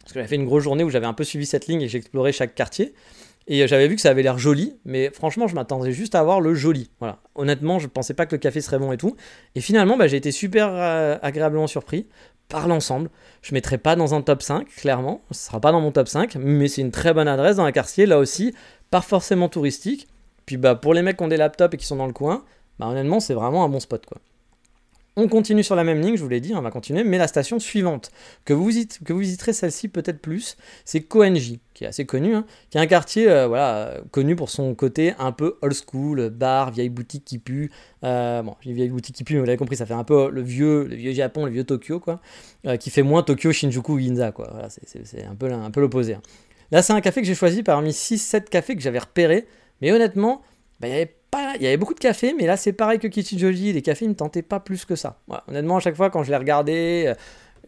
[0.00, 1.88] Parce que j'avais fait une grosse journée où j'avais un peu suivi cette ligne et
[1.88, 2.94] j'explorais chaque quartier.
[3.46, 6.20] Et euh, j'avais vu que ça avait l'air joli, mais franchement, je m'attendais juste à
[6.20, 6.90] avoir le joli.
[6.98, 7.18] Voilà.
[7.36, 9.16] Honnêtement, je pensais pas que le café serait bon et tout.
[9.54, 12.06] Et finalement, bah, j'ai été super euh, agréablement surpris
[12.48, 13.10] par l'ensemble.
[13.42, 15.22] Je ne mettrai pas dans un top 5, clairement.
[15.30, 17.72] Ce sera pas dans mon top 5, mais c'est une très bonne adresse dans un
[17.72, 18.54] quartier, là aussi,
[18.90, 20.08] pas forcément touristique.
[20.46, 22.44] Puis bah, pour les mecs qui ont des laptops et qui sont dans le coin,
[22.80, 24.04] bah, honnêtement, c'est vraiment un bon spot.
[24.04, 24.18] quoi.
[25.16, 27.26] On continue sur la même ligne, je vous l'ai dit, on va continuer, mais la
[27.26, 28.12] station suivante,
[28.44, 28.70] que vous,
[29.04, 32.80] que vous visiterez celle-ci peut-être plus, c'est Koenji, qui est assez connu, hein, qui est
[32.80, 37.24] un quartier euh, voilà, connu pour son côté un peu old school, bar, vieille boutique
[37.24, 37.72] qui pue.
[38.04, 40.30] Euh, bon, j'ai vieille boutique qui pue, mais vous l'avez compris, ça fait un peu
[40.30, 42.20] le vieux, le vieux Japon, le vieux Tokyo, quoi,
[42.66, 44.48] euh, qui fait moins Tokyo, Shinjuku Ginza, quoi.
[44.52, 46.14] Voilà, c'est un peu, un peu l'opposé.
[46.14, 46.22] Hein.
[46.70, 49.46] Là, c'est un café que j'ai choisi parmi 6-7 cafés que j'avais repérés,
[49.82, 50.42] mais honnêtement,
[50.78, 51.08] bah, il y
[51.56, 54.10] il y avait beaucoup de café, mais là c'est pareil que Kichijoji, les cafés ne
[54.10, 55.18] me tentaient pas plus que ça.
[55.48, 57.14] honnêtement, à chaque fois quand je les regardais, euh,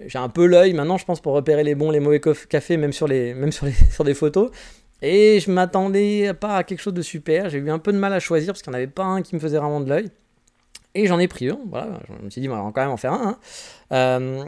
[0.06, 2.92] j'ai un peu l'œil maintenant, je pense, pour repérer les bons, les mauvais cafés, même
[2.92, 4.50] sur, les, même sur, des photos.
[5.00, 7.50] Et je m'attendais pas à quelque chose de super.
[7.50, 9.22] J'ai eu un peu de mal à choisir parce qu'il n'y en avait pas un
[9.22, 10.10] qui me faisait vraiment de l'œil.
[10.94, 11.58] Et j'en ai pris un.
[11.68, 13.28] Voilà, je me suis dit, on va quand même en faire un.
[13.30, 13.38] Hein.
[13.92, 14.44] Euh,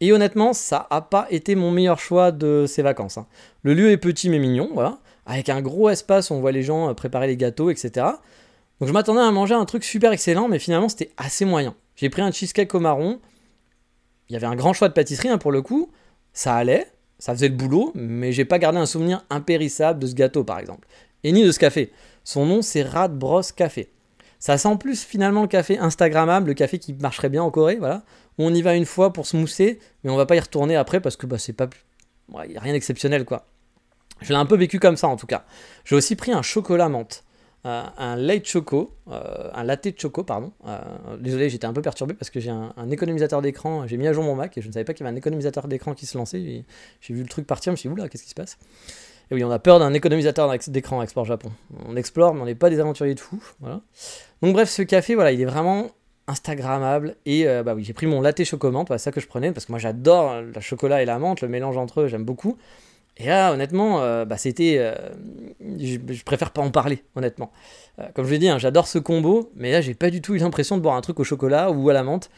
[0.00, 3.16] et honnêtement, ça n'a pas été mon meilleur choix de ces vacances.
[3.16, 3.26] Hein.
[3.62, 4.98] Le lieu est petit mais mignon, voilà.
[5.24, 8.06] Avec un gros espace, on voit les gens euh, préparer les gâteaux, etc.
[8.80, 11.74] Donc je m'attendais à manger un truc super excellent, mais finalement c'était assez moyen.
[11.94, 13.20] J'ai pris un cheesecake au marron.
[14.28, 15.90] Il y avait un grand choix de pâtisserie hein, pour le coup.
[16.32, 16.86] Ça allait,
[17.18, 20.58] ça faisait le boulot, mais j'ai pas gardé un souvenir impérissable de ce gâteau par
[20.58, 20.86] exemple.
[21.24, 21.92] Et ni de ce café.
[22.24, 23.90] Son nom c'est Rat Bros Café.
[24.38, 28.02] Ça sent plus finalement le café Instagrammable, le café qui marcherait bien en Corée, voilà.
[28.38, 31.00] On y va une fois pour se mousser, mais on va pas y retourner après
[31.00, 31.68] parce que bah, c'est pas.
[32.44, 33.46] Il n'y a rien d'exceptionnel quoi.
[34.20, 35.44] Je l'ai un peu vécu comme ça en tout cas.
[35.84, 37.24] J'ai aussi pris un chocolat menthe.
[37.66, 40.52] Euh, un late choco, euh, un latte choco, pardon.
[40.68, 40.78] Euh,
[41.18, 43.88] désolé, j'étais un peu perturbé parce que j'ai un, économisateur d'écran.
[43.88, 45.18] J'ai mis à jour mon Mac et je ne savais pas qu'il y avait un
[45.18, 46.64] économisateur d'écran qui se lançait.
[47.00, 48.56] J'ai vu le truc partir, je me suis dit, oula, qu'est-ce qui se passe?
[49.32, 51.50] Et oui, on a peur d'un économisateur d'écran Export Japon.
[51.88, 53.42] On explore, mais on n'est pas des aventuriers de fou.
[54.42, 55.88] Donc, bref, ce café, voilà, il est vraiment
[56.28, 57.16] Instagrammable.
[57.26, 59.72] Et bah oui, j'ai pris mon latte chocomante, c'est ça que je prenais, parce que
[59.72, 62.56] moi j'adore le chocolat et la menthe, le mélange entre eux, j'aime beaucoup.
[63.18, 64.76] Et là, honnêtement, euh, bah, c'était.
[64.78, 64.94] Euh,
[65.60, 67.50] je, préfère pas en parler, honnêtement.
[67.98, 70.34] Euh, comme je l'ai dit, hein, j'adore ce combo, mais là, j'ai pas du tout
[70.34, 72.30] eu l'impression de boire un truc au chocolat ou à la menthe.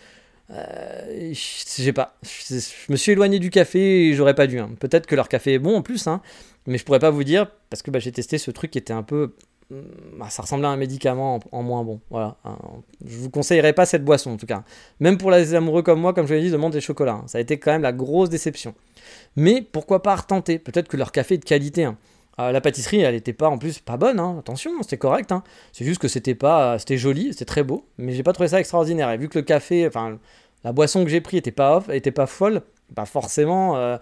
[0.48, 2.16] je pas.
[2.22, 4.60] Je, me suis éloigné du café et j'aurais pas dû.
[4.60, 4.70] Hein.
[4.78, 6.22] Peut-être que leur café est bon en plus, hein,
[6.66, 8.92] mais je pourrais pas vous dire parce que bah, j'ai testé ce truc qui était
[8.92, 9.34] un peu
[9.70, 12.00] bah, ça ressemblait à un médicament en, moins bon.
[12.10, 12.36] Voilà.
[13.04, 14.62] Je vous conseillerais pas cette boisson en tout cas.
[15.00, 17.20] Même pour les amoureux comme moi, comme je l'ai dit, demande des chocolats.
[17.22, 17.24] Hein.
[17.26, 18.74] Ça a été quand même la grosse déception.
[19.36, 20.58] Mais pourquoi pas retenter?
[20.58, 21.84] Peut-être que leur café est de qualité.
[21.84, 21.96] Hein.
[22.40, 24.20] Euh, la pâtisserie, elle n'était pas en plus pas bonne.
[24.20, 24.36] Hein.
[24.38, 25.32] Attention, c'était correct.
[25.72, 28.60] C'est juste que c'était pas, c'était joli, c'était très beau, mais j'ai pas trouvé ça
[28.60, 29.10] extraordinaire.
[29.10, 30.18] Et vu que le café, enfin
[30.64, 32.62] la boisson que j'ai pris était pas off, était pas folle,
[32.94, 33.76] bah forcément.
[33.76, 33.98] Euh,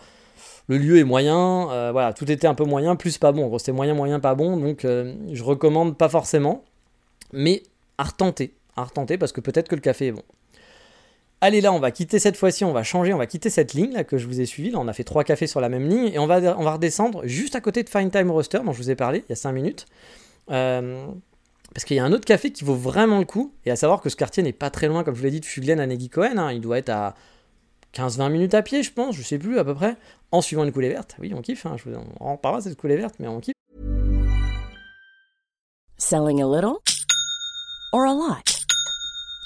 [0.68, 3.56] le lieu est moyen, euh, voilà, tout était un peu moyen, plus pas bon.
[3.58, 6.64] C'était moyen, moyen, pas bon, donc euh, je recommande pas forcément,
[7.32, 7.62] mais
[7.98, 10.22] à retenter, à retenter parce que peut-être que le café est bon.
[11.42, 13.92] Allez là, on va quitter cette fois-ci, on va changer, on va quitter cette ligne
[13.92, 14.70] là que je vous ai suivie.
[14.70, 16.72] Là, on a fait trois cafés sur la même ligne et on va, on va
[16.72, 19.32] redescendre juste à côté de Fine Time Roaster dont je vous ai parlé il y
[19.32, 19.86] a 5 minutes.
[20.50, 21.06] Euh,
[21.74, 24.00] parce qu'il y a un autre café qui vaut vraiment le coup, et à savoir
[24.00, 25.86] que ce quartier n'est pas très loin, comme je vous l'ai dit, de Fuglen à
[25.86, 26.38] Neggy Cohen.
[26.38, 26.52] Hein.
[26.52, 27.14] il doit être à
[27.96, 29.96] 15-20 minutes à pied, je pense, je sais plus à peu près,
[30.30, 31.16] en suivant une coulée verte.
[31.18, 33.54] Oui, on kiffe, hein, je vous en parlera cette coulée verte, mais on kiffe.
[35.96, 36.82] Selling a little
[37.92, 38.66] or a lot?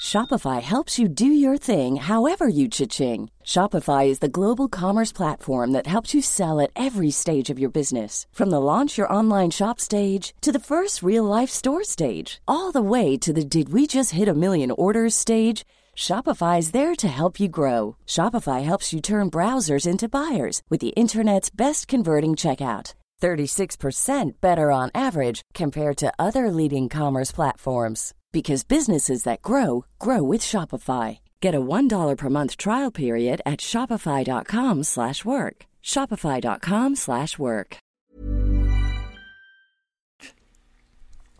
[0.01, 3.29] Shopify helps you do your thing however you cha-ching.
[3.45, 7.69] Shopify is the global commerce platform that helps you sell at every stage of your
[7.69, 8.25] business.
[8.33, 12.71] From the launch your online shop stage to the first real life store stage, all
[12.71, 15.63] the way to the did we just hit a million orders stage.
[15.95, 17.95] Shopify is there to help you grow.
[18.07, 22.93] Shopify helps you turn browsers into buyers with the internet's best converting checkout.
[23.21, 30.23] 36% better on average compared to other leading commerce platforms because businesses that grow grow
[30.23, 31.19] with Shopify.
[31.39, 35.65] Get a $1 per month trial period at shopify.com/work.
[35.83, 37.77] shopify.com/work.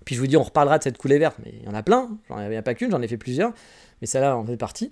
[0.05, 1.83] Puis je vous dis on reparlera de cette coulée verte mais il y en a
[1.83, 3.53] plein, j'en ai pas qu'une, j'en ai fait plusieurs
[4.01, 4.91] mais celle-là en fait partie.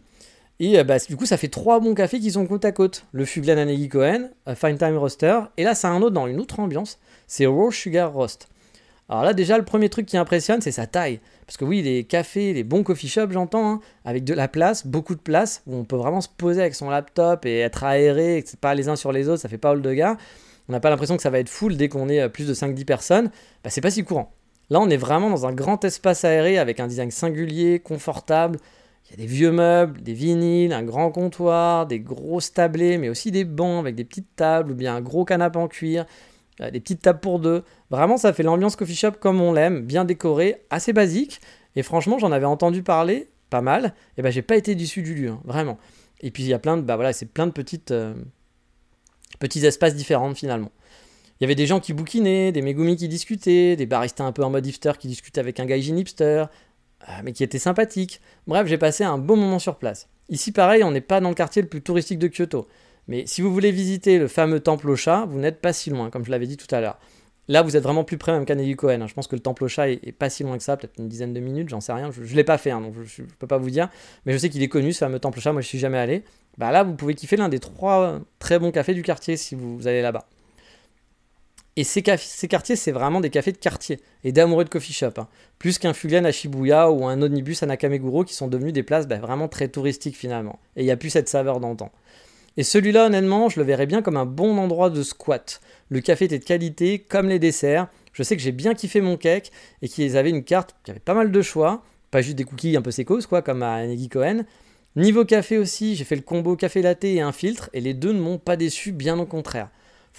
[0.60, 3.06] Et euh, bah, du coup, ça fait trois bons cafés qui sont côte à côte.
[3.12, 6.60] Le Fuglen Anegi Cohen, Fine Time Roaster, et là, c'est un autre dans une autre
[6.60, 8.50] ambiance, c'est Raw Sugar Roast.
[9.10, 11.20] Alors là, déjà, le premier truc qui impressionne, c'est sa taille.
[11.48, 14.86] Parce que oui, les cafés, les bons coffee shops, j'entends, hein, avec de la place,
[14.86, 18.38] beaucoup de place, où on peut vraiment se poser avec son laptop et être aéré,
[18.38, 20.16] et que c'est pas les uns sur les autres, ça fait pas hall de gars.
[20.68, 22.54] On n'a pas l'impression que ça va être full dès qu'on est euh, plus de
[22.54, 23.32] 5-10 personnes.
[23.64, 24.32] Bah, c'est pas si courant.
[24.70, 28.60] Là, on est vraiment dans un grand espace aéré avec un design singulier, confortable,
[29.10, 33.10] il y a des vieux meubles, des vinyles, un grand comptoir, des grosses tablées, mais
[33.10, 36.06] aussi des bancs avec des petites tables ou bien un gros canapé en cuir,
[36.62, 37.64] euh, des petites tables pour deux.
[37.90, 41.42] Vraiment, ça fait l'ambiance coffee shop comme on l'aime, bien décoré, assez basique.
[41.76, 43.96] Et franchement, j'en avais entendu parler pas mal.
[44.18, 45.80] Et ben, j'ai pas été déçu du lieu, hein, vraiment.
[46.22, 48.14] Et puis il y a plein de, bah voilà, c'est plein de petites, euh,
[49.40, 50.72] petits espaces différents finalement.
[51.40, 54.44] Il y avait des gens qui bouquinaient, des Megumi qui discutaient, des baristas un peu
[54.44, 56.46] en mode hipster qui discutaient avec un gaijin hipster,
[57.24, 58.22] mais qui était sympathique.
[58.48, 60.08] Bref, j'ai passé un bon moment sur place.
[60.30, 62.68] Ici, pareil, on n'est pas dans le quartier le plus touristique de Kyoto.
[63.08, 66.12] Mais si vous voulez visiter le fameux temple au chat, vous n'êtes pas si loin,
[66.12, 67.00] comme je l'avais dit tout à l'heure.
[67.48, 69.02] Là, vous êtes vraiment plus près même qu'à Kohen.
[69.02, 69.08] Hein.
[69.08, 71.10] Je pense que le temple au chat est, pas si loin que ça, peut-être une
[71.10, 72.12] dizaine de minutes, j'en sais rien.
[72.12, 73.90] Je ne l'ai pas fait, hein, donc je ne peux pas vous dire.
[74.28, 75.52] Mais je sais qu'il est connu, ce fameux temple au chat.
[75.52, 76.24] Moi, je suis jamais allé.
[76.60, 79.88] Bah là, vous pouvez kiffer l'un des trois très bons cafés du quartier si vous
[79.88, 80.28] allez là-bas.
[81.80, 85.14] Et ces, quartiers, c'est vraiment des cafés de quartier et d'amoureux de coffee shop.
[85.16, 85.30] Hein.
[85.60, 89.08] Plus qu'un Fugan à Shibuya ou un Onibus à Nakameguro qui sont devenus des places
[89.08, 90.60] bah, vraiment très touristiques finalement.
[90.76, 91.90] Et il n'y a plus cette saveur d'antan.
[92.58, 95.62] Et celui-là, honnêtement, je le verrais bien comme un bon endroit de squat.
[95.88, 97.88] Le café était de qualité, comme les desserts.
[98.12, 99.50] Je sais que j'ai bien kiffé mon cake
[99.82, 101.82] et qu'ils avaient une carte qui avait pas mal de choix.
[102.12, 104.44] Pas juste des cookies un peu sécos, quoi, comme à Negi Cohen.
[104.98, 108.12] Niveau café aussi, j'ai fait le combo café latte et un filtre, et les deux
[108.12, 109.70] ne m'ont pas déçu, bien au contraire.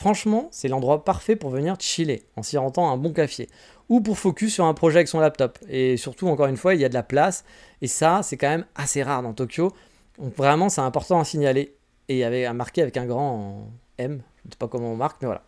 [0.01, 3.51] Franchement, c'est l'endroit parfait pour venir chiller en s'y rendant un bon café
[3.91, 5.59] ou pour focus sur un projet avec son laptop.
[5.69, 7.45] Et surtout, encore une fois, il y a de la place
[7.83, 9.75] et ça, c'est quand même assez rare dans Tokyo.
[10.19, 11.75] Donc vraiment, c'est important à signaler
[12.09, 14.23] et il y avait à marquer avec un grand M.
[14.43, 15.43] Je ne sais pas comment on marque, mais voilà.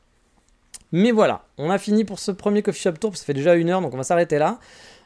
[0.92, 3.16] Mais voilà, on a fini pour ce premier coffee shop tour.
[3.16, 4.58] Ça fait déjà une heure, donc on va s'arrêter là.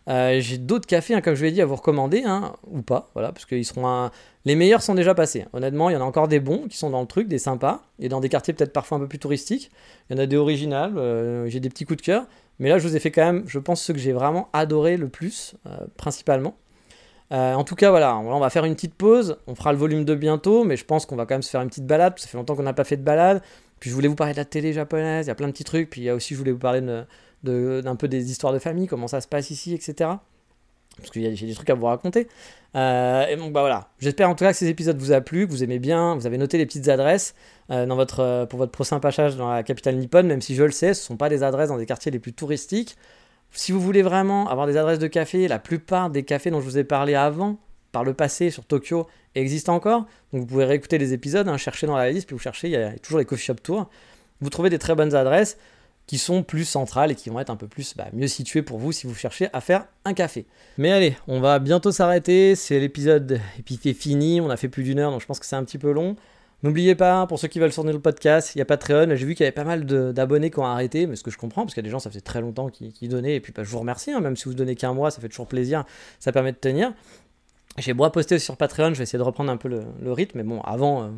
[0.08, 2.82] Euh, j'ai d'autres cafés, hein, comme je vous l'ai dit, à vous recommander, hein, ou
[2.82, 4.10] pas, voilà, parce qu'ils seront
[4.46, 5.44] Les meilleurs sont déjà passés.
[5.52, 7.82] Honnêtement, il y en a encore des bons qui sont dans le truc, des sympas,
[7.98, 9.72] et dans des quartiers peut-être parfois un peu plus touristiques.
[10.08, 12.26] Il y en a des originales, euh, j'ai des petits coups de cœur,
[12.60, 14.96] mais là je vous ai fait quand même, je pense, ceux que j'ai vraiment adoré
[14.96, 16.54] le plus, euh, principalement.
[17.32, 20.14] en tout cas, voilà, on va faire une petite pause, on fera le volume 2
[20.14, 22.38] bientôt, mais je pense qu'on va quand même se faire une petite balade, ça fait
[22.38, 23.42] longtemps qu'on n'a pas fait de balade.
[23.80, 25.64] Puis je voulais vous parler de la télé japonaise, il y a plein de petits
[25.64, 26.80] trucs, puis il y a aussi, je voulais vous parler
[27.42, 30.10] d'un peu des histoires de famille, comment ça se passe ici, etc.
[30.96, 32.28] Parce que j'ai des trucs à vous raconter.
[32.74, 35.46] Euh, et donc bah voilà, j'espère en tout cas que ces épisodes vous a plu,
[35.46, 37.34] que vous aimez bien, vous avez noté les petites adresses
[37.70, 40.62] euh, dans votre, euh, pour votre prochain passage dans la capitale nippone, même si je
[40.62, 42.96] le sais, ce ne sont pas des adresses dans des quartiers les plus touristiques.
[43.52, 46.66] Si vous voulez vraiment avoir des adresses de café, la plupart des cafés dont je
[46.66, 47.56] vous ai parlé avant,
[47.92, 50.00] par le passé sur Tokyo, existent encore.
[50.32, 52.72] Donc vous pouvez réécouter les épisodes, hein, chercher dans la liste, puis vous cherchez, il
[52.72, 53.88] y a toujours les coffee shop tours.
[54.42, 55.56] Vous trouvez des très bonnes adresses.
[56.06, 58.78] Qui sont plus centrales et qui vont être un peu plus bah, mieux situées pour
[58.78, 60.46] vous si vous cherchez à faire un café.
[60.78, 64.98] Mais allez, on va bientôt s'arrêter, c'est l'épisode est fini, on a fait plus d'une
[64.98, 66.16] heure donc je pense que c'est un petit peu long.
[66.62, 69.14] N'oubliez pas, pour ceux qui veulent soutenir le podcast, il y a Patreon.
[69.14, 71.36] J'ai vu qu'il y avait pas mal d'abonnés qui ont arrêté, mais ce que je
[71.36, 73.36] comprends, parce qu'il y a des gens, ça faisait très longtemps qui, donnaient.
[73.36, 75.28] Et puis, bah, je vous remercie, hein, même si vous donnez qu'un mois, ça fait
[75.28, 75.84] toujours plaisir.
[76.18, 76.94] Ça permet de tenir.
[77.78, 80.44] J'ai beau poster sur Patreon, je vais essayer de reprendre un peu le, rythme, mais
[80.44, 81.08] bon, avant, euh,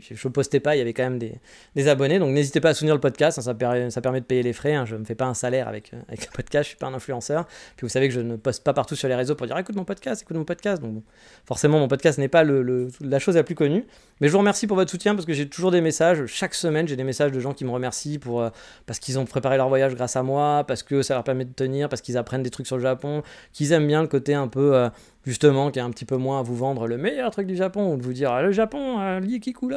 [0.00, 2.74] je ne postais pas, il y avait quand même des, abonnés, donc n'hésitez pas à
[2.74, 5.14] soutenir le podcast, hein, ça, permet, de payer les frais, hein, je ne me fais
[5.14, 7.46] pas un salaire avec, euh, avec le podcast, je suis pas un influenceur,
[7.76, 9.76] puis vous savez que je ne poste pas partout sur les réseaux pour dire écoute
[9.76, 11.02] mon podcast, écoute mon podcast, donc
[11.44, 13.84] forcément mon podcast n'est pas la chose la plus connue,
[14.20, 16.88] mais je vous remercie pour votre soutien parce que j'ai toujours des messages, chaque semaine
[16.88, 18.50] j'ai des messages de gens qui me remercient pour, euh,
[18.86, 21.52] parce qu'ils ont préparé leur voyage grâce à moi, parce que ça leur permet de
[21.52, 24.48] tenir, parce qu'ils apprennent des trucs sur le Japon, qu'ils aiment bien le côté un
[24.48, 24.88] peu
[25.26, 27.92] justement, qui est un petit peu moins à vous vendre le meilleur truc du Japon,
[27.92, 29.20] ou de vous dire ah, le Japon, euh,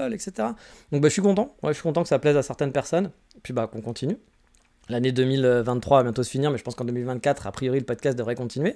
[0.07, 0.49] etc.
[0.91, 3.11] Donc bah, je suis content, je suis content que ça plaise à certaines personnes,
[3.43, 4.17] puis bah qu'on continue.
[4.89, 8.17] L'année 2023 va bientôt se finir, mais je pense qu'en 2024, a priori, le podcast
[8.17, 8.75] devrait continuer.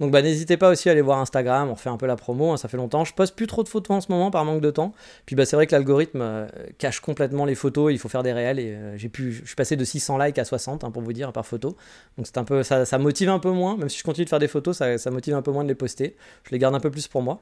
[0.00, 2.50] Donc bah, n'hésitez pas aussi à aller voir Instagram, on refait un peu la promo,
[2.50, 3.04] hein, ça fait longtemps.
[3.04, 4.92] Je poste plus trop de photos en ce moment par manque de temps.
[5.24, 8.32] Puis bah, c'est vrai que l'algorithme euh, cache complètement les photos, il faut faire des
[8.32, 8.58] réels.
[8.58, 11.32] Et euh, j'ai je suis passé de 600 likes à 60, hein, pour vous dire,
[11.32, 11.76] par photo.
[12.16, 14.40] Donc c'est un peu, ça, motive un peu moins, même si je continue de faire
[14.40, 16.16] des photos, ça motive un peu moins de les poster.
[16.42, 17.40] Je les garde un peu plus pour moi.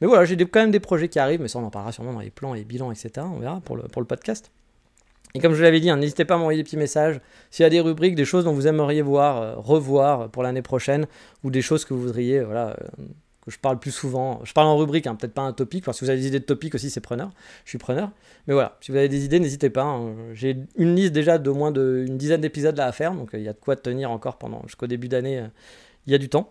[0.00, 2.12] Mais voilà, j'ai quand même des projets qui arrivent, mais ça on en parlera sûrement
[2.12, 3.26] dans les plans et bilans, etc.
[3.32, 4.50] On verra pour le, podcast.
[5.34, 7.20] Et comme je vous l'avais dit, hein, n'hésitez pas à m'envoyer des petits messages.
[7.50, 10.62] S'il y a des rubriques, des choses dont vous aimeriez voir, euh, revoir pour l'année
[10.62, 11.06] prochaine,
[11.44, 13.04] ou des choses que vous voudriez, voilà, euh,
[13.44, 14.40] que je parle plus souvent.
[14.44, 15.82] Je parle en rubrique, hein, peut-être pas un topic.
[15.84, 17.30] Enfin, si vous avez des idées de topic aussi, c'est preneur.
[17.64, 18.10] Je suis preneur.
[18.46, 19.82] Mais voilà, si vous avez des idées, n'hésitez pas.
[19.82, 20.14] Hein.
[20.32, 23.48] J'ai une liste déjà de moins d'une dizaine d'épisodes à faire, donc euh, il y
[23.48, 25.44] a de quoi tenir encore pendant jusqu'au début d'année.
[26.06, 26.50] Il y a du temps.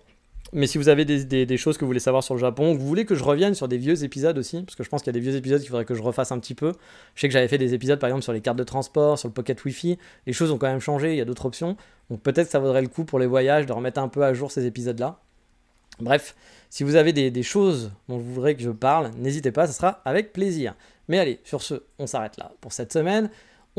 [0.53, 3.05] Mais si vous avez des, choses que vous voulez savoir sur le Japon, vous voulez
[3.05, 5.19] que je revienne sur des vieux épisodes aussi, parce que je pense qu'il y a
[5.19, 6.71] des vieux épisodes qu'il faudrait que je refasse un petit peu.
[7.15, 9.27] Je sais que j'avais fait des épisodes par exemple sur les cartes de transport, sur
[9.27, 9.97] le pocket Wi-Fi.
[10.25, 11.75] Les choses ont quand même changé, il y a d'autres options.
[12.09, 14.33] Donc peut-être que ça vaudrait le coup pour les voyages de remettre un peu à
[14.33, 15.19] jour ces épisodes-là.
[15.99, 16.35] Bref,
[16.69, 19.73] si vous avez des, des choses dont vous voudrez que je parle, n'hésitez pas, ce
[19.73, 20.75] sera avec plaisir.
[21.09, 23.29] Mais allez, sur ce, on s'arrête là pour cette semaine.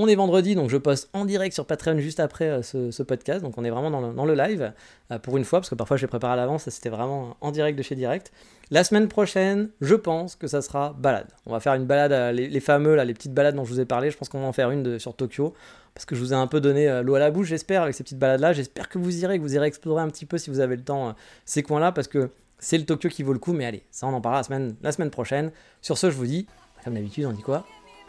[0.00, 3.42] On est vendredi, donc je poste en direct sur Patreon juste après euh, ce, podcast.
[3.42, 4.72] Donc on est vraiment dans le, live
[5.10, 7.50] euh, pour une fois, parce que parfois je l'ai préparé à l'avance, c'était vraiment en
[7.50, 8.30] direct de chez Direct.
[8.70, 11.26] La semaine prochaine, je pense que ça sera balade.
[11.46, 13.80] On va faire une balade, euh, les, fameux, là, les petites balades dont je vous
[13.80, 14.12] ai parlé.
[14.12, 15.52] Je pense qu'on va en faire une sur Tokyo,
[15.94, 18.04] parce que je vous ai un peu donné l'eau à la bouche, j'espère, avec ces
[18.04, 18.52] petites balades-là.
[18.52, 20.84] J'espère que vous irez, que vous irez explorer un petit peu si vous avez le
[20.84, 22.30] temps ces coins-là, parce que
[22.60, 23.52] c'est le Tokyo qui vaut le coup.
[23.52, 25.50] Mais allez, ça on en parlera la semaine, la semaine prochaine.
[25.82, 26.46] Sur ce, je vous dis,
[26.84, 27.64] comme d'habitude, on dit quoi?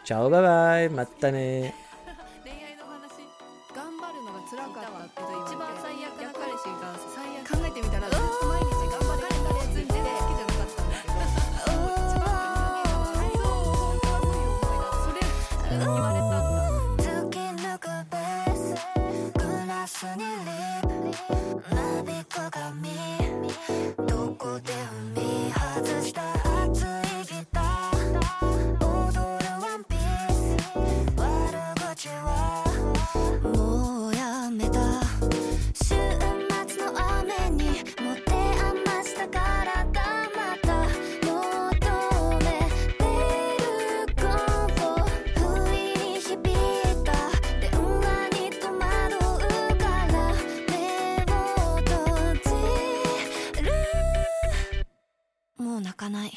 [0.10, 0.90] チャオバイバイ。
[0.90, 1.76] またね
[55.80, 56.32] 泣かない。